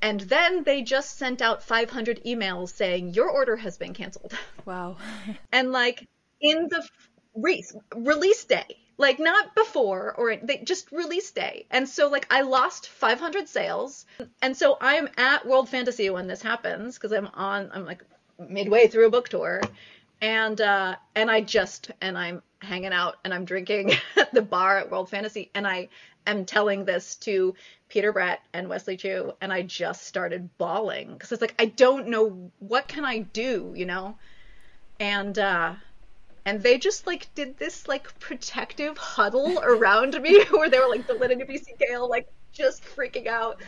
and 0.03 0.21
then 0.23 0.65
they 0.65 0.83
just 0.83 1.17
sent 1.17 1.41
out 1.41 1.63
500 1.63 2.25
emails 2.25 2.71
saying, 2.71 3.15
Your 3.15 3.31
order 3.31 3.57
has 3.57 3.79
been 3.79 3.95
canceled. 3.95 4.37
Wow. 4.65 4.97
and 5.53 5.71
like 5.71 6.07
in 6.41 6.69
the 6.69 6.87
re- 7.37 7.65
release 7.95 8.45
day, 8.45 8.77
like 9.03 9.19
not 9.19 9.55
before 9.55 10.15
or 10.17 10.37
they 10.37 10.59
just 10.59 10.91
release 10.93 11.31
day. 11.33 11.67
And 11.71 11.87
so 11.87 12.09
like 12.09 12.27
I 12.31 12.41
lost 12.41 12.89
500 12.89 13.49
sales. 13.49 14.07
And 14.41 14.57
so 14.57 14.79
I'm 14.81 15.09
at 15.19 15.45
World 15.45 15.69
Fantasy 15.69 16.09
when 16.09 16.29
this 16.29 16.41
happens 16.41 16.97
because 16.97 17.13
I'm 17.13 17.29
on, 17.35 17.71
I'm 17.75 17.85
like 17.85 18.03
midway 18.39 18.87
through 18.87 19.09
a 19.09 19.11
book 19.11 19.29
tour. 19.29 19.61
And 20.23 20.61
uh, 20.61 20.95
and 21.17 21.29
I 21.29 21.41
just 21.41 21.91
and 22.01 22.17
I'm 22.17 22.43
hanging 22.61 22.93
out 22.93 23.17
and 23.25 23.35
I'm 23.35 23.45
drinking 23.45 23.91
at 24.17 24.33
the 24.33 24.41
bar 24.41 24.79
at 24.79 24.91
World 24.91 25.11
Fantasy 25.11 25.51
and 25.53 25.67
I 25.67 25.89
am 26.27 26.45
telling 26.45 26.85
this 26.85 27.17
to 27.17 27.57
Peter 27.89 28.13
Brett 28.13 28.41
and 28.53 28.69
Wesley 28.69 28.97
Chu, 28.97 29.33
and 29.41 29.53
I 29.53 29.63
just 29.63 30.07
started 30.07 30.49
bawling 30.59 31.13
because 31.13 31.33
it's 31.33 31.43
like 31.43 31.55
I 31.59 31.67
don't 31.67 32.09
know 32.09 32.51
what 32.61 32.89
can 32.89 33.05
I 33.05 33.19
do, 33.19 33.73
you 33.77 33.85
know, 33.85 34.17
and 34.99 35.37
uh, 35.39 35.75
and 36.45 36.63
they 36.63 36.79
just 36.79 37.07
like 37.07 37.33
did 37.35 37.59
this 37.59 37.87
like 37.87 38.19
protective 38.19 38.99
huddle 38.99 39.61
around 39.63 40.21
me 40.21 40.45
where 40.51 40.69
they 40.69 40.79
were 40.79 40.89
like 40.89 41.07
the 41.07 41.15
Lynn 41.15 41.41
BC 41.41 41.79
Gale 41.79 42.09
like 42.09 42.29
just 42.53 42.85
freaking 42.85 43.27
out. 43.27 43.61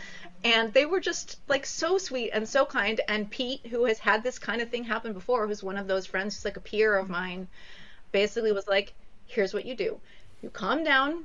And 0.45 0.73
they 0.75 0.85
were 0.85 1.01
just 1.01 1.39
like 1.49 1.65
so 1.65 1.97
sweet 1.97 2.31
and 2.33 2.47
so 2.47 2.67
kind. 2.67 3.01
And 3.09 3.31
Pete, 3.31 3.67
who 3.67 3.87
has 3.87 3.99
had 3.99 4.23
this 4.23 4.39
kind 4.39 4.61
of 4.61 4.69
thing 4.71 4.85
happen 4.85 5.13
before, 5.13 5.47
who's 5.47 5.63
one 5.63 5.79
of 5.79 5.87
those 5.87 6.07
friends 6.07 6.37
who's 6.37 6.45
like 6.45 6.59
a 6.59 6.61
peer 6.61 6.97
of 6.97 7.09
mine, 7.09 7.49
basically 8.13 8.53
was 8.53 8.69
like, 8.69 8.93
here's 9.27 9.55
what 9.55 9.65
you 9.65 9.75
do. 9.75 9.99
You 10.43 10.51
calm 10.51 10.85
down, 10.85 11.25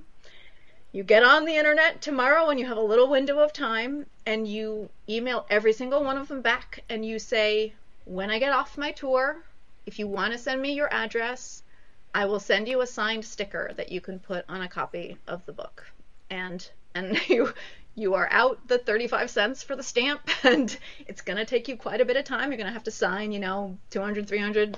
you 0.93 1.03
get 1.03 1.23
on 1.23 1.45
the 1.45 1.55
internet 1.55 2.01
tomorrow 2.01 2.47
when 2.47 2.57
you 2.57 2.65
have 2.65 2.77
a 2.77 2.81
little 2.81 3.09
window 3.09 3.39
of 3.39 3.51
time 3.51 4.05
and 4.25 4.47
you 4.47 4.89
email 5.09 5.45
every 5.49 5.73
single 5.73 6.03
one 6.03 6.17
of 6.17 6.29
them 6.29 6.41
back 6.41 6.83
and 6.89 7.05
you 7.05 7.19
say, 7.19 7.73
when 8.05 8.31
I 8.31 8.39
get 8.39 8.53
off 8.53 8.77
my 8.77 8.91
tour, 8.91 9.43
if 9.89 9.97
you 9.97 10.05
want 10.05 10.31
to 10.33 10.37
send 10.37 10.61
me 10.61 10.73
your 10.73 10.93
address, 10.93 11.63
I 12.13 12.27
will 12.27 12.39
send 12.39 12.67
you 12.67 12.81
a 12.81 12.85
signed 12.85 13.25
sticker 13.25 13.71
that 13.75 13.91
you 13.91 14.01
can 14.01 14.19
put 14.19 14.45
on 14.47 14.61
a 14.61 14.67
copy 14.67 15.17
of 15.27 15.43
the 15.47 15.51
book. 15.51 15.83
And 16.29 16.69
and 16.93 17.19
you 17.27 17.51
you 17.95 18.13
are 18.13 18.29
out 18.31 18.59
the 18.67 18.77
35 18.77 19.31
cents 19.31 19.63
for 19.63 19.75
the 19.75 19.81
stamp 19.81 20.21
and 20.43 20.77
it's 21.07 21.21
going 21.21 21.37
to 21.37 21.45
take 21.45 21.67
you 21.67 21.75
quite 21.75 22.01
a 22.01 22.05
bit 22.05 22.17
of 22.17 22.23
time. 22.23 22.51
You're 22.51 22.57
going 22.57 22.67
to 22.67 22.73
have 22.73 22.83
to 22.83 22.91
sign, 22.91 23.31
you 23.31 23.39
know, 23.39 23.79
200, 23.89 24.27
300 24.27 24.77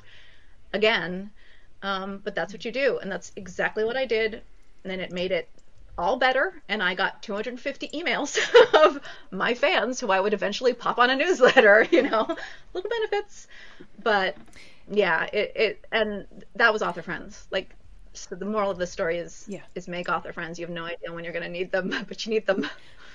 again. 0.72 1.30
Um, 1.84 2.22
but 2.24 2.34
that's 2.34 2.54
what 2.54 2.64
you 2.64 2.72
do. 2.72 3.00
And 3.00 3.12
that's 3.12 3.34
exactly 3.36 3.84
what 3.84 3.98
I 3.98 4.06
did. 4.06 4.36
And 4.36 4.92
then 4.92 5.02
it 5.02 5.12
made 5.12 5.34
it 5.34 5.50
all 5.98 6.16
better 6.16 6.54
and 6.70 6.82
I 6.82 6.96
got 6.96 7.22
250 7.22 7.90
emails 7.90 8.40
of 8.86 9.02
my 9.30 9.56
fans 9.56 10.00
who 10.00 10.10
I 10.10 10.22
would 10.22 10.34
eventually 10.34 10.74
pop 10.74 11.00
on 11.00 11.10
a 11.10 11.18
newsletter, 11.18 11.86
you 11.92 12.04
know, 12.04 12.34
little 12.74 12.90
benefits. 12.90 13.48
But 14.02 14.38
yeah, 14.90 15.24
it, 15.32 15.52
it 15.56 15.86
and 15.92 16.26
that 16.56 16.72
was 16.74 16.82
author 16.82 17.02
friends. 17.02 17.48
Like 17.52 17.76
so 18.14 18.36
the 18.36 18.46
moral 18.46 18.70
of 18.70 18.78
the 18.78 18.88
story 18.88 19.18
is 19.18 19.46
yeah. 19.48 19.62
is 19.76 19.88
make 19.88 20.10
author 20.10 20.34
friends. 20.34 20.60
You 20.60 20.66
have 20.66 20.74
no 20.74 20.86
idea 20.86 21.12
when 21.12 21.24
you're 21.24 21.34
going 21.34 21.46
to 21.46 21.50
need 21.50 21.72
them, 21.72 21.94
but 22.08 22.26
you 22.26 22.32
need 22.32 22.46
them. 22.46 22.68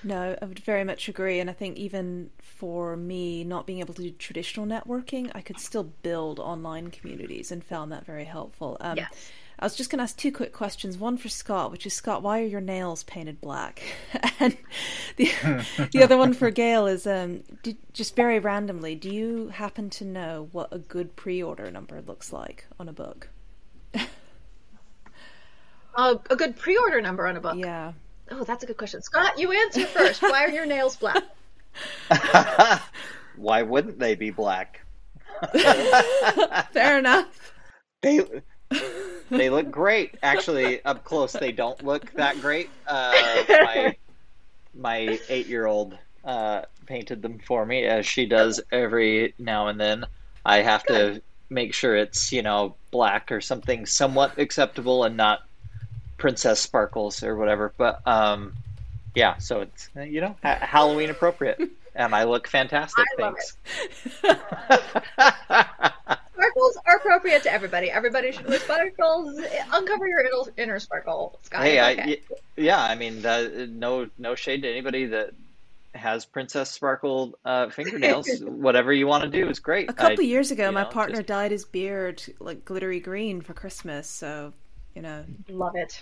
No, 0.03 0.37
I 0.39 0.45
would 0.45 0.59
very 0.59 0.83
much 0.83 1.09
agree. 1.09 1.39
And 1.39 1.49
I 1.49 1.53
think 1.53 1.77
even 1.77 2.29
for 2.37 2.95
me, 2.95 3.43
not 3.43 3.65
being 3.65 3.79
able 3.79 3.95
to 3.95 4.03
do 4.03 4.11
traditional 4.11 4.67
networking, 4.67 5.31
I 5.33 5.41
could 5.41 5.59
still 5.59 5.85
build 6.03 6.39
online 6.39 6.91
communities 6.91 7.51
and 7.51 7.63
found 7.63 7.91
that 7.91 8.05
very 8.05 8.25
helpful. 8.25 8.77
Um, 8.79 8.97
yes 8.97 9.31
I 9.59 9.65
was 9.65 9.75
just 9.75 9.89
going 9.89 9.97
to 9.97 10.03
ask 10.03 10.15
two 10.15 10.31
quick 10.31 10.53
questions. 10.53 10.99
One 10.99 11.17
for 11.17 11.29
Scott, 11.29 11.71
which 11.71 11.87
is 11.87 11.93
Scott, 11.93 12.21
why 12.21 12.41
are 12.41 12.45
your 12.45 12.61
nails 12.61 13.03
painted 13.03 13.41
black? 13.41 13.81
and 14.39 14.55
the 15.15 15.31
the 15.91 16.03
other 16.03 16.15
one 16.15 16.33
for 16.33 16.51
Gail 16.51 16.85
is 16.85 17.07
um, 17.07 17.43
just 17.91 18.15
very 18.15 18.37
randomly. 18.37 18.93
Do 18.93 19.09
you 19.09 19.47
happen 19.47 19.89
to 19.91 20.05
know 20.05 20.49
what 20.51 20.69
a 20.71 20.77
good 20.77 21.15
pre-order 21.15 21.71
number 21.71 22.01
looks 22.05 22.31
like 22.31 22.67
on 22.79 22.87
a 22.87 22.93
book? 22.93 23.29
uh, 25.95 26.15
a 26.29 26.35
good 26.35 26.55
pre-order 26.55 27.01
number 27.01 27.25
on 27.25 27.35
a 27.35 27.41
book. 27.41 27.55
Yeah. 27.57 27.93
Oh, 28.29 28.43
that's 28.43 28.63
a 28.63 28.67
good 28.67 28.77
question. 28.77 29.01
Scott, 29.01 29.39
you 29.39 29.51
answer 29.51 29.87
first. 29.87 30.21
why 30.21 30.45
are 30.45 30.51
your 30.51 30.67
nails 30.67 30.97
black? 30.97 31.23
why 33.37 33.63
wouldn't 33.63 33.97
they 33.97 34.13
be 34.13 34.29
black? 34.29 34.81
Fair 36.73 36.99
enough. 36.99 37.53
They 38.01 38.21
they 39.29 39.49
look 39.49 39.71
great. 39.71 40.17
Actually, 40.23 40.83
up 40.83 41.03
close, 41.03 41.33
they 41.33 41.51
don't 41.51 41.83
look 41.83 42.11
that 42.13 42.39
great. 42.41 42.69
Uh, 42.85 43.11
my 43.49 43.95
my 44.73 45.19
eight 45.29 45.47
year 45.47 45.65
old 45.65 45.97
uh, 46.23 46.61
painted 46.85 47.21
them 47.21 47.39
for 47.39 47.65
me, 47.65 47.85
as 47.85 48.05
she 48.05 48.25
does 48.25 48.61
every 48.71 49.33
now 49.39 49.67
and 49.67 49.79
then. 49.79 50.05
I 50.45 50.61
have 50.61 50.83
to 50.85 51.21
make 51.49 51.73
sure 51.73 51.95
it's 51.95 52.31
you 52.31 52.41
know 52.41 52.75
black 52.91 53.31
or 53.31 53.41
something 53.41 53.85
somewhat 53.85 54.37
acceptable 54.37 55.03
and 55.03 55.17
not 55.17 55.39
princess 56.17 56.59
sparkles 56.59 57.23
or 57.23 57.35
whatever. 57.35 57.73
But 57.77 58.01
um, 58.05 58.53
yeah, 59.15 59.37
so 59.37 59.61
it's 59.61 59.89
you 59.95 60.21
know 60.21 60.35
ha- 60.43 60.59
Halloween 60.61 61.09
appropriate, 61.09 61.59
and 61.95 62.13
I 62.13 62.25
look 62.25 62.47
fantastic. 62.47 63.05
I 63.19 63.33
thanks. 63.33 63.57
sparkles 66.37 66.77
are 66.85 66.95
appropriate 66.97 67.43
to 67.43 67.51
everybody. 67.51 67.89
Everybody 67.89 68.31
should 68.31 68.47
wear 68.47 68.59
sparkles. 68.59 69.39
Uncover 69.71 70.07
your 70.07 70.19
inner, 70.19 70.53
inner 70.57 70.79
sparkle, 70.79 71.39
Scott. 71.43 71.63
Hey, 71.63 71.93
okay. 71.93 72.21
I, 72.31 72.35
yeah, 72.55 72.81
I 72.81 72.95
mean, 72.95 73.21
the, 73.21 73.69
no, 73.71 74.09
no 74.17 74.35
shade 74.35 74.61
to 74.61 74.69
anybody 74.69 75.05
that 75.07 75.31
has 75.95 76.25
princess 76.25 76.69
sparkle 76.71 77.37
uh, 77.43 77.69
fingernails. 77.69 78.29
Whatever 78.41 78.93
you 78.93 79.07
want 79.07 79.23
to 79.23 79.29
do 79.29 79.49
is 79.49 79.59
great. 79.59 79.89
A 79.89 79.93
couple 79.93 80.23
I, 80.23 80.27
years 80.27 80.51
ago, 80.51 80.71
my 80.71 80.83
know, 80.83 80.89
partner 80.89 81.17
just... 81.17 81.27
dyed 81.27 81.51
his 81.51 81.65
beard 81.65 82.21
like 82.39 82.63
glittery 82.63 82.99
green 82.99 83.41
for 83.41 83.53
Christmas, 83.53 84.07
so 84.07 84.53
you 84.95 85.01
know, 85.01 85.23
love 85.49 85.75
it. 85.75 85.99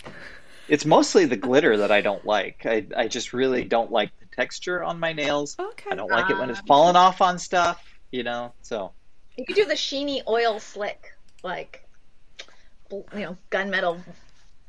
It's 0.67 0.85
mostly 0.85 1.25
the 1.25 1.35
glitter 1.35 1.77
that 1.77 1.91
I 1.91 2.01
don't 2.01 2.25
like. 2.25 2.65
I, 2.65 2.85
I 2.97 3.07
just 3.07 3.33
really 3.33 3.63
don't 3.63 3.91
like 3.91 4.09
the 4.19 4.25
texture 4.35 4.83
on 4.83 4.99
my 4.99 5.13
nails. 5.13 5.55
Okay. 5.59 5.91
I 5.91 5.95
don't 5.95 6.09
like 6.09 6.29
it 6.29 6.37
when 6.37 6.49
it's 6.49 6.61
falling 6.61 6.95
off 6.95 7.21
on 7.21 7.37
stuff, 7.37 7.83
you 8.11 8.23
know. 8.23 8.51
So 8.63 8.91
You 9.37 9.45
could 9.45 9.55
do 9.55 9.65
the 9.65 9.73
sheeny 9.73 10.21
oil 10.27 10.59
slick, 10.59 11.13
like 11.43 11.85
you 12.91 13.03
know, 13.13 13.37
gunmetal 13.51 13.99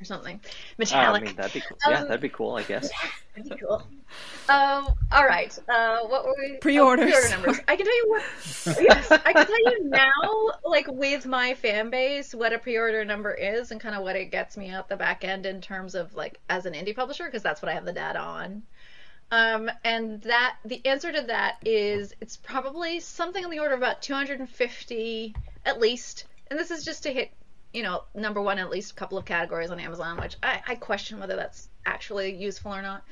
or 0.00 0.04
something, 0.04 0.40
uh, 0.92 0.96
I 0.96 1.20
mean 1.20 1.36
that'd 1.36 1.52
be 1.52 1.60
cool. 1.60 1.78
Yeah, 1.88 2.00
Um, 2.00 2.08
that'd 2.08 2.20
be 2.20 2.28
cool, 2.28 2.56
I 2.56 2.62
guess. 2.64 2.90
That'd 3.34 3.50
be 3.50 3.56
cool. 3.64 3.82
Um, 4.48 4.88
all 5.12 5.24
right. 5.26 5.56
Uh, 5.68 6.00
what 6.06 6.24
were 6.24 6.34
we? 6.38 6.54
oh, 6.54 6.58
Pre-orders. 6.60 7.10
pre-order 7.10 7.28
numbers. 7.30 7.60
I 7.66 7.76
can 7.76 7.86
tell 7.86 7.96
you 7.96 8.04
what. 8.08 8.22
yes, 8.80 9.10
I 9.10 9.32
can 9.32 9.46
tell 9.46 9.72
you 9.72 9.84
now, 9.84 10.50
like 10.64 10.86
with 10.88 11.26
my 11.26 11.54
fan 11.54 11.90
base, 11.90 12.34
what 12.34 12.52
a 12.52 12.58
pre-order 12.58 13.04
number 13.04 13.32
is 13.32 13.70
and 13.70 13.80
kind 13.80 13.94
of 13.94 14.02
what 14.02 14.16
it 14.16 14.30
gets 14.30 14.56
me 14.56 14.70
out 14.70 14.88
the 14.88 14.96
back 14.96 15.24
end 15.24 15.46
in 15.46 15.60
terms 15.60 15.94
of 15.94 16.14
like 16.14 16.40
as 16.48 16.66
an 16.66 16.74
indie 16.74 16.94
publisher, 16.94 17.24
because 17.24 17.42
that's 17.42 17.60
what 17.62 17.70
I 17.70 17.74
have 17.74 17.84
the 17.84 17.92
data 17.92 18.20
on. 18.20 18.62
Um, 19.30 19.70
and 19.84 20.22
that 20.22 20.56
the 20.64 20.84
answer 20.86 21.10
to 21.10 21.22
that 21.22 21.56
is 21.64 22.14
it's 22.20 22.36
probably 22.36 23.00
something 23.00 23.44
on 23.44 23.50
the 23.50 23.58
order 23.58 23.74
of 23.74 23.80
about 23.80 24.02
250 24.02 25.34
at 25.64 25.80
least. 25.80 26.26
And 26.48 26.58
this 26.58 26.70
is 26.70 26.84
just 26.84 27.02
to 27.02 27.12
hit, 27.12 27.32
you 27.72 27.82
know, 27.82 28.04
number 28.14 28.40
one 28.40 28.58
at 28.58 28.70
least 28.70 28.92
a 28.92 28.94
couple 28.94 29.18
of 29.18 29.24
categories 29.24 29.70
on 29.70 29.80
Amazon, 29.80 30.20
which 30.20 30.36
I, 30.42 30.62
I 30.66 30.74
question 30.76 31.18
whether 31.18 31.34
that's 31.34 31.68
actually 31.84 32.34
useful 32.34 32.72
or 32.72 32.82
not. 32.82 33.02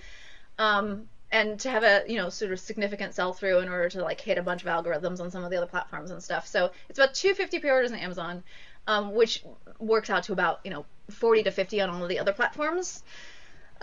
Um, 0.58 1.08
and 1.32 1.58
to 1.60 1.68
have 1.68 1.82
a 1.82 2.04
you 2.06 2.16
know 2.16 2.28
sort 2.28 2.52
of 2.52 2.60
significant 2.60 3.12
sell 3.12 3.32
through 3.32 3.58
in 3.58 3.68
order 3.68 3.88
to 3.88 4.02
like 4.02 4.20
hit 4.20 4.38
a 4.38 4.42
bunch 4.42 4.62
of 4.62 4.68
algorithms 4.68 5.20
on 5.20 5.32
some 5.32 5.42
of 5.42 5.50
the 5.50 5.56
other 5.56 5.66
platforms 5.66 6.12
and 6.12 6.22
stuff. 6.22 6.46
So 6.46 6.70
it's 6.88 6.98
about 6.98 7.14
250 7.14 7.58
pre-orders 7.58 7.90
on 7.90 7.98
Amazon, 7.98 8.44
um, 8.86 9.14
which 9.14 9.44
works 9.80 10.10
out 10.10 10.22
to 10.24 10.32
about 10.32 10.60
you 10.64 10.70
know 10.70 10.86
40 11.10 11.42
to 11.42 11.50
50 11.50 11.80
on 11.80 11.90
all 11.90 12.02
of 12.04 12.08
the 12.08 12.20
other 12.20 12.32
platforms. 12.32 13.02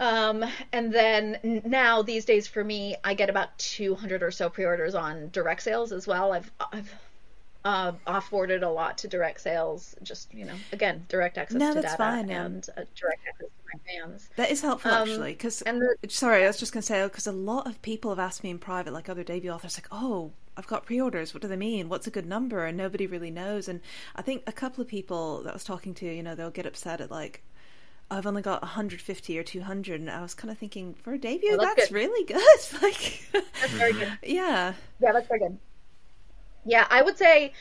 Um, 0.02 0.44
and 0.74 0.94
then 0.94 1.62
now 1.66 2.02
these 2.02 2.26
days 2.26 2.48
for 2.48 2.64
me, 2.64 2.96
I 3.06 3.14
get 3.14 3.30
about 3.30 3.58
200 3.60 4.24
or 4.24 4.32
so 4.32 4.50
pre-orders 4.50 4.96
on 4.96 5.30
direct 5.32 5.64
sales 5.64 5.94
as 5.94 6.08
well. 6.08 6.34
I've 6.34 6.52
I've 6.60 6.94
uh, 7.64 7.94
offboarded 8.08 8.64
a 8.64 8.70
lot 8.70 8.98
to 9.00 9.08
direct 9.08 9.42
sales. 9.42 9.96
Just 10.04 10.34
you 10.34 10.46
know, 10.46 10.56
again, 10.72 11.06
direct 11.10 11.38
access 11.38 11.60
No, 11.60 11.74
to 11.74 11.82
data 11.82 11.96
fine, 11.98 12.30
yeah. 12.30 12.46
and 12.46 12.68
uh, 12.78 12.84
direct 12.96 13.22
access 13.28 13.50
to 13.50 13.64
my 13.74 13.80
fans. 14.08 14.30
That 14.38 14.52
is 14.52 14.62
helpful 14.62 14.92
Um, 14.92 15.10
actually, 15.10 15.34
because 15.34 15.60
the- 15.60 15.98
sorry, 16.10 16.44
I 16.44 16.48
was 16.48 16.58
just 16.58 16.74
going 16.74 16.82
to 16.82 16.88
say 16.88 17.04
because 17.04 17.28
a 17.28 17.32
lot 17.32 17.68
of 17.68 17.82
people 17.84 18.12
have 18.12 18.20
asked 18.20 18.44
me 18.44 18.50
in 18.50 18.60
private, 18.60 18.94
like 18.94 19.10
other 19.10 19.24
debut 19.24 19.52
authors, 19.52 19.78
like, 19.78 19.88
"Oh, 19.92 20.34
I've 20.58 20.68
got 20.68 20.86
pre-orders. 20.86 21.34
What 21.34 21.42
do 21.42 21.48
they 21.48 21.56
mean? 21.56 21.90
What's 21.90 22.08
a 22.08 22.12
good 22.12 22.26
number?" 22.26 22.66
And 22.66 22.78
nobody 22.78 23.06
really 23.08 23.32
knows. 23.32 23.68
And 23.68 23.82
I 24.16 24.22
think 24.24 24.44
a 24.48 24.52
couple 24.52 24.82
of 24.82 24.88
people 24.88 25.44
that 25.44 25.52
I 25.52 25.54
was 25.54 25.64
talking 25.64 25.94
to, 25.96 26.06
you 26.08 26.24
know, 26.24 26.36
they'll 26.36 26.50
get 26.52 26.66
upset 26.66 27.02
at 27.02 27.12
like, 27.12 27.44
"I've 28.12 28.28
only 28.28 28.42
got 28.42 28.62
150 28.62 29.40
or 29.40 29.44
200," 29.44 30.00
and 30.00 30.10
I 30.10 30.22
was 30.22 30.34
kind 30.34 30.52
of 30.52 30.58
thinking, 30.58 30.94
for 30.94 31.14
a 31.14 31.18
debut, 31.18 31.52
Well, 31.52 31.60
that's 31.60 31.76
that's 31.76 31.90
good. 31.90 31.96
really 31.96 32.26
good. 32.26 32.60
like, 32.82 33.28
That's 33.32 33.74
very 33.74 33.94
good. 33.94 34.18
yeah, 34.24 34.74
Yeah, 35.00 35.12
that's 35.14 35.28
very 35.28 35.40
good. 35.40 35.58
Yeah, 36.64 36.86
I 36.90 37.02
would 37.02 37.18
say 37.18 37.54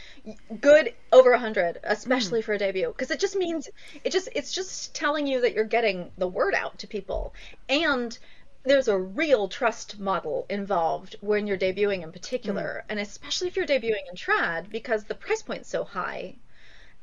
good 0.60 0.94
over 1.10 1.30
100, 1.30 1.80
especially 1.84 2.40
hmm. 2.40 2.44
for 2.44 2.52
a 2.52 2.58
debut, 2.58 2.88
because 2.88 3.10
it 3.10 3.18
just 3.20 3.34
means 3.34 3.68
it 4.04 4.10
just 4.10 4.28
it's 4.34 4.52
just 4.52 4.94
telling 4.94 5.26
you 5.26 5.40
that 5.40 5.54
you're 5.54 5.64
getting 5.64 6.10
the 6.18 6.28
word 6.28 6.54
out 6.54 6.78
to 6.80 6.86
people. 6.86 7.32
And 7.68 8.18
there's 8.64 8.88
a 8.88 8.98
real 8.98 9.48
trust 9.48 9.98
model 9.98 10.44
involved 10.50 11.16
when 11.20 11.46
you're 11.46 11.56
debuting 11.56 12.02
in 12.02 12.12
particular, 12.12 12.82
hmm. 12.84 12.90
and 12.90 13.00
especially 13.00 13.48
if 13.48 13.56
you're 13.56 13.66
debuting 13.66 14.06
in 14.10 14.16
trad 14.16 14.68
because 14.68 15.04
the 15.04 15.14
price 15.14 15.42
point's 15.42 15.68
so 15.70 15.84
high. 15.84 16.34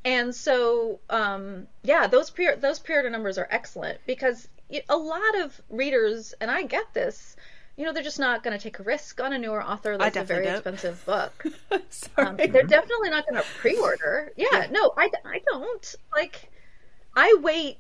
And 0.06 0.34
so, 0.34 1.02
um, 1.10 1.68
yeah, 1.84 2.08
those 2.08 2.30
pre 2.30 2.56
those 2.56 2.80
pre-order 2.80 3.10
numbers 3.10 3.38
are 3.38 3.48
excellent 3.52 4.00
because 4.06 4.48
a 4.90 4.98
lot 4.98 5.40
of 5.42 5.62
readers, 5.70 6.34
and 6.42 6.50
I 6.52 6.64
get 6.64 6.94
this, 6.94 7.36
you 7.76 7.86
know, 7.86 7.94
they're 7.94 8.04
just 8.04 8.20
not 8.20 8.44
going 8.44 8.58
to 8.58 8.62
take 8.64 8.80
a 8.80 8.84
risk 8.84 9.20
on 9.22 9.34
a 9.34 9.38
newer 9.38 9.62
author 9.64 9.98
that's 9.98 10.18
a 10.18 10.24
very 10.24 10.46
don't. 10.46 10.50
expensive 10.50 11.04
book. 11.06 11.46
Um, 12.18 12.38
they're 12.38 12.64
definitely 12.64 13.10
not 13.10 13.26
going 13.28 13.42
to 13.42 13.48
pre-order. 13.56 14.32
Yeah, 14.38 14.68
no, 14.72 14.92
I, 14.98 15.10
I 15.26 15.40
don't. 15.52 15.96
Like, 16.16 16.50
I 17.16 17.38
wait 17.42 17.80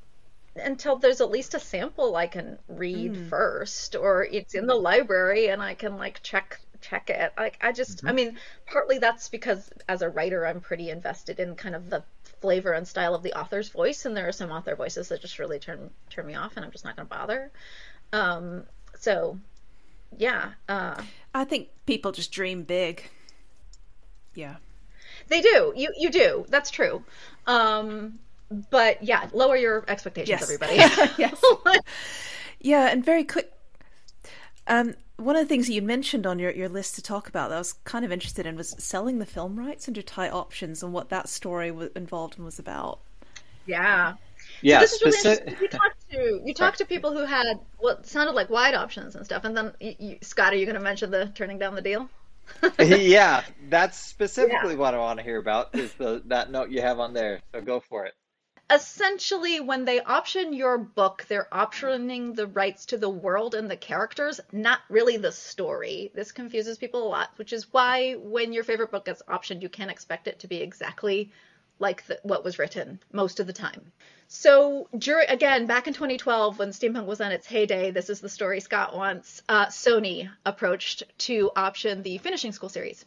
until 0.55 0.97
there's 0.97 1.22
at 1.22 1.32
least 1.32 1.53
a 1.55 1.59
sample 1.59 2.15
I 2.15 2.28
can 2.28 2.59
read 2.68 3.18
Mm. 3.18 3.18
first, 3.18 3.95
or 3.95 4.24
it's 4.26 4.55
in 4.55 4.68
the 4.68 4.76
library 4.76 5.49
and 5.49 5.61
I 5.61 5.76
can 5.76 5.97
like 5.97 6.22
check 6.24 6.59
check 6.90 7.10
it. 7.10 7.34
Like, 7.38 7.58
I 7.62 7.72
just, 7.72 8.06
I 8.06 8.12
mean, 8.12 8.38
partly 8.66 8.98
that's 9.00 9.30
because 9.30 9.70
as 9.88 10.02
a 10.02 10.10
writer, 10.10 10.46
I'm 10.46 10.62
pretty 10.62 10.90
invested 10.90 11.40
in 11.40 11.56
kind 11.56 11.76
of 11.76 11.90
the 11.90 12.04
flavor 12.42 12.72
and 12.74 12.88
style 12.88 13.16
of 13.16 13.24
the 13.24 13.34
author's 13.34 13.70
voice, 13.70 14.06
and 14.06 14.16
there 14.16 14.28
are 14.28 14.32
some 14.32 14.52
author 14.52 14.76
voices 14.76 15.10
that 15.10 15.22
just 15.22 15.40
really 15.40 15.60
turn 15.60 15.90
turn 16.10 16.26
me 16.26 16.36
off, 16.36 16.56
and 16.56 16.66
I'm 16.66 16.72
just 16.72 16.86
not 16.86 16.96
going 16.96 17.08
to 17.08 17.16
bother. 17.16 17.52
Um, 18.14 18.64
so, 19.00 19.38
yeah. 20.18 20.52
Uh, 20.70 21.02
I 21.34 21.44
think 21.44 21.70
people 21.86 22.12
just 22.12 22.32
dream 22.32 22.64
big. 22.64 23.04
Yeah. 24.34 24.56
They 25.28 25.42
do. 25.42 25.74
You 25.76 25.94
you 25.98 26.10
do. 26.10 26.46
That's 26.48 26.70
true. 26.70 27.04
Um, 27.48 28.20
but 28.70 29.04
yeah, 29.04 29.28
lower 29.34 29.58
your 29.58 29.84
expectations, 29.88 30.30
Yes. 30.30 30.44
everybody. 30.44 30.76
Yes. 31.18 31.42
Yeah, 32.60 32.88
and 32.90 33.06
very 33.06 33.24
quick. 33.24 33.52
Um, 34.66 34.96
one 35.18 35.36
of 35.36 35.41
the 35.41 35.47
things 35.47 35.68
that 35.68 35.74
you 35.74 35.82
mentioned 35.82 36.26
on 36.26 36.39
your, 36.39 36.51
your 36.51 36.70
list 36.70 36.95
to 36.95 37.01
talk 37.01 37.28
about 37.28 37.49
that 37.49 37.55
I 37.55 37.59
was 37.59 37.74
kind 37.74 38.05
of 38.05 38.11
interested 38.11 38.45
in 38.45 38.55
was 38.55 38.76
selling 38.78 39.20
the 39.20 39.26
film 39.26 39.57
rights 39.57 39.88
under 39.88 40.01
tight 40.01 40.32
options 40.32 40.84
and 40.84 40.93
what 40.93 41.09
that 41.09 41.28
story 41.28 41.72
was 41.72 41.89
involved 41.95 42.38
and 42.38 42.45
was 42.45 42.59
about. 42.59 42.99
yeah. 43.65 44.13
Yeah, 44.61 44.80
this 44.80 44.93
is 44.93 45.01
really 45.03 45.18
speci- 45.18 45.47
interesting. 45.47 45.61
You 45.61 45.68
talked 45.68 46.09
to 46.11 46.41
you 46.45 46.53
talked 46.53 46.78
to 46.80 46.86
people 46.86 47.11
who 47.11 47.26
had 47.26 47.59
what 47.80 48.05
sounded 48.05 48.34
like 48.34 48.49
wide 48.49 48.76
options 48.76 49.15
and 49.15 49.26
stuff, 49.26 49.43
and 49.43 49.55
then 49.55 49.74
you, 49.80 49.95
you, 49.99 50.18
Scott, 50.22 50.53
are 50.53 50.55
you 50.55 50.65
going 50.65 50.76
to 50.78 50.82
mention 50.82 51.11
the 51.11 51.32
turning 51.36 51.59
down 51.59 51.76
the 51.76 51.82
deal? 51.82 52.09
yeah, 52.80 53.43
that's 53.70 53.97
specifically 53.97 54.76
what 54.76 54.93
I 54.93 54.97
want 54.99 55.20
to 55.20 55.24
hear 55.24 55.38
about 55.38 55.76
is 55.76 55.91
the 55.93 56.22
that 56.26 56.49
note 56.49 56.70
you 56.70 56.82
have 56.82 56.99
on 56.99 57.13
there. 57.13 57.41
So 57.53 57.61
go 57.61 57.80
for 57.80 58.05
it. 58.05 58.13
Essentially 58.70 59.61
when 59.61 59.86
they 59.86 60.01
option 60.01 60.51
your 60.51 60.78
book 60.78 61.26
they're 61.30 61.47
optioning 61.51 62.36
the 62.36 62.47
rights 62.47 62.86
to 62.86 62.97
the 62.97 63.09
world 63.09 63.55
and 63.55 63.72
the 63.72 63.78
characters 63.78 64.41
not 64.51 64.80
really 64.89 65.15
the 65.18 65.32
story. 65.32 66.11
This 66.13 66.34
confuses 66.34 66.78
people 66.78 67.03
a 67.03 67.07
lot 67.07 67.30
which 67.38 67.53
is 67.53 67.72
why 67.72 68.13
when 68.15 68.51
your 68.51 68.65
favorite 68.65 68.91
book 68.91 69.05
gets 69.05 69.22
optioned 69.30 69.61
you 69.61 69.70
can't 69.70 69.91
expect 69.91 70.28
it 70.28 70.39
to 70.39 70.47
be 70.47 70.57
exactly 70.57 71.32
like 71.80 72.05
the, 72.07 72.20
what 72.24 72.43
was 72.43 72.59
written 72.59 72.99
most 73.13 73.39
of 73.39 73.47
the 73.47 73.53
time. 73.53 73.93
So 74.28 74.89
during 74.97 75.30
again 75.30 75.65
back 75.65 75.88
in 75.88 75.93
2012 75.93 76.59
when 76.59 76.70
steampunk 76.70 77.05
was 77.05 77.22
on 77.22 77.32
its 77.32 77.47
heyday 77.47 77.91
this 77.91 78.09
is 78.09 78.20
the 78.20 78.28
story 78.28 78.59
scott 78.59 78.93
wants 78.93 79.41
uh, 79.47 79.68
sony 79.68 80.30
approached 80.45 81.03
to 81.20 81.51
option 81.55 82.03
the 82.03 82.18
finishing 82.18 82.51
school 82.51 82.70
series. 82.70 83.05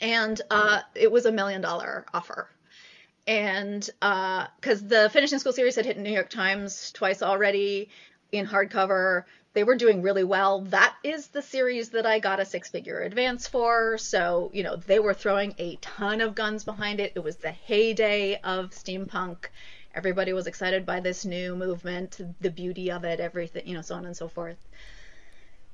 And 0.00 0.40
uh, 0.50 0.82
it 0.94 1.10
was 1.10 1.26
a 1.26 1.32
million 1.32 1.62
dollar 1.62 2.06
offer 2.14 2.48
and 3.28 3.88
because 4.58 4.86
the 4.86 5.10
finishing 5.12 5.38
school 5.38 5.52
series 5.52 5.76
had 5.76 5.84
hit 5.84 5.98
New 5.98 6.10
York 6.10 6.30
Times 6.30 6.90
twice 6.92 7.22
already 7.22 7.90
in 8.32 8.46
hardcover, 8.46 9.24
they 9.52 9.64
were 9.64 9.76
doing 9.76 10.00
really 10.00 10.24
well. 10.24 10.62
That 10.62 10.94
is 11.04 11.26
the 11.28 11.42
series 11.42 11.90
that 11.90 12.06
I 12.06 12.20
got 12.20 12.40
a 12.40 12.46
six 12.46 12.70
figure 12.70 13.00
advance 13.02 13.46
for. 13.46 13.98
So, 13.98 14.50
you 14.54 14.62
know, 14.62 14.76
they 14.76 14.98
were 14.98 15.12
throwing 15.12 15.54
a 15.58 15.76
ton 15.76 16.22
of 16.22 16.34
guns 16.34 16.64
behind 16.64 17.00
it. 17.00 17.12
It 17.16 17.22
was 17.22 17.36
the 17.36 17.50
heyday 17.50 18.40
of 18.42 18.70
steampunk. 18.70 19.46
Everybody 19.94 20.32
was 20.32 20.46
excited 20.46 20.86
by 20.86 21.00
this 21.00 21.26
new 21.26 21.54
movement, 21.54 22.20
the 22.40 22.50
beauty 22.50 22.90
of 22.90 23.04
it, 23.04 23.20
everything, 23.20 23.66
you 23.66 23.74
know, 23.74 23.82
so 23.82 23.94
on 23.94 24.06
and 24.06 24.16
so 24.16 24.28
forth. 24.28 24.56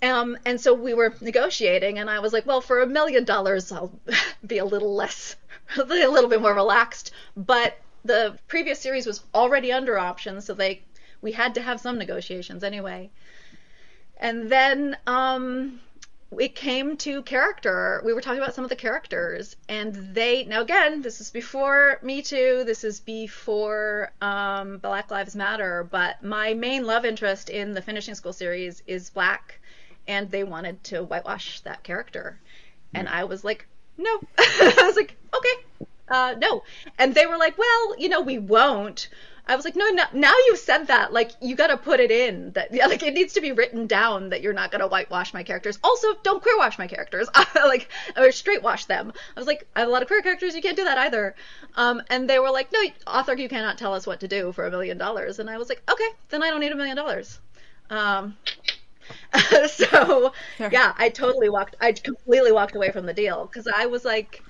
Um, 0.02 0.36
and 0.44 0.60
so 0.60 0.74
we 0.74 0.92
were 0.92 1.14
negotiating, 1.20 1.98
and 1.98 2.10
I 2.10 2.18
was 2.18 2.32
like, 2.32 2.46
well, 2.46 2.60
for 2.60 2.82
a 2.82 2.86
million 2.86 3.24
dollars, 3.24 3.72
I'll 3.72 3.92
be 4.46 4.58
a 4.58 4.64
little 4.64 4.94
less, 4.94 5.36
a 5.76 5.84
little 5.84 6.28
bit 6.28 6.42
more 6.42 6.54
relaxed. 6.54 7.12
But 7.36 7.78
the 8.04 8.38
previous 8.46 8.80
series 8.80 9.06
was 9.06 9.24
already 9.34 9.72
under 9.72 9.98
option, 9.98 10.40
so 10.40 10.54
they 10.54 10.82
we 11.20 11.32
had 11.32 11.54
to 11.54 11.62
have 11.62 11.80
some 11.80 11.98
negotiations 11.98 12.62
anyway. 12.62 13.10
And 14.18 14.50
then 14.50 14.96
um, 15.06 15.80
it 16.38 16.54
came 16.54 16.96
to 16.98 17.22
character. 17.22 18.02
We 18.04 18.12
were 18.12 18.20
talking 18.20 18.42
about 18.42 18.54
some 18.54 18.64
of 18.64 18.70
the 18.70 18.76
characters, 18.76 19.56
and 19.68 20.14
they 20.14 20.44
now 20.44 20.60
again, 20.60 21.02
this 21.02 21.20
is 21.20 21.30
before 21.30 21.98
Me 22.02 22.22
Too. 22.22 22.62
This 22.64 22.84
is 22.84 23.00
before 23.00 24.12
um, 24.20 24.78
Black 24.78 25.10
Lives 25.10 25.34
Matter. 25.34 25.86
But 25.90 26.22
my 26.22 26.54
main 26.54 26.84
love 26.84 27.04
interest 27.04 27.50
in 27.50 27.72
the 27.72 27.82
Finishing 27.82 28.14
School 28.14 28.32
series 28.32 28.82
is 28.86 29.10
black, 29.10 29.60
and 30.06 30.30
they 30.30 30.44
wanted 30.44 30.84
to 30.84 31.02
whitewash 31.02 31.60
that 31.60 31.82
character, 31.82 32.38
and 32.94 33.08
I 33.08 33.24
was 33.24 33.44
like, 33.44 33.66
no. 33.96 34.20
I 34.38 34.82
was 34.84 34.96
like, 34.96 35.16
okay, 35.34 35.86
uh, 36.08 36.34
no. 36.38 36.62
And 36.98 37.14
they 37.14 37.26
were 37.26 37.36
like, 37.38 37.56
well, 37.58 37.98
you 37.98 38.08
know, 38.08 38.20
we 38.20 38.38
won't. 38.38 39.08
I 39.46 39.56
was 39.56 39.66
like, 39.66 39.76
no, 39.76 39.86
no, 39.90 40.04
now 40.14 40.32
you've 40.46 40.58
said 40.58 40.86
that, 40.86 41.12
like, 41.12 41.32
you 41.42 41.54
gotta 41.54 41.76
put 41.76 42.00
it 42.00 42.10
in 42.10 42.52
that, 42.52 42.68
yeah, 42.72 42.86
like, 42.86 43.02
it 43.02 43.12
needs 43.12 43.34
to 43.34 43.42
be 43.42 43.52
written 43.52 43.86
down 43.86 44.30
that 44.30 44.40
you're 44.40 44.54
not 44.54 44.70
gonna 44.70 44.86
whitewash 44.86 45.34
my 45.34 45.42
characters. 45.42 45.78
Also, 45.84 46.14
don't 46.22 46.42
queer 46.42 46.56
wash 46.56 46.78
my 46.78 46.86
characters, 46.86 47.28
like, 47.54 47.90
or 48.16 48.32
straight 48.32 48.62
wash 48.62 48.86
them. 48.86 49.12
I 49.36 49.40
was 49.40 49.46
like, 49.46 49.66
I 49.76 49.80
have 49.80 49.88
a 49.88 49.92
lot 49.92 50.00
of 50.00 50.08
queer 50.08 50.22
characters, 50.22 50.54
you 50.54 50.62
can't 50.62 50.76
do 50.76 50.84
that 50.84 50.96
either. 50.96 51.34
Um, 51.76 52.02
and 52.08 52.28
they 52.28 52.38
were 52.38 52.50
like, 52.50 52.72
no, 52.72 52.80
author, 53.06 53.34
you 53.34 53.48
cannot 53.50 53.76
tell 53.76 53.92
us 53.92 54.06
what 54.06 54.20
to 54.20 54.28
do 54.28 54.50
for 54.52 54.66
a 54.66 54.70
million 54.70 54.96
dollars. 54.96 55.38
And 55.38 55.50
I 55.50 55.58
was 55.58 55.68
like, 55.68 55.82
okay, 55.90 56.08
then 56.30 56.42
I 56.42 56.48
don't 56.48 56.60
need 56.60 56.72
a 56.72 56.76
million 56.76 56.96
dollars. 56.96 57.38
Um, 57.90 58.38
so 59.66 60.32
yeah, 60.58 60.94
I 60.96 61.10
totally 61.10 61.50
walked, 61.50 61.76
I 61.80 61.92
completely 61.92 62.52
walked 62.52 62.76
away 62.76 62.90
from 62.92 63.04
the 63.04 63.12
deal 63.12 63.44
because 63.44 63.66
I 63.66 63.86
was 63.86 64.04
like, 64.06 64.42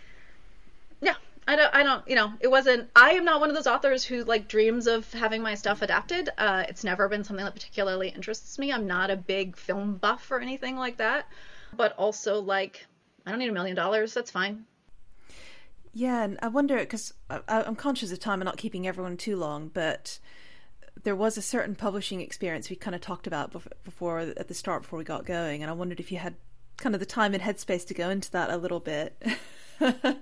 I 1.47 1.57
don't, 1.57 1.75
I 1.75 1.83
don't, 1.83 2.09
you 2.09 2.17
know, 2.17 2.33
it 2.41 2.49
wasn't, 2.49 2.89
I 2.97 3.13
am 3.13 3.25
not 3.25 3.41
one 3.41 3.51
of 3.51 3.55
those 3.57 3.67
authors 3.67 4.05
who 4.05 4.25
like 4.25 4.49
dreams 4.49 4.87
of 4.87 5.11
having 5.13 5.43
my 5.43 5.55
stuff 5.55 5.83
adapted. 5.83 6.31
Uh, 6.39 6.65
it's 6.69 6.85
never 6.85 7.09
been 7.09 7.25
something 7.25 7.45
that 7.45 7.55
particularly 7.55 8.09
interests 8.09 8.59
me. 8.59 8.73
I'm 8.73 8.87
not 8.87 9.11
a 9.11 9.17
big 9.17 9.57
film 9.57 9.97
buff 9.97 10.31
or 10.31 10.41
anything 10.41 10.77
like 10.77 10.97
that, 10.99 11.29
but 11.77 11.93
also 11.93 12.41
like, 12.41 12.87
I 13.27 13.31
don't 13.31 13.39
need 13.39 13.51
a 13.51 13.53
million 13.53 13.77
dollars. 13.77 14.15
That's 14.15 14.31
fine. 14.31 14.65
Yeah, 15.93 16.25
and 16.25 16.39
I 16.43 16.49
wonder 16.49 16.77
because 16.79 17.15
I'm 17.31 17.77
conscious 17.77 18.11
of 18.11 18.19
time 18.19 18.41
and 18.41 18.47
not 18.47 18.57
keeping 18.57 18.87
everyone 18.87 19.17
too 19.17 19.37
long, 19.37 19.71
but 19.73 20.19
there 21.05 21.15
was 21.15 21.39
a 21.39 21.43
certain 21.43 21.77
publishing 21.77 22.21
experience 22.21 22.69
we 22.69 22.77
kind 22.77 22.97
of 22.97 23.01
talked 23.01 23.29
about 23.29 23.55
before 23.85 24.19
at 24.21 24.49
the 24.49 24.55
start 24.55 24.83
before 24.83 24.99
we 24.99 25.05
got 25.05 25.25
going, 25.25 25.63
and 25.63 25.71
I 25.71 25.75
wondered 25.75 26.01
if 26.01 26.11
you 26.11 26.19
had 26.19 26.35
kind 26.79 26.97
of 26.97 27.01
the 27.01 27.07
time 27.07 27.33
and 27.33 27.43
headspace 27.43 27.87
to 27.87 27.95
go 27.95 28.11
into 28.11 28.31
that 28.33 28.51
a 28.51 28.57
little 28.57 28.81
bit. 28.81 29.23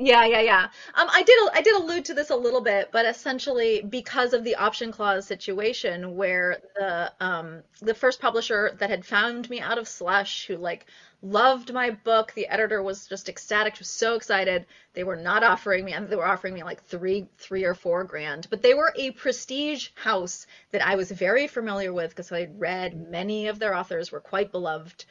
Yeah, 0.00 0.24
yeah, 0.26 0.40
yeah. 0.40 0.62
Um, 0.94 1.08
I 1.10 1.22
did 1.24 1.36
I 1.54 1.60
did 1.60 1.74
allude 1.74 2.04
to 2.06 2.14
this 2.14 2.30
a 2.30 2.36
little 2.36 2.60
bit, 2.60 2.90
but 2.92 3.04
essentially 3.04 3.82
because 3.82 4.32
of 4.32 4.44
the 4.44 4.54
option 4.54 4.92
clause 4.92 5.26
situation, 5.26 6.14
where 6.14 6.58
the 6.76 7.12
um 7.20 7.62
the 7.80 7.94
first 7.94 8.20
publisher 8.20 8.76
that 8.78 8.90
had 8.90 9.04
found 9.04 9.50
me 9.50 9.60
out 9.60 9.76
of 9.76 9.88
slush, 9.88 10.46
who 10.46 10.56
like 10.56 10.86
loved 11.20 11.72
my 11.72 11.90
book, 11.90 12.32
the 12.34 12.46
editor 12.46 12.80
was 12.80 13.08
just 13.08 13.28
ecstatic, 13.28 13.76
was 13.80 13.90
so 13.90 14.14
excited. 14.14 14.66
They 14.94 15.02
were 15.02 15.16
not 15.16 15.42
offering 15.42 15.84
me, 15.84 15.92
and 15.94 16.08
they 16.08 16.14
were 16.16 16.26
offering 16.26 16.54
me 16.54 16.62
like 16.62 16.84
three 16.84 17.26
three 17.36 17.64
or 17.64 17.74
four 17.74 18.04
grand, 18.04 18.46
but 18.50 18.62
they 18.62 18.74
were 18.74 18.92
a 18.96 19.10
prestige 19.10 19.88
house 19.96 20.46
that 20.70 20.86
I 20.86 20.94
was 20.94 21.10
very 21.10 21.48
familiar 21.48 21.92
with 21.92 22.10
because 22.10 22.30
I 22.30 22.48
read 22.56 23.08
many 23.10 23.48
of 23.48 23.58
their 23.58 23.74
authors, 23.74 24.12
were 24.12 24.20
quite 24.20 24.52
beloved 24.52 25.04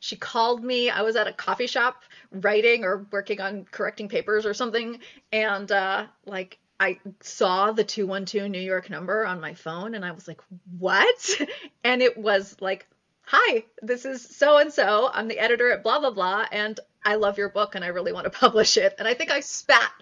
she 0.00 0.16
called 0.16 0.64
me. 0.64 0.90
I 0.90 1.02
was 1.02 1.14
at 1.14 1.28
a 1.28 1.32
coffee 1.32 1.66
shop 1.66 2.02
writing 2.32 2.84
or 2.84 3.06
working 3.12 3.40
on 3.40 3.66
correcting 3.70 4.08
papers 4.08 4.46
or 4.46 4.54
something, 4.54 4.98
and 5.30 5.70
uh, 5.70 6.06
like 6.26 6.58
I 6.80 6.98
saw 7.20 7.72
the 7.72 7.84
212 7.84 8.50
New 8.50 8.58
York 8.58 8.88
number 8.88 9.26
on 9.26 9.40
my 9.40 9.52
phone, 9.54 9.94
and 9.94 10.04
I 10.04 10.12
was 10.12 10.26
like, 10.26 10.40
"What?" 10.78 11.30
And 11.84 12.02
it 12.02 12.16
was 12.16 12.56
like, 12.60 12.88
"Hi, 13.26 13.64
this 13.82 14.06
is 14.06 14.22
so 14.22 14.56
and 14.56 14.72
so. 14.72 15.10
I'm 15.12 15.28
the 15.28 15.38
editor 15.38 15.70
at 15.70 15.82
blah 15.82 16.00
blah 16.00 16.10
blah, 16.10 16.46
and 16.50 16.80
I 17.04 17.16
love 17.16 17.38
your 17.38 17.50
book, 17.50 17.74
and 17.74 17.84
I 17.84 17.88
really 17.88 18.12
want 18.12 18.24
to 18.24 18.30
publish 18.38 18.78
it." 18.78 18.94
And 18.98 19.06
I 19.06 19.14
think 19.14 19.30
I 19.30 19.40
spat 19.40 19.92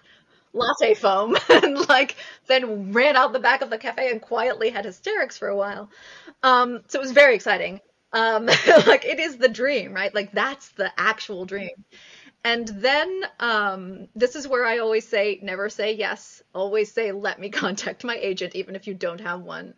latte 0.53 0.95
foam 0.95 1.37
and 1.49 1.87
like 1.89 2.15
then 2.47 2.91
ran 2.91 3.15
out 3.15 3.33
the 3.33 3.39
back 3.39 3.61
of 3.61 3.69
the 3.69 3.77
cafe 3.77 4.09
and 4.09 4.21
quietly 4.21 4.69
had 4.69 4.85
hysterics 4.85 5.37
for 5.37 5.49
a 5.49 5.55
while. 5.55 5.89
Um, 6.41 6.81
so 6.87 6.99
it 6.99 7.01
was 7.01 7.11
very 7.11 7.35
exciting. 7.35 7.81
Um, 8.11 8.45
like 8.87 9.05
it 9.05 9.19
is 9.19 9.37
the 9.37 9.49
dream, 9.49 9.93
right? 9.93 10.13
Like 10.13 10.31
that's 10.31 10.69
the 10.69 10.91
actual 10.97 11.45
dream. 11.45 11.85
And 12.43 12.67
then 12.67 13.23
um, 13.39 14.07
this 14.15 14.35
is 14.35 14.47
where 14.47 14.65
I 14.65 14.79
always 14.79 15.07
say, 15.07 15.39
never 15.41 15.69
say 15.69 15.93
yes. 15.93 16.41
Always 16.55 16.91
say, 16.91 17.11
let 17.11 17.39
me 17.39 17.49
contact 17.63 18.03
my 18.03 18.15
agent, 18.15 18.55
even 18.55 18.75
if 18.75 18.87
you 18.87 18.93
don't 18.93 19.21
have 19.21 19.41
one. 19.41 19.73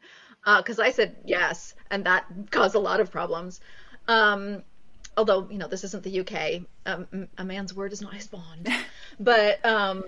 Because 0.45 0.79
uh, 0.79 0.83
I 0.83 0.91
said 0.91 1.17
yes, 1.23 1.75
and 1.91 2.05
that 2.05 2.25
caused 2.49 2.73
a 2.73 2.79
lot 2.79 2.99
of 2.99 3.11
problems. 3.11 3.61
Um, 4.07 4.63
although, 5.15 5.47
you 5.51 5.59
know, 5.59 5.67
this 5.67 5.83
isn't 5.83 6.03
the 6.03 6.21
UK. 6.21 6.63
Um, 6.85 7.27
a 7.37 7.45
man's 7.45 7.75
word 7.75 7.93
is 7.93 8.01
not 8.01 8.13
his 8.13 8.27
bond. 8.27 8.67
but 9.19 9.63
um, 9.63 10.03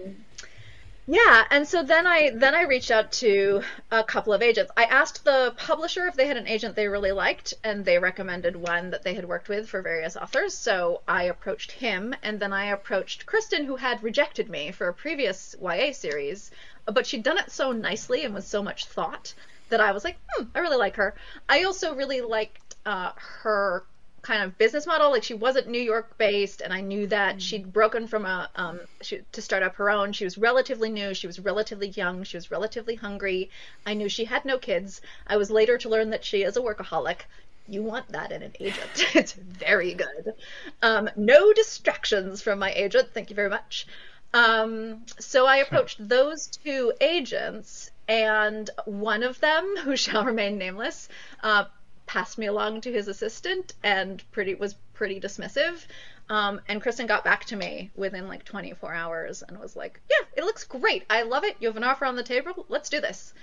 yeah, 1.05 1.45
and 1.49 1.67
so 1.67 1.83
then 1.83 2.07
I 2.07 2.31
then 2.33 2.55
I 2.55 2.63
reached 2.63 2.89
out 2.89 3.11
to 3.13 3.61
a 3.91 4.03
couple 4.03 4.33
of 4.33 4.41
agents. 4.41 4.71
I 4.77 4.85
asked 4.85 5.25
the 5.25 5.53
publisher 5.57 6.07
if 6.07 6.15
they 6.15 6.27
had 6.27 6.37
an 6.37 6.47
agent 6.47 6.75
they 6.75 6.87
really 6.87 7.11
liked, 7.11 7.53
and 7.63 7.83
they 7.83 7.99
recommended 7.99 8.55
one 8.55 8.91
that 8.91 9.03
they 9.03 9.13
had 9.13 9.25
worked 9.25 9.49
with 9.49 9.67
for 9.67 9.81
various 9.81 10.15
authors. 10.15 10.53
So 10.53 11.01
I 11.07 11.23
approached 11.23 11.73
him, 11.73 12.15
and 12.23 12.39
then 12.39 12.53
I 12.53 12.65
approached 12.67 13.25
Kristin, 13.25 13.65
who 13.65 13.75
had 13.75 14.01
rejected 14.01 14.49
me 14.49 14.71
for 14.71 14.87
a 14.87 14.93
previous 14.93 15.55
YA 15.61 15.91
series, 15.91 16.51
but 16.85 17.05
she'd 17.05 17.23
done 17.23 17.37
it 17.37 17.51
so 17.51 17.71
nicely 17.71 18.23
and 18.23 18.33
with 18.33 18.47
so 18.47 18.63
much 18.63 18.85
thought 18.85 19.33
that 19.69 19.81
I 19.81 19.91
was 19.91 20.03
like, 20.03 20.17
hmm, 20.29 20.45
I 20.55 20.59
really 20.59 20.77
like 20.77 20.95
her. 20.95 21.15
I 21.49 21.63
also 21.63 21.95
really 21.95 22.21
liked 22.21 22.75
uh, 22.85 23.11
her 23.15 23.83
kind 24.23 24.41
of 24.41 24.57
business 24.57 24.87
model. 24.87 25.11
Like 25.11 25.23
she 25.23 25.35
wasn't 25.35 25.67
New 25.67 25.81
York 25.81 26.17
based, 26.17 26.61
and 26.61 26.73
I 26.73 26.81
knew 26.81 27.05
that 27.07 27.35
mm. 27.35 27.41
she'd 27.41 27.71
broken 27.71 28.07
from 28.07 28.25
a 28.25 28.49
um 28.55 28.79
she, 29.01 29.21
to 29.33 29.41
start 29.41 29.61
up 29.61 29.75
her 29.75 29.89
own. 29.89 30.13
She 30.13 30.23
was 30.23 30.37
relatively 30.37 30.89
new. 30.89 31.13
She 31.13 31.27
was 31.27 31.39
relatively 31.39 31.89
young. 31.89 32.23
She 32.23 32.37
was 32.37 32.49
relatively 32.49 32.95
hungry. 32.95 33.51
I 33.85 33.93
knew 33.93 34.09
she 34.09 34.25
had 34.25 34.45
no 34.45 34.57
kids. 34.57 35.01
I 35.27 35.37
was 35.37 35.51
later 35.51 35.77
to 35.77 35.89
learn 35.89 36.09
that 36.09 36.25
she 36.25 36.41
is 36.43 36.57
a 36.57 36.61
workaholic. 36.61 37.19
You 37.67 37.83
want 37.83 38.09
that 38.09 38.31
in 38.31 38.41
an 38.41 38.53
agent. 38.59 38.89
it's 39.15 39.33
very 39.33 39.93
good. 39.93 40.33
Um, 40.81 41.09
no 41.15 41.53
distractions 41.53 42.41
from 42.41 42.59
my 42.59 42.71
agent. 42.71 43.09
Thank 43.13 43.29
you 43.29 43.35
very 43.35 43.49
much. 43.49 43.87
Um, 44.33 45.05
so 45.19 45.45
I 45.45 45.57
approached 45.57 46.07
those 46.07 46.47
two 46.47 46.91
agents, 46.99 47.91
and 48.07 48.69
one 48.85 49.23
of 49.23 49.39
them, 49.39 49.75
who 49.83 49.95
shall 50.03 50.25
remain 50.25 50.57
nameless, 50.57 51.07
uh, 51.41 51.65
passed 52.13 52.37
me 52.37 52.45
along 52.45 52.79
to 52.79 52.91
his 52.91 53.07
assistant 53.07 53.73
and 53.83 54.23
pretty 54.31 54.53
was 54.53 54.75
pretty 54.93 55.19
dismissive. 55.19 55.83
Um, 56.29 56.61
and 56.67 56.79
Kristin 56.79 57.07
got 57.07 57.23
back 57.23 57.43
to 57.45 57.55
me 57.55 57.89
within 57.95 58.27
like 58.27 58.45
24 58.45 58.93
hours 58.93 59.41
and 59.41 59.57
was 59.57 59.75
like, 59.75 59.99
"Yeah, 60.07 60.27
it 60.37 60.43
looks 60.43 60.63
great. 60.63 61.05
I 61.09 61.23
love 61.23 61.43
it. 61.43 61.55
You 61.59 61.69
have 61.69 61.75
an 61.75 61.83
offer 61.83 62.05
on 62.05 62.15
the 62.15 62.21
table. 62.21 62.67
Let's 62.69 62.89
do 62.89 63.01
this." 63.01 63.33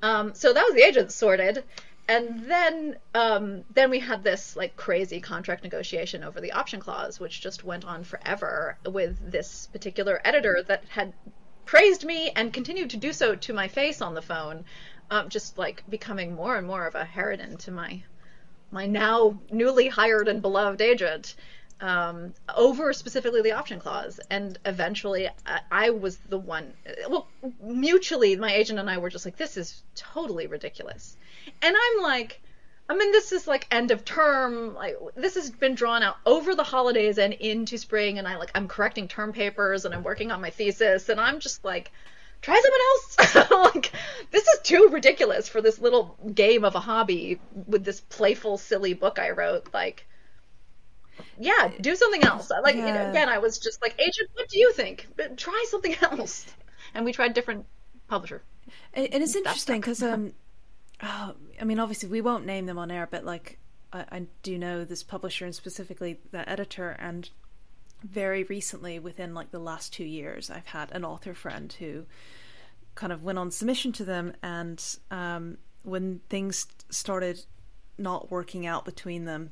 Um, 0.00 0.32
so 0.34 0.54
that 0.54 0.64
was 0.64 0.74
the 0.74 0.82
agent 0.82 1.12
sorted, 1.12 1.64
and 2.08 2.50
then 2.50 2.96
um, 3.14 3.64
then 3.74 3.90
we 3.90 3.98
had 4.00 4.24
this 4.24 4.56
like 4.56 4.74
crazy 4.74 5.20
contract 5.20 5.62
negotiation 5.62 6.24
over 6.24 6.40
the 6.40 6.52
option 6.52 6.80
clause, 6.80 7.20
which 7.20 7.42
just 7.42 7.62
went 7.62 7.84
on 7.84 8.04
forever 8.04 8.78
with 8.86 9.18
this 9.30 9.66
particular 9.66 10.22
editor 10.24 10.64
that 10.66 10.82
had 10.88 11.12
praised 11.66 12.04
me 12.04 12.30
and 12.34 12.54
continued 12.54 12.88
to 12.88 12.96
do 12.96 13.12
so 13.12 13.34
to 13.34 13.52
my 13.52 13.68
face 13.68 14.00
on 14.00 14.14
the 14.14 14.22
phone, 14.22 14.64
um, 15.10 15.28
just 15.28 15.58
like 15.58 15.84
becoming 15.90 16.34
more 16.34 16.56
and 16.56 16.66
more 16.66 16.86
of 16.86 16.94
a 16.94 17.04
harridan 17.04 17.58
to 17.58 17.70
my 17.70 18.02
my 18.74 18.86
now 18.86 19.38
newly 19.50 19.88
hired 19.88 20.28
and 20.28 20.42
beloved 20.42 20.82
agent 20.82 21.36
um, 21.80 22.34
over 22.54 22.92
specifically 22.92 23.40
the 23.40 23.52
option 23.52 23.78
clause. 23.78 24.20
And 24.30 24.58
eventually, 24.64 25.28
I, 25.46 25.60
I, 25.70 25.90
was 25.90 26.16
the 26.28 26.38
one. 26.38 26.72
Well, 27.08 27.28
mutually, 27.62 28.36
my 28.36 28.52
agent 28.52 28.78
and 28.78 28.90
I 28.90 28.98
were 28.98 29.10
just 29.10 29.24
like, 29.24 29.36
"This 29.36 29.56
is 29.56 29.82
totally 29.94 30.46
ridiculous," 30.46 31.16
and 31.62 31.74
I'm 31.74 32.02
like. 32.02 32.40
I 32.86 32.94
mean, 32.94 33.12
this 33.12 33.32
is 33.32 33.48
like 33.48 33.66
end 33.70 33.92
of 33.92 34.04
term. 34.04 34.74
Like 34.74 34.98
this 35.16 35.36
has 35.36 35.50
been 35.50 35.74
drawn 35.74 36.02
out 36.02 36.16
over 36.26 36.54
the 36.54 36.62
holidays 36.62 37.16
and 37.16 37.32
into 37.32 37.78
spring, 37.78 38.18
and 38.18 38.28
I 38.28 38.36
like 38.36 38.50
I'm 38.54 38.68
correcting 38.68 39.08
term 39.08 39.32
papers 39.32 39.86
and 39.86 39.94
I'm 39.94 40.02
working 40.02 40.30
on 40.30 40.42
my 40.42 40.50
thesis, 40.50 41.08
and 41.08 41.18
I'm 41.18 41.40
just 41.40 41.64
like, 41.64 41.92
try 42.44 42.60
someone 42.60 42.80
else. 42.90 43.74
like 43.74 43.92
this 44.30 44.46
is 44.46 44.60
too 44.62 44.90
ridiculous 44.92 45.48
for 45.48 45.62
this 45.62 45.78
little 45.78 46.16
game 46.34 46.64
of 46.64 46.74
a 46.74 46.80
hobby 46.80 47.40
with 47.66 47.84
this 47.84 48.00
playful, 48.00 48.58
silly 48.58 48.92
book 48.92 49.18
I 49.18 49.30
wrote. 49.30 49.72
Like, 49.72 50.06
yeah, 51.38 51.70
do 51.80 51.96
something 51.96 52.22
else. 52.22 52.50
Like 52.50 52.76
yeah. 52.76 52.86
you 52.86 52.92
know, 52.92 53.10
again, 53.10 53.28
I 53.28 53.38
was 53.38 53.58
just 53.58 53.80
like, 53.80 53.94
agent, 53.98 54.30
what 54.34 54.48
do 54.48 54.58
you 54.58 54.72
think? 54.72 55.06
But 55.16 55.38
try 55.38 55.64
something 55.68 55.96
else. 56.02 56.46
And 56.92 57.04
we 57.04 57.12
tried 57.12 57.32
different 57.32 57.64
publisher. 58.08 58.42
And, 58.92 59.08
and 59.12 59.22
it's 59.22 59.36
interesting 59.36 59.80
because 59.80 60.02
um, 60.02 60.34
oh, 61.02 61.34
I 61.60 61.64
mean, 61.64 61.80
obviously 61.80 62.10
we 62.10 62.20
won't 62.20 62.44
name 62.44 62.66
them 62.66 62.78
on 62.78 62.90
air, 62.90 63.08
but 63.10 63.24
like 63.24 63.58
I, 63.92 64.04
I 64.10 64.22
do 64.42 64.58
know 64.58 64.84
this 64.84 65.02
publisher 65.02 65.46
and 65.46 65.54
specifically 65.54 66.20
the 66.30 66.46
editor 66.48 66.90
and 66.90 67.30
very 68.04 68.44
recently 68.44 68.98
within 68.98 69.34
like 69.34 69.50
the 69.50 69.58
last 69.58 69.92
two 69.92 70.04
years 70.04 70.50
i've 70.50 70.66
had 70.66 70.92
an 70.92 71.04
author 71.04 71.34
friend 71.34 71.74
who 71.78 72.04
kind 72.94 73.12
of 73.12 73.22
went 73.22 73.38
on 73.38 73.50
submission 73.50 73.92
to 73.92 74.04
them 74.04 74.32
and 74.42 74.98
um, 75.10 75.56
when 75.82 76.20
things 76.28 76.66
started 76.90 77.40
not 77.98 78.30
working 78.30 78.66
out 78.66 78.84
between 78.84 79.24
them 79.24 79.50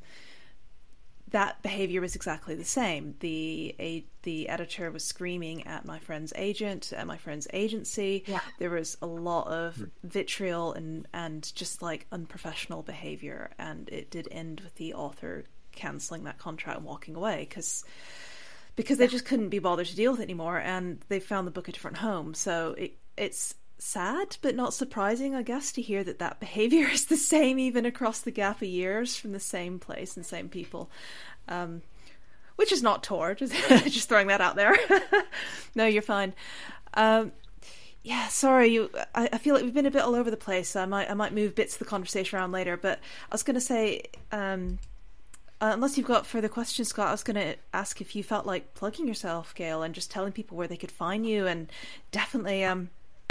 that 1.33 1.63
behavior 1.63 2.01
was 2.01 2.15
exactly 2.15 2.55
the 2.55 2.65
same. 2.65 3.15
The 3.21 3.75
a, 3.81 4.05
the 4.23 4.49
editor 4.49 4.91
was 4.91 5.03
screaming 5.03 5.67
at 5.67 5.85
my 5.85 5.99
friend's 5.99 6.33
agent, 6.37 6.93
at 6.93 7.07
my 7.07 7.17
friend's 7.17 7.49
agency. 7.53 8.25
Yeah. 8.27 8.41
There 8.59 8.71
was 8.71 8.97
a 9.03 9.07
lot 9.07 9.49
of 9.49 9.83
vitriol 10.05 10.75
and 10.75 11.09
and 11.13 11.51
just 11.55 11.83
like 11.83 12.07
unprofessional 12.13 12.83
behavior, 12.83 13.51
and 13.59 13.89
it 13.89 14.11
did 14.11 14.29
end 14.31 14.61
with 14.61 14.75
the 14.77 14.95
author 14.95 15.45
canceling 15.73 16.25
that 16.25 16.39
contract 16.39 16.79
and 16.79 16.87
walking 16.87 17.17
away 17.17 17.47
because 17.49 17.83
because 18.77 18.99
they 18.99 19.07
just 19.07 19.25
couldn't 19.25 19.51
be 19.51 19.59
bothered 19.59 19.87
to 19.87 19.97
deal 19.97 20.13
with 20.13 20.21
it 20.21 20.25
anymore, 20.25 20.59
and 20.59 21.01
they 21.09 21.21
found 21.21 21.47
the 21.47 21.51
book 21.51 21.69
a 21.69 21.73
different 21.73 21.99
home. 21.99 22.35
So 22.35 22.75
it 22.79 22.97
it's 23.17 23.55
sad 23.79 24.37
but 24.43 24.55
not 24.55 24.73
surprising, 24.73 25.35
I 25.35 25.43
guess, 25.43 25.73
to 25.73 25.83
hear 25.83 26.05
that 26.05 26.21
that 26.21 26.41
behavior 26.41 26.87
is 26.93 27.07
the 27.07 27.17
same 27.17 27.59
even 27.59 27.85
across 27.85 28.21
the 28.21 28.31
gap 28.31 28.57
of 28.57 28.69
years 28.69 29.17
from 29.17 29.33
the 29.33 29.41
same 29.41 29.79
place 29.79 30.17
and 30.17 30.25
same 30.25 30.49
people. 30.49 30.91
Um, 31.49 31.83
which 32.57 32.71
is 32.71 32.83
not 32.83 33.03
Tor, 33.03 33.35
just, 33.35 33.53
just 33.87 34.09
throwing 34.09 34.29
that 34.29 34.41
out 34.41 34.57
there. 34.57 34.77
no, 35.75 35.87
you're 35.87 36.03
fine. 36.03 36.35
Um, 36.95 37.33
yeah, 38.03 38.29
sorry. 38.29 38.69
You, 38.69 38.91
I, 39.15 39.29
I, 39.33 39.39
feel 39.39 39.55
like 39.55 39.65
we've 39.65 39.75
been 39.75 39.87
a 39.87 39.91
bit 39.91 40.03
all 40.03 40.15
over 40.15 40.31
the 40.31 40.37
place. 40.37 40.77
I 40.77 40.85
might, 40.85 41.11
I 41.11 41.15
might 41.15 41.33
move 41.33 41.55
bits 41.55 41.75
of 41.75 41.79
the 41.79 41.85
conversation 41.85 42.39
around 42.39 42.53
later. 42.53 42.77
But 42.77 42.99
I 42.99 43.35
was 43.35 43.43
going 43.43 43.55
to 43.55 43.61
say, 43.61 44.03
um, 44.31 44.79
uh, 45.63 45.71
unless 45.75 45.97
you've 45.97 46.09
got 46.09 46.27
further 46.27 46.49
questions, 46.49 46.89
Scott, 46.89 47.07
I 47.07 47.13
was 47.13 47.23
going 47.23 47.37
to 47.37 47.55
ask 47.73 48.01
if 48.01 48.17
you 48.17 48.25
felt 48.25 48.47
like 48.47 48.75
plugging 48.75 49.07
yourself, 49.07 49.55
Gail, 49.55 49.85
and 49.85 49.95
just 49.95 50.11
telling 50.11 50.33
people 50.33 50.57
where 50.57 50.67
they 50.67 50.77
could 50.77 50.91
find 50.91 51.25
you, 51.25 51.47
and 51.47 51.71
definitely, 52.11 52.65
um, 52.65 52.91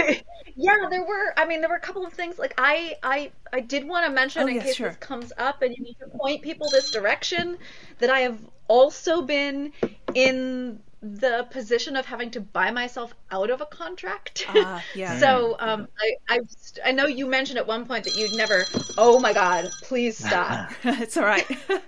yeah, 0.56 0.86
there 0.88 1.04
were. 1.04 1.34
I 1.36 1.44
mean, 1.44 1.60
there 1.60 1.68
were 1.68 1.76
a 1.76 1.80
couple 1.80 2.06
of 2.06 2.14
things. 2.14 2.38
Like 2.38 2.54
I, 2.56 2.96
I, 3.02 3.32
I 3.52 3.60
did 3.60 3.86
want 3.86 4.06
to 4.06 4.12
mention 4.12 4.44
oh, 4.44 4.46
in 4.46 4.60
case 4.60 4.76
sure. 4.76 4.88
this 4.88 4.96
comes 4.96 5.30
up, 5.36 5.60
and 5.60 5.76
you 5.76 5.84
need 5.84 5.98
to 6.00 6.06
point 6.06 6.40
people 6.40 6.70
this 6.70 6.90
direction. 6.90 7.58
That 7.98 8.08
I 8.08 8.20
have 8.20 8.38
also 8.66 9.20
been 9.20 9.72
in 10.14 10.80
the 11.02 11.46
position 11.50 11.96
of 11.96 12.06
having 12.06 12.30
to 12.30 12.40
buy 12.40 12.70
myself 12.70 13.12
out 13.30 13.50
of 13.50 13.60
a 13.60 13.66
contract. 13.66 14.46
Uh, 14.48 14.80
yeah. 14.94 15.18
so 15.18 15.56
um, 15.58 15.88
I, 15.98 16.36
I, 16.36 16.40
I 16.86 16.92
know 16.92 17.06
you 17.06 17.26
mentioned 17.26 17.58
at 17.58 17.66
one 17.66 17.86
point 17.86 18.04
that 18.04 18.16
you'd 18.16 18.34
never. 18.36 18.64
Oh 18.96 19.18
my 19.18 19.32
God! 19.32 19.68
Please 19.82 20.16
stop. 20.16 20.70
it's 20.84 21.16
all 21.16 21.24
right. 21.24 21.46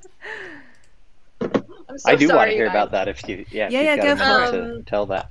I'm 1.89 1.99
so 1.99 2.11
I 2.11 2.17
do 2.17 2.27
sorry, 2.27 2.37
want 2.39 2.51
to 2.51 2.57
hear 2.57 2.67
guys. 2.67 2.73
about 2.73 2.91
that. 2.93 3.09
If 3.09 3.29
you, 3.29 3.47
yeah, 3.51 3.69
if 3.69 3.73
Yeah, 3.73 3.81
you've 3.81 3.83
yeah, 3.83 3.97
got 3.97 4.07
go 4.07 4.13
a 4.13 4.17
minute 4.17 4.51
for 4.51 4.57
it. 4.57 4.77
to 4.79 4.83
tell 4.91 5.07
that. 5.07 5.31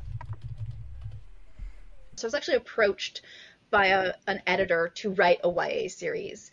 So 2.15 2.25
I 2.25 2.27
was 2.27 2.33
actually 2.35 2.57
approached 2.57 3.21
by 3.69 3.87
a, 3.87 4.13
an 4.27 4.41
editor 4.47 4.89
to 4.95 5.11
write 5.11 5.39
a 5.43 5.49
YA 5.49 5.89
series. 5.89 6.51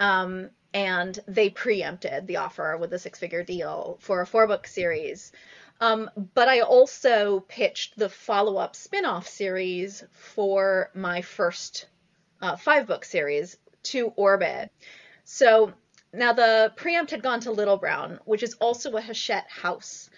Um, 0.00 0.50
and 0.74 1.18
they 1.28 1.50
preempted 1.50 2.26
the 2.26 2.38
offer 2.38 2.76
with 2.80 2.92
a 2.94 2.98
six 2.98 3.18
figure 3.18 3.44
deal 3.44 3.98
for 4.00 4.22
a 4.22 4.26
four 4.26 4.46
book 4.46 4.66
series. 4.66 5.32
Um, 5.82 6.08
but 6.34 6.46
I 6.46 6.60
also 6.60 7.40
pitched 7.48 7.98
the 7.98 8.08
follow 8.08 8.56
up 8.56 8.76
spin 8.76 9.04
off 9.04 9.26
series 9.26 10.04
for 10.12 10.90
my 10.94 11.22
first 11.22 11.86
uh, 12.40 12.54
five 12.54 12.86
book 12.86 13.04
series 13.04 13.56
to 13.90 14.12
Orbit. 14.14 14.70
So 15.24 15.72
now 16.12 16.34
the 16.34 16.72
preempt 16.76 17.10
had 17.10 17.24
gone 17.24 17.40
to 17.40 17.50
Little 17.50 17.78
Brown, 17.78 18.20
which 18.26 18.44
is 18.44 18.54
also 18.60 18.92
a 18.92 19.00
Hachette 19.00 19.50
house. 19.50 20.08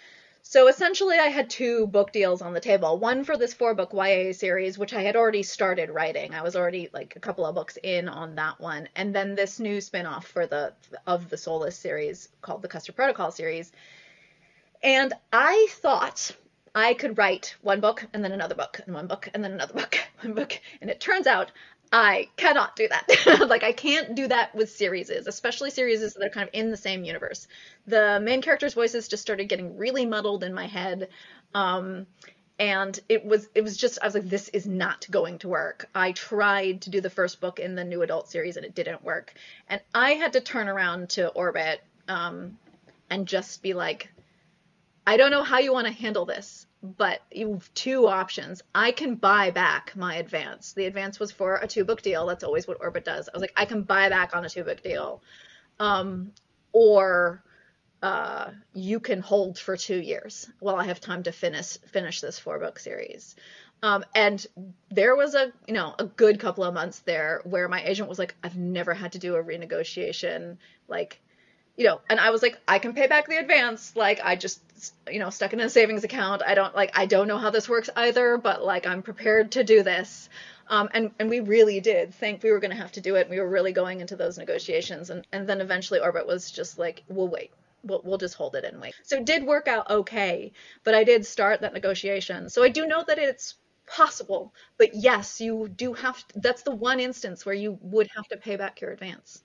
So 0.43 0.67
essentially, 0.67 1.17
I 1.17 1.29
had 1.29 1.49
two 1.49 1.87
book 1.87 2.11
deals 2.11 2.43
on 2.43 2.53
the 2.53 2.59
table. 2.59 2.99
One 2.99 3.23
for 3.23 3.35
this 3.35 3.55
four 3.55 3.73
book 3.73 3.89
YA 3.91 4.33
series, 4.33 4.77
which 4.77 4.93
I 4.93 5.01
had 5.01 5.15
already 5.15 5.41
started 5.41 5.89
writing. 5.89 6.35
I 6.35 6.43
was 6.43 6.55
already 6.55 6.91
like 6.93 7.15
a 7.15 7.19
couple 7.19 7.43
of 7.43 7.55
books 7.55 7.79
in 7.81 8.07
on 8.07 8.35
that 8.35 8.59
one, 8.59 8.87
and 8.95 9.15
then 9.15 9.33
this 9.33 9.59
new 9.59 9.81
spin 9.81 10.05
off 10.05 10.27
for 10.27 10.45
the 10.45 10.73
of 11.07 11.31
the 11.31 11.37
Soulless 11.37 11.75
series 11.75 12.29
called 12.43 12.61
the 12.61 12.67
Custard 12.67 12.95
Protocol 12.95 13.31
series. 13.31 13.71
And 14.83 15.13
I 15.31 15.67
thought 15.71 16.31
I 16.73 16.93
could 16.93 17.17
write 17.17 17.55
one 17.61 17.79
book 17.79 18.05
and 18.13 18.23
then 18.23 18.31
another 18.31 18.55
book 18.55 18.81
and 18.85 18.93
one 18.93 19.07
book 19.07 19.29
and 19.33 19.43
then 19.43 19.53
another 19.53 19.73
book, 19.81 19.97
one 20.21 20.33
book, 20.33 20.59
and 20.81 20.89
it 20.89 20.99
turns 20.99 21.27
out 21.27 21.51
I 21.91 22.29
cannot 22.35 22.75
do 22.75 22.87
that. 22.87 23.39
like 23.47 23.63
I 23.63 23.71
can't 23.71 24.15
do 24.15 24.27
that 24.27 24.53
with 24.55 24.69
series, 24.69 25.09
especially 25.09 25.69
series 25.69 26.01
that 26.01 26.25
are 26.25 26.29
kind 26.29 26.47
of 26.47 26.53
in 26.53 26.71
the 26.71 26.77
same 26.77 27.03
universe. 27.03 27.47
The 27.87 28.19
main 28.21 28.41
characters' 28.41 28.73
voices 28.73 29.07
just 29.07 29.21
started 29.21 29.45
getting 29.45 29.77
really 29.77 30.05
muddled 30.05 30.43
in 30.43 30.53
my 30.53 30.67
head. 30.67 31.09
Um, 31.53 32.07
and 32.57 32.97
it 33.09 33.25
was 33.25 33.49
it 33.53 33.61
was 33.61 33.75
just 33.75 33.99
I 34.01 34.05
was 34.05 34.13
like 34.13 34.29
this 34.29 34.49
is 34.49 34.65
not 34.65 35.05
going 35.11 35.39
to 35.39 35.49
work. 35.49 35.89
I 35.93 36.13
tried 36.13 36.81
to 36.81 36.89
do 36.89 37.01
the 37.01 37.09
first 37.09 37.41
book 37.41 37.59
in 37.59 37.75
the 37.75 37.83
new 37.83 38.01
adult 38.01 38.29
series 38.29 38.57
and 38.57 38.65
it 38.65 38.75
didn't 38.75 39.03
work. 39.03 39.33
And 39.69 39.81
I 39.93 40.13
had 40.13 40.33
to 40.33 40.41
turn 40.41 40.69
around 40.69 41.09
to 41.11 41.27
Orbit 41.29 41.81
um, 42.07 42.57
and 43.09 43.27
just 43.27 43.61
be 43.61 43.73
like 43.73 44.09
I 45.07 45.17
don't 45.17 45.31
know 45.31 45.43
how 45.43 45.59
you 45.59 45.71
want 45.71 45.87
to 45.87 45.93
handle 45.93 46.25
this, 46.25 46.65
but 46.81 47.21
you 47.31 47.53
have 47.53 47.73
two 47.73 48.07
options. 48.07 48.63
I 48.73 48.91
can 48.91 49.15
buy 49.15 49.51
back 49.51 49.95
my 49.95 50.15
advance. 50.15 50.73
The 50.73 50.85
advance 50.85 51.19
was 51.19 51.31
for 51.31 51.57
a 51.57 51.67
two 51.67 51.85
book 51.85 52.01
deal. 52.01 52.25
That's 52.25 52.43
always 52.43 52.67
what 52.67 52.77
Orbit 52.81 53.05
does. 53.05 53.29
I 53.29 53.31
was 53.33 53.41
like, 53.41 53.53
I 53.55 53.65
can 53.65 53.83
buy 53.83 54.09
back 54.09 54.35
on 54.35 54.45
a 54.45 54.49
two 54.49 54.63
book 54.63 54.81
deal. 54.81 55.21
Um, 55.79 56.31
or 56.71 57.43
uh, 58.01 58.51
you 58.73 58.99
can 58.99 59.21
hold 59.21 59.57
for 59.57 59.77
two 59.77 59.97
years 59.97 60.49
while 60.59 60.75
I 60.75 60.85
have 60.85 60.99
time 60.99 61.23
to 61.23 61.31
finish 61.31 61.77
finish 61.87 62.21
this 62.21 62.37
four 62.37 62.59
book 62.59 62.79
series. 62.79 63.35
Um, 63.81 64.05
and 64.13 64.45
there 64.89 65.15
was 65.15 65.35
a 65.35 65.51
you 65.67 65.73
know 65.73 65.95
a 65.97 66.05
good 66.05 66.39
couple 66.39 66.63
of 66.63 66.73
months 66.73 66.99
there 66.99 67.41
where 67.45 67.67
my 67.67 67.83
agent 67.83 68.09
was 68.09 68.19
like, 68.19 68.35
I've 68.43 68.57
never 68.57 68.93
had 68.93 69.13
to 69.13 69.19
do 69.19 69.35
a 69.35 69.43
renegotiation. 69.43 70.57
Like 70.87 71.21
you 71.77 71.85
know, 71.85 71.99
and 72.09 72.19
I 72.19 72.29
was 72.29 72.41
like, 72.41 72.57
I 72.67 72.79
can 72.79 72.93
pay 72.93 73.07
back 73.07 73.27
the 73.27 73.37
advance. 73.37 73.95
Like, 73.95 74.21
I 74.23 74.35
just, 74.35 74.61
you 75.11 75.19
know, 75.19 75.29
stuck 75.29 75.53
in 75.53 75.59
a 75.59 75.69
savings 75.69 76.03
account. 76.03 76.41
I 76.45 76.55
don't 76.55 76.73
like, 76.75 76.97
I 76.97 77.05
don't 77.05 77.27
know 77.27 77.37
how 77.37 77.49
this 77.49 77.67
works 77.67 77.89
either, 77.95 78.37
but 78.37 78.63
like, 78.63 78.87
I'm 78.87 79.01
prepared 79.01 79.51
to 79.53 79.63
do 79.63 79.83
this. 79.83 80.29
Um, 80.67 80.89
and, 80.93 81.11
and 81.19 81.29
we 81.29 81.41
really 81.41 81.79
did 81.81 82.13
think 82.13 82.41
we 82.41 82.51
were 82.51 82.59
going 82.59 82.71
to 82.71 82.77
have 82.77 82.93
to 82.93 83.01
do 83.01 83.15
it. 83.15 83.29
We 83.29 83.39
were 83.39 83.49
really 83.49 83.73
going 83.73 83.99
into 83.99 84.15
those 84.15 84.37
negotiations. 84.37 85.09
And, 85.09 85.27
and 85.31 85.47
then 85.47 85.61
eventually 85.61 85.99
Orbit 85.99 86.25
was 86.25 86.49
just 86.49 86.79
like, 86.79 87.03
we'll 87.09 87.27
wait. 87.27 87.51
We'll, 87.83 88.01
we'll 88.03 88.17
just 88.17 88.35
hold 88.35 88.55
it 88.55 88.63
and 88.63 88.81
wait. 88.81 88.95
So 89.03 89.17
it 89.17 89.25
did 89.25 89.45
work 89.45 89.67
out 89.67 89.89
okay, 89.89 90.53
but 90.83 90.95
I 90.95 91.03
did 91.03 91.25
start 91.25 91.61
that 91.61 91.73
negotiation. 91.73 92.49
So 92.49 92.63
I 92.63 92.69
do 92.69 92.87
know 92.87 93.03
that 93.05 93.19
it's 93.19 93.55
possible, 93.85 94.53
but 94.77 94.95
yes, 94.95 95.39
you 95.39 95.67
do 95.67 95.93
have 95.93 96.27
to, 96.29 96.39
that's 96.39 96.63
the 96.63 96.73
one 96.73 96.99
instance 96.99 97.45
where 97.45 97.53
you 97.53 97.77
would 97.81 98.09
have 98.15 98.27
to 98.29 98.37
pay 98.37 98.55
back 98.55 98.81
your 98.81 98.91
advance. 98.91 99.43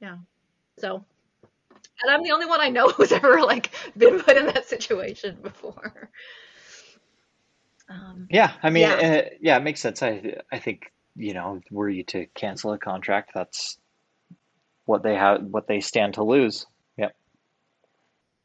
Yeah. 0.00 0.16
So, 0.78 1.04
and 2.02 2.10
I'm 2.10 2.22
the 2.22 2.32
only 2.32 2.46
one 2.46 2.60
I 2.60 2.68
know 2.70 2.88
who's 2.90 3.12
ever 3.12 3.42
like 3.42 3.70
been 3.96 4.20
put 4.20 4.36
in 4.36 4.46
that 4.46 4.66
situation 4.66 5.38
before. 5.42 6.10
Um, 7.88 8.28
Yeah, 8.28 8.52
I 8.62 8.70
mean, 8.70 8.82
Yeah. 8.82 8.96
uh, 8.98 9.22
yeah, 9.40 9.56
it 9.58 9.62
makes 9.62 9.80
sense. 9.80 10.02
I 10.02 10.36
I 10.50 10.58
think 10.58 10.92
you 11.14 11.34
know, 11.34 11.60
were 11.70 11.88
you 11.90 12.04
to 12.04 12.26
cancel 12.34 12.72
a 12.72 12.78
contract, 12.78 13.32
that's 13.34 13.78
what 14.84 15.02
they 15.02 15.14
have, 15.16 15.42
what 15.42 15.66
they 15.66 15.80
stand 15.80 16.14
to 16.14 16.22
lose. 16.24 16.66
Yep. 16.96 17.16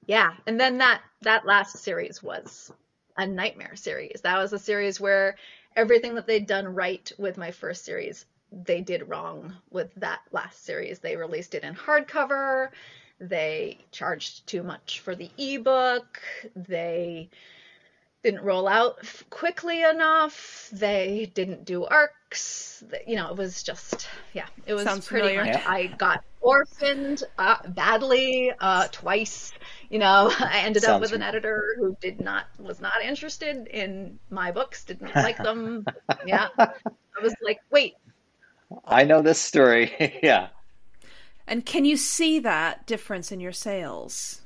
yeah, 0.07 0.33
and 0.47 0.59
then 0.59 0.77
that 0.79 1.01
that 1.21 1.45
last 1.45 1.77
series 1.77 2.23
was 2.23 2.71
a 3.17 3.27
nightmare 3.27 3.75
series. 3.75 4.21
That 4.21 4.37
was 4.37 4.53
a 4.53 4.59
series 4.59 4.99
where 4.99 5.35
everything 5.75 6.15
that 6.15 6.25
they'd 6.27 6.47
done 6.47 6.67
right 6.73 7.11
with 7.17 7.37
my 7.37 7.51
first 7.51 7.85
series, 7.85 8.25
they 8.51 8.81
did 8.81 9.09
wrong 9.09 9.53
with 9.69 9.93
that 9.95 10.21
last 10.31 10.65
series. 10.65 10.99
They 10.99 11.15
released 11.15 11.55
it 11.55 11.63
in 11.63 11.75
hardcover. 11.75 12.69
They 13.19 13.79
charged 13.91 14.47
too 14.47 14.63
much 14.63 14.99
for 14.99 15.15
the 15.15 15.29
ebook. 15.37 16.21
They 16.55 17.29
didn't 18.23 18.43
roll 18.43 18.67
out 18.67 18.97
quickly 19.29 19.83
enough. 19.83 20.69
They 20.71 21.31
didn't 21.33 21.65
do 21.65 21.85
arcs. 21.85 22.83
You 23.05 23.15
know, 23.15 23.29
it 23.29 23.37
was 23.37 23.63
just 23.63 24.07
yeah, 24.33 24.47
it 24.65 24.73
was 24.73 24.83
Sounds 24.83 25.07
pretty 25.07 25.29
familiar. 25.29 25.53
much. 25.53 25.65
I 25.65 25.87
got 25.87 26.23
orphaned 26.41 27.23
uh, 27.37 27.57
badly 27.69 28.51
uh, 28.59 28.87
twice. 28.91 29.53
You 29.89 29.99
know, 29.99 30.31
I 30.39 30.61
ended 30.63 30.85
up 30.85 31.01
with 31.01 31.13
an 31.13 31.21
editor 31.21 31.75
who 31.79 31.95
did 32.01 32.19
not 32.19 32.45
was 32.59 32.81
not 32.81 33.01
interested 33.03 33.67
in 33.67 34.19
my 34.29 34.51
books. 34.51 34.83
Didn't 34.83 35.15
like 35.15 35.37
them. 35.37 35.85
yeah, 36.25 36.49
I 36.57 37.21
was 37.21 37.33
like, 37.41 37.59
wait, 37.71 37.95
I 38.85 39.03
know 39.03 39.21
this 39.21 39.39
story. 39.39 40.19
yeah. 40.23 40.49
And 41.47 41.65
can 41.65 41.85
you 41.85 41.97
see 41.97 42.39
that 42.39 42.85
difference 42.85 43.31
in 43.31 43.39
your 43.39 43.53
sales? 43.53 44.41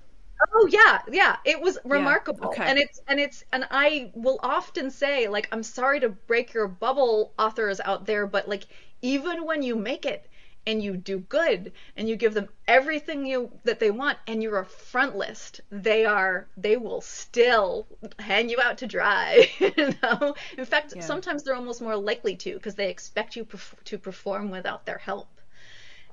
Oh 0.53 0.67
yeah, 0.72 1.01
yeah. 1.11 1.38
It 1.45 1.61
was 1.61 1.78
remarkable. 1.84 2.47
okay. 2.47 2.63
And 2.65 2.80
it's 2.80 3.01
and 3.07 3.19
it's 3.19 3.43
and 3.51 3.65
I 3.69 4.11
will 4.15 4.39
often 4.41 4.89
say 4.89 5.28
like 5.28 5.47
I'm 5.51 5.63
sorry 5.63 5.99
to 5.99 6.09
break 6.09 6.53
your 6.53 6.67
bubble 6.67 7.34
authors 7.38 7.80
out 7.82 8.05
there, 8.05 8.26
but 8.26 8.47
like 8.47 8.65
even 9.01 9.45
when 9.45 9.61
you 9.63 9.76
make 9.76 10.05
it 10.05 10.30
and 10.66 10.82
you 10.84 10.95
do 10.97 11.20
good 11.20 11.72
and 11.97 12.07
you 12.09 12.16
give 12.16 12.34
them 12.34 12.49
everything 12.68 13.26
you 13.26 13.51
that 13.64 13.80
they 13.80 13.91
want 13.91 14.18
and 14.28 14.41
you're 14.43 14.59
a 14.59 14.66
front 14.66 15.16
list, 15.16 15.62
they 15.72 16.05
are 16.05 16.47
they 16.57 16.78
will 16.78 17.01
still 17.01 17.88
hang 18.20 18.49
you 18.49 18.59
out 18.62 18.78
to 18.80 18.88
dry, 18.88 19.49
you 19.59 19.93
know? 20.03 20.36
In 20.57 20.66
fact, 20.66 20.93
Yeah. 20.95 21.01
sometimes 21.01 21.43
they're 21.43 21.55
almost 21.55 21.82
more 21.82 21.95
likely 21.97 22.36
to 22.38 22.53
because 22.53 22.76
they 22.76 22.89
expect 22.89 23.36
you 23.36 23.45
perf- 23.45 23.84
to 23.86 23.97
perform 23.97 24.49
without 24.51 24.86
their 24.86 24.99
help 24.99 25.28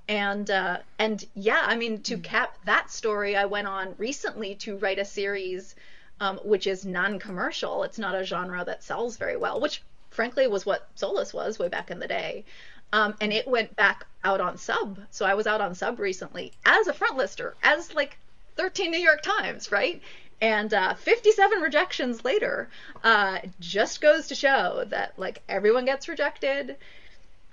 and 0.08 0.50
uh, 0.50 0.78
and 0.98 1.24
yeah, 1.34 1.62
I 1.64 1.76
mean 1.76 2.02
to 2.02 2.18
cap 2.18 2.56
that 2.64 2.90
story, 2.90 3.36
I 3.36 3.44
went 3.46 3.66
on 3.66 3.94
recently 3.98 4.54
to 4.56 4.76
write 4.78 4.98
a 4.98 5.04
series 5.04 5.74
um, 6.20 6.38
which 6.44 6.66
is 6.66 6.84
non-commercial. 6.84 7.84
It's 7.84 7.98
not 7.98 8.14
a 8.14 8.24
genre 8.24 8.64
that 8.64 8.82
sells 8.82 9.16
very 9.16 9.36
well, 9.36 9.60
which 9.60 9.82
frankly 10.10 10.46
was 10.48 10.66
what 10.66 10.88
Soulless 10.94 11.32
was 11.32 11.58
way 11.58 11.68
back 11.68 11.90
in 11.90 11.98
the 12.00 12.08
day. 12.08 12.44
Um, 12.92 13.14
and 13.20 13.32
it 13.32 13.46
went 13.46 13.76
back 13.76 14.06
out 14.24 14.40
on 14.40 14.56
sub. 14.56 14.98
So 15.10 15.26
I 15.26 15.34
was 15.34 15.46
out 15.46 15.60
on 15.60 15.74
sub 15.74 15.98
recently 15.98 16.52
as 16.64 16.86
a 16.86 16.92
front 16.92 17.16
lister, 17.16 17.54
as 17.62 17.94
like 17.94 18.18
13 18.56 18.90
New 18.90 18.98
York 18.98 19.22
Times, 19.22 19.70
right? 19.70 20.02
And 20.40 20.72
uh, 20.72 20.94
57 20.94 21.60
rejections 21.60 22.24
later 22.24 22.68
uh, 23.02 23.38
just 23.60 24.00
goes 24.00 24.28
to 24.28 24.34
show 24.34 24.84
that 24.88 25.18
like 25.18 25.42
everyone 25.48 25.84
gets 25.84 26.08
rejected, 26.08 26.76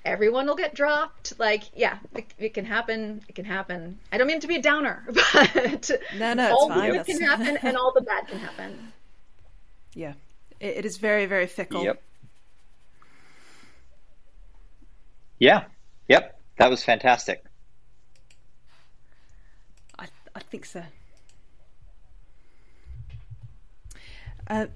everyone 0.05 0.45
will 0.45 0.55
get 0.55 0.75
dropped. 0.75 1.37
Like, 1.39 1.63
yeah, 1.75 1.97
it, 2.15 2.25
it, 2.37 2.53
can 2.53 2.65
happen. 2.65 3.21
It 3.27 3.35
can 3.35 3.45
happen. 3.45 3.99
I 4.11 4.17
don't 4.17 4.27
mean 4.27 4.39
to 4.39 4.47
be 4.47 4.57
a 4.57 4.61
downer, 4.61 5.03
but 5.33 5.91
no, 6.17 6.33
no, 6.33 6.51
all 6.55 6.69
fine. 6.69 6.91
the 6.91 6.97
good 6.97 7.05
can 7.07 7.21
happen 7.21 7.57
and 7.61 7.75
all 7.75 7.91
the 7.93 8.01
bad 8.01 8.27
can 8.27 8.39
happen. 8.39 8.93
Yeah, 9.93 10.13
it, 10.59 10.77
it 10.77 10.85
is 10.85 10.97
very, 10.97 11.25
very 11.25 11.47
fickle. 11.47 11.83
Yep. 11.83 12.01
Yeah. 15.39 15.65
Yep. 16.07 16.39
That 16.57 16.69
was 16.69 16.83
fantastic. 16.83 17.43
I 19.99 20.07
I 20.33 20.39
think 20.39 20.65
so. 20.65 20.83
Uh, 24.47 24.67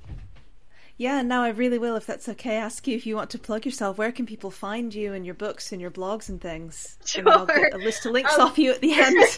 yeah, 0.99 1.21
now 1.21 1.43
I 1.43 1.47
really 1.47 1.77
will, 1.77 1.95
if 1.95 2.05
that's 2.05 2.27
okay, 2.27 2.57
ask 2.57 2.85
you 2.85 2.93
if 2.93 3.05
you 3.05 3.15
want 3.15 3.29
to 3.29 3.39
plug 3.39 3.63
yourself. 3.63 3.97
Where 3.97 4.11
can 4.11 4.25
people 4.25 4.51
find 4.51 4.93
you 4.93 5.13
and 5.13 5.25
your 5.25 5.33
books 5.33 5.71
and 5.71 5.79
your 5.79 5.91
blogs 5.91 6.27
and 6.27 6.41
things? 6.41 6.97
Sure. 7.05 7.21
And 7.25 7.29
I'll 7.29 7.45
get 7.45 7.73
a 7.73 7.77
list 7.77 8.05
of 8.05 8.11
links 8.11 8.33
um, 8.33 8.41
off 8.41 8.59
you 8.59 8.71
at 8.71 8.81
the 8.81 8.91
end. 8.91 9.17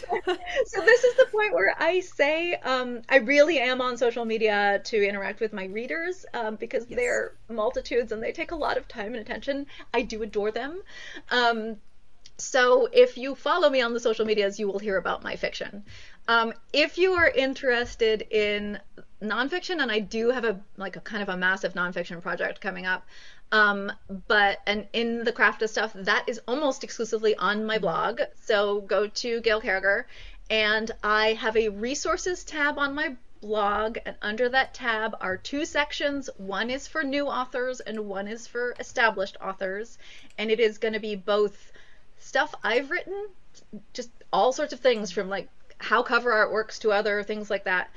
so 0.66 0.80
this 0.80 1.04
is 1.04 1.14
the 1.14 1.28
point 1.30 1.54
where 1.54 1.72
I 1.78 2.00
say 2.00 2.54
um, 2.54 3.02
I 3.08 3.18
really 3.18 3.60
am 3.60 3.80
on 3.80 3.96
social 3.96 4.24
media 4.24 4.80
to 4.86 5.08
interact 5.08 5.38
with 5.38 5.52
my 5.52 5.66
readers 5.66 6.26
um, 6.34 6.56
because 6.56 6.84
yes. 6.88 6.98
they're 6.98 7.34
multitudes 7.48 8.10
and 8.10 8.20
they 8.20 8.32
take 8.32 8.50
a 8.50 8.56
lot 8.56 8.76
of 8.76 8.88
time 8.88 9.14
and 9.14 9.18
attention. 9.18 9.66
I 9.94 10.02
do 10.02 10.20
adore 10.24 10.50
them. 10.50 10.82
Um, 11.30 11.76
so 12.38 12.88
if 12.92 13.16
you 13.16 13.36
follow 13.36 13.70
me 13.70 13.80
on 13.82 13.94
the 13.94 14.00
social 14.00 14.26
medias, 14.26 14.58
you 14.58 14.66
will 14.66 14.80
hear 14.80 14.96
about 14.96 15.22
my 15.22 15.36
fiction. 15.36 15.84
Um, 16.26 16.54
if 16.72 16.98
you 16.98 17.12
are 17.12 17.28
interested 17.28 18.26
in 18.32 18.80
nonfiction, 19.22 19.80
and 19.80 19.90
I 19.90 20.00
do 20.00 20.30
have 20.30 20.44
a 20.44 20.60
like 20.76 20.96
a 20.96 21.00
kind 21.00 21.22
of 21.22 21.28
a 21.28 21.36
massive 21.36 21.74
nonfiction 21.74 22.20
project 22.20 22.60
coming 22.60 22.86
up. 22.86 23.06
Um, 23.52 23.92
but 24.28 24.60
and 24.66 24.86
in 24.92 25.24
the 25.24 25.32
craft 25.32 25.62
of 25.62 25.70
stuff 25.70 25.92
that 25.94 26.24
is 26.26 26.40
almost 26.48 26.84
exclusively 26.84 27.34
on 27.36 27.64
my 27.64 27.78
blog. 27.78 28.20
So 28.42 28.80
go 28.80 29.06
to 29.06 29.40
Gail 29.40 29.60
Carriger, 29.60 30.06
and 30.50 30.90
I 31.02 31.34
have 31.34 31.56
a 31.56 31.68
resources 31.68 32.44
tab 32.44 32.78
on 32.78 32.94
my 32.94 33.16
blog, 33.40 33.98
and 34.06 34.16
under 34.22 34.48
that 34.48 34.74
tab 34.74 35.16
are 35.20 35.36
two 35.36 35.64
sections. 35.64 36.30
One 36.36 36.70
is 36.70 36.88
for 36.88 37.02
new 37.02 37.26
authors, 37.26 37.80
and 37.80 38.06
one 38.06 38.28
is 38.28 38.46
for 38.46 38.74
established 38.80 39.36
authors, 39.40 39.98
and 40.38 40.50
it 40.50 40.60
is 40.60 40.78
going 40.78 40.94
to 40.94 41.00
be 41.00 41.14
both 41.14 41.72
stuff 42.18 42.54
I've 42.62 42.90
written, 42.90 43.28
just 43.92 44.10
all 44.32 44.52
sorts 44.52 44.72
of 44.72 44.80
things 44.80 45.10
from 45.10 45.28
like 45.28 45.48
how 45.78 46.02
cover 46.02 46.32
art 46.32 46.52
works 46.52 46.78
to 46.78 46.92
other 46.92 47.22
things 47.22 47.50
like 47.50 47.64
that 47.64 47.90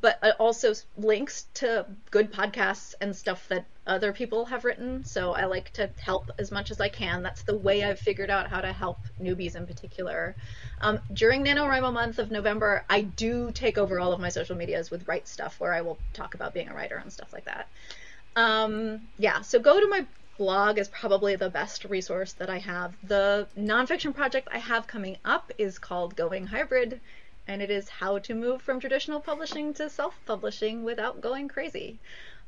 but 0.00 0.18
also 0.38 0.74
links 0.96 1.46
to 1.54 1.86
good 2.10 2.32
podcasts 2.32 2.94
and 3.00 3.14
stuff 3.14 3.46
that 3.48 3.66
other 3.86 4.12
people 4.12 4.46
have 4.46 4.64
written. 4.64 5.04
So 5.04 5.32
I 5.32 5.44
like 5.44 5.72
to 5.74 5.90
help 6.00 6.30
as 6.38 6.50
much 6.50 6.70
as 6.70 6.80
I 6.80 6.88
can. 6.88 7.22
That's 7.22 7.42
the 7.42 7.56
way 7.56 7.84
I've 7.84 7.98
figured 7.98 8.30
out 8.30 8.48
how 8.48 8.60
to 8.60 8.72
help 8.72 8.98
newbies 9.20 9.56
in 9.56 9.66
particular. 9.66 10.34
Um, 10.80 11.00
during 11.12 11.44
NaNoWriMo 11.44 11.92
month 11.92 12.18
of 12.18 12.30
November, 12.30 12.84
I 12.88 13.02
do 13.02 13.50
take 13.50 13.76
over 13.78 14.00
all 14.00 14.12
of 14.12 14.20
my 14.20 14.28
social 14.28 14.56
medias 14.56 14.90
with 14.90 15.06
Write 15.08 15.28
Stuff, 15.28 15.60
where 15.60 15.72
I 15.72 15.82
will 15.82 15.98
talk 16.12 16.34
about 16.34 16.54
being 16.54 16.68
a 16.68 16.74
writer 16.74 16.96
and 16.96 17.12
stuff 17.12 17.32
like 17.32 17.44
that. 17.44 17.68
Um, 18.36 19.08
yeah, 19.18 19.42
so 19.42 19.58
go 19.58 19.78
to 19.78 19.88
my 19.88 20.06
blog 20.38 20.78
is 20.78 20.88
probably 20.88 21.36
the 21.36 21.50
best 21.50 21.84
resource 21.84 22.32
that 22.34 22.48
I 22.48 22.58
have. 22.58 22.94
The 23.04 23.46
nonfiction 23.58 24.14
project 24.14 24.48
I 24.50 24.58
have 24.58 24.86
coming 24.86 25.18
up 25.24 25.52
is 25.58 25.78
called 25.78 26.16
Going 26.16 26.46
Hybrid 26.46 27.00
and 27.46 27.62
it 27.62 27.70
is 27.70 27.88
how 27.88 28.18
to 28.18 28.34
move 28.34 28.62
from 28.62 28.80
traditional 28.80 29.20
publishing 29.20 29.74
to 29.74 29.90
self-publishing 29.90 30.84
without 30.84 31.20
going 31.20 31.48
crazy. 31.48 31.98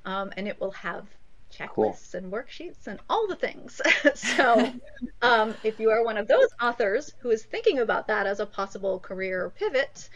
Um, 0.05 0.33
and 0.37 0.47
it 0.47 0.61
will 0.61 0.73
have 0.73 1.07
checklists 1.53 2.13
cool. 2.13 2.19
and 2.19 2.33
worksheets 2.33 2.87
and 2.87 2.99
all 3.09 3.27
the 3.27 3.37
things. 3.37 3.81
so, 4.15 4.73
um, 5.23 5.55
if 5.63 5.79
you 5.81 5.91
are 5.91 6.05
one 6.05 6.17
of 6.17 6.29
those 6.29 6.49
authors 6.61 7.13
who 7.21 7.31
is 7.31 7.45
thinking 7.45 7.79
about 7.79 8.09
that 8.09 8.27
as 8.27 8.41
a 8.41 8.47
possible 8.47 8.99
career 8.99 9.53
pivot, 9.57 10.09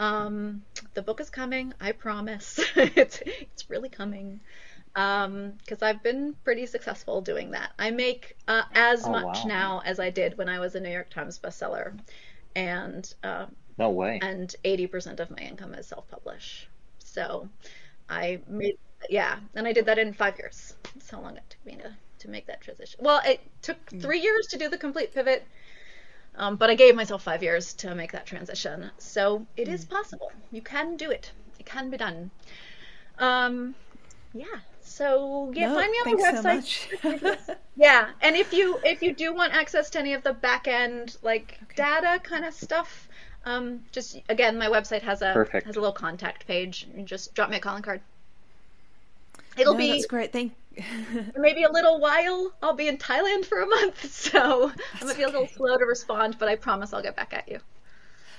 um, 0.00 0.62
the 0.94 1.02
book 1.02 1.20
is 1.20 1.30
coming. 1.30 1.72
I 1.80 1.92
promise. 1.92 2.60
it's 2.76 3.22
it's 3.24 3.70
really 3.70 3.88
coming. 3.88 4.40
Because 4.92 5.82
um, 5.82 5.82
I've 5.82 6.02
been 6.02 6.34
pretty 6.42 6.64
successful 6.64 7.20
doing 7.20 7.50
that. 7.50 7.72
I 7.78 7.90
make 7.90 8.34
uh, 8.48 8.62
as 8.74 9.06
oh, 9.06 9.10
much 9.10 9.38
wow. 9.38 9.44
now 9.44 9.82
as 9.84 10.00
I 10.00 10.08
did 10.08 10.38
when 10.38 10.48
I 10.48 10.58
was 10.58 10.74
a 10.74 10.80
New 10.80 10.90
York 10.90 11.10
Times 11.10 11.38
bestseller, 11.38 11.98
and 12.54 13.12
uh, 13.22 13.46
no 13.78 13.90
way. 13.90 14.18
And 14.22 14.54
80% 14.64 15.20
of 15.20 15.30
my 15.30 15.38
income 15.38 15.74
is 15.74 15.86
self 15.86 16.08
publish. 16.08 16.68
So 16.98 17.48
I 18.08 18.40
made, 18.48 18.78
yeah, 19.08 19.38
and 19.54 19.66
I 19.66 19.72
did 19.72 19.86
that 19.86 19.98
in 19.98 20.12
five 20.12 20.38
years. 20.38 20.74
That's 20.94 21.10
how 21.10 21.20
long 21.20 21.36
it 21.36 21.42
took 21.48 21.64
me 21.66 21.76
to, 21.82 21.94
to 22.20 22.30
make 22.30 22.46
that 22.46 22.60
transition. 22.60 23.00
Well, 23.02 23.20
it 23.24 23.40
took 23.62 23.84
mm. 23.90 24.00
three 24.00 24.20
years 24.20 24.46
to 24.48 24.58
do 24.58 24.68
the 24.68 24.78
complete 24.78 25.14
pivot, 25.14 25.46
um, 26.36 26.56
but 26.56 26.70
I 26.70 26.74
gave 26.74 26.94
myself 26.94 27.22
five 27.22 27.42
years 27.42 27.74
to 27.74 27.94
make 27.94 28.12
that 28.12 28.26
transition. 28.26 28.90
So 28.98 29.46
it 29.56 29.68
mm. 29.68 29.72
is 29.72 29.84
possible. 29.84 30.32
You 30.52 30.62
can 30.62 30.96
do 30.96 31.10
it, 31.10 31.32
it 31.58 31.66
can 31.66 31.90
be 31.90 31.96
done. 31.96 32.30
Um, 33.18 33.74
yeah. 34.34 34.60
So 34.82 35.52
yeah, 35.52 35.68
no, 35.68 35.74
find 35.74 35.90
me 35.90 35.98
on 35.98 36.16
the 36.16 36.22
website. 36.22 37.36
So 37.46 37.54
yeah, 37.76 38.10
and 38.20 38.36
if 38.36 38.52
you 38.52 38.78
if 38.84 39.02
you 39.02 39.12
do 39.12 39.34
want 39.34 39.52
access 39.52 39.90
to 39.90 39.98
any 39.98 40.14
of 40.14 40.22
the 40.22 40.32
back 40.32 40.68
end 40.68 41.16
like 41.22 41.58
okay. 41.64 41.74
data 41.74 42.20
kind 42.22 42.44
of 42.44 42.54
stuff, 42.54 43.05
um, 43.46 43.84
just 43.92 44.20
again, 44.28 44.58
my 44.58 44.66
website 44.66 45.02
has 45.02 45.22
a 45.22 45.32
Perfect. 45.32 45.66
has 45.66 45.76
a 45.76 45.80
little 45.80 45.94
contact 45.94 46.46
page. 46.46 46.86
Just 47.04 47.34
drop 47.34 47.48
me 47.48 47.56
a 47.56 47.60
calling 47.60 47.82
card. 47.82 48.00
It'll 49.56 49.72
no, 49.72 49.78
be 49.78 49.92
that's 49.92 50.06
great. 50.06 50.32
Thank 50.32 50.52
maybe 51.36 51.62
a 51.62 51.70
little 51.70 52.00
while. 52.00 52.52
I'll 52.60 52.74
be 52.74 52.88
in 52.88 52.98
Thailand 52.98 53.46
for 53.46 53.62
a 53.62 53.66
month, 53.66 54.10
so 54.12 54.72
that's 54.76 55.02
I 55.02 55.06
might 55.06 55.16
be 55.16 55.22
a 55.22 55.28
little 55.28 55.46
slow 55.46 55.78
to 55.78 55.84
respond, 55.86 56.38
but 56.38 56.48
I 56.48 56.56
promise 56.56 56.92
I'll 56.92 57.02
get 57.02 57.16
back 57.16 57.32
at 57.32 57.48
you. 57.48 57.60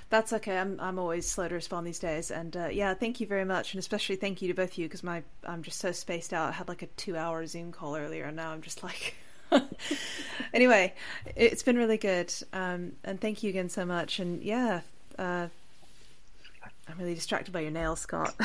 That's 0.09 0.33
okay. 0.33 0.57
I'm 0.57 0.79
I'm 0.79 0.99
always 0.99 1.29
slow 1.29 1.47
to 1.47 1.55
respond 1.55 1.87
these 1.87 1.99
days, 1.99 2.29
and 2.29 2.55
uh, 2.55 2.67
yeah, 2.67 2.93
thank 2.93 3.21
you 3.21 3.27
very 3.27 3.45
much, 3.45 3.73
and 3.73 3.79
especially 3.79 4.17
thank 4.17 4.41
you 4.41 4.49
to 4.49 4.53
both 4.53 4.71
of 4.71 4.77
you 4.77 4.85
because 4.85 5.03
my 5.03 5.23
I'm 5.45 5.63
just 5.63 5.79
so 5.79 5.93
spaced 5.93 6.33
out. 6.33 6.49
I 6.49 6.51
had 6.51 6.67
like 6.67 6.81
a 6.81 6.87
two 6.87 7.15
hour 7.15 7.45
Zoom 7.47 7.71
call 7.71 7.95
earlier, 7.95 8.25
and 8.25 8.35
now 8.35 8.51
I'm 8.51 8.61
just 8.61 8.83
like. 8.83 9.15
anyway, 10.53 10.93
it's 11.37 11.63
been 11.63 11.77
really 11.77 11.97
good, 11.97 12.33
um, 12.51 12.91
and 13.05 13.19
thank 13.21 13.43
you 13.43 13.49
again 13.49 13.69
so 13.69 13.85
much. 13.85 14.19
And 14.19 14.43
yeah, 14.43 14.81
uh, 15.17 15.47
I'm 16.89 16.97
really 16.97 17.13
distracted 17.15 17.51
by 17.51 17.61
your 17.61 17.71
nails, 17.71 17.99
Scott. 17.99 18.33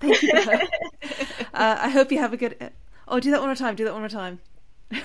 Thank 0.00 0.22
you. 0.22 0.32
uh, 1.54 1.76
I 1.80 1.88
hope 1.88 2.12
you 2.12 2.18
have 2.18 2.32
a 2.32 2.36
good. 2.36 2.72
Oh, 3.06 3.18
do 3.20 3.30
that 3.30 3.40
one 3.40 3.48
more 3.48 3.56
time. 3.56 3.74
Do 3.74 3.84
that 3.84 3.92
one 3.92 4.02
more 4.02 4.08
time. 4.08 4.40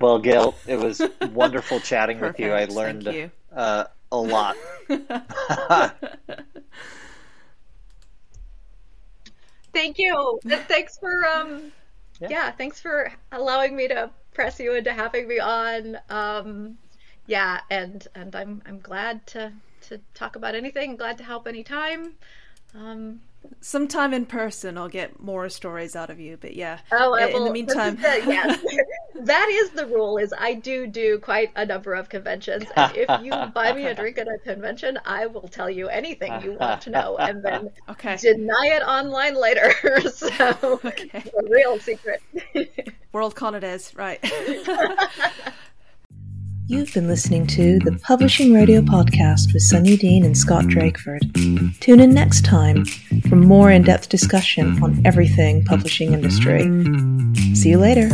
well, 0.00 0.18
Gail, 0.18 0.54
it 0.66 0.78
was 0.78 1.02
wonderful 1.32 1.80
chatting 1.80 2.18
Perfect. 2.18 2.38
with 2.38 2.46
you. 2.46 2.52
I 2.52 2.64
learned 2.66 3.04
you. 3.04 3.30
Uh, 3.52 3.84
a 4.12 4.18
lot. 4.18 4.56
Thank 9.72 9.98
you. 9.98 10.38
Thanks 10.46 10.98
for 10.98 11.26
um, 11.26 11.72
yeah. 12.20 12.28
yeah. 12.30 12.50
thanks 12.52 12.80
for 12.80 13.10
allowing 13.32 13.74
me 13.74 13.88
to 13.88 14.08
press 14.32 14.60
you 14.60 14.74
into 14.74 14.92
having 14.92 15.26
me 15.26 15.40
on. 15.40 15.98
Um, 16.08 16.78
yeah, 17.26 17.60
and 17.70 18.06
and 18.14 18.36
I'm 18.36 18.62
I'm 18.66 18.78
glad 18.78 19.26
to 19.28 19.52
to 19.88 20.00
talk 20.14 20.36
about 20.36 20.54
anything. 20.54 20.96
Glad 20.96 21.18
to 21.18 21.24
help 21.24 21.46
anytime. 21.46 22.14
Um, 22.74 23.20
Sometime 23.60 24.14
in 24.14 24.26
person, 24.26 24.76
I'll 24.78 24.88
get 24.88 25.20
more 25.20 25.48
stories 25.48 25.96
out 25.96 26.10
of 26.10 26.18
you. 26.18 26.36
But 26.40 26.54
yeah, 26.54 26.78
oh, 26.92 27.14
in 27.14 27.32
will, 27.32 27.44
the 27.44 27.52
meantime, 27.52 27.96
the, 27.96 28.22
yes, 28.26 28.62
that 29.20 29.48
is 29.50 29.70
the 29.70 29.86
rule. 29.86 30.18
Is 30.18 30.32
I 30.38 30.54
do 30.54 30.86
do 30.86 31.18
quite 31.18 31.50
a 31.56 31.64
number 31.64 31.94
of 31.94 32.08
conventions, 32.08 32.64
and 32.76 32.96
if 32.96 33.22
you 33.22 33.30
buy 33.54 33.72
me 33.72 33.84
a 33.86 33.94
drink 34.00 34.18
at 34.18 34.28
a 34.28 34.38
convention, 34.38 34.98
I 35.04 35.26
will 35.26 35.48
tell 35.48 35.68
you 35.68 35.88
anything 35.88 36.32
you 36.42 36.52
want 36.54 36.82
to 36.82 36.90
know, 36.90 37.16
and 37.16 37.42
then 37.42 37.70
okay. 37.90 38.16
deny 38.16 38.72
it 38.72 38.82
online 38.82 39.34
later. 39.34 39.72
so, 40.10 40.80
okay. 40.84 41.22
a 41.24 41.50
real 41.50 41.78
secret. 41.78 42.22
World 43.12 43.34
Con 43.34 43.54
it 43.54 43.64
is, 43.64 43.94
right? 43.94 44.24
You've 46.66 46.94
been 46.94 47.06
listening 47.06 47.46
to 47.48 47.78
the 47.80 47.98
Publishing 48.02 48.54
Rodeo 48.54 48.80
Podcast 48.80 49.52
with 49.52 49.62
Sunyi 49.62 49.98
Dean 49.98 50.24
and 50.24 50.36
Scott 50.36 50.64
Drakeford. 50.64 51.78
Tune 51.80 52.00
in 52.00 52.14
next 52.14 52.42
time 52.42 52.86
for 53.28 53.36
more 53.36 53.70
in 53.70 53.82
depth 53.82 54.08
discussion 54.08 54.82
on 54.82 54.98
everything 55.04 55.62
publishing 55.66 56.14
industry. 56.14 56.62
See 57.54 57.68
you 57.68 57.78
later. 57.78 58.08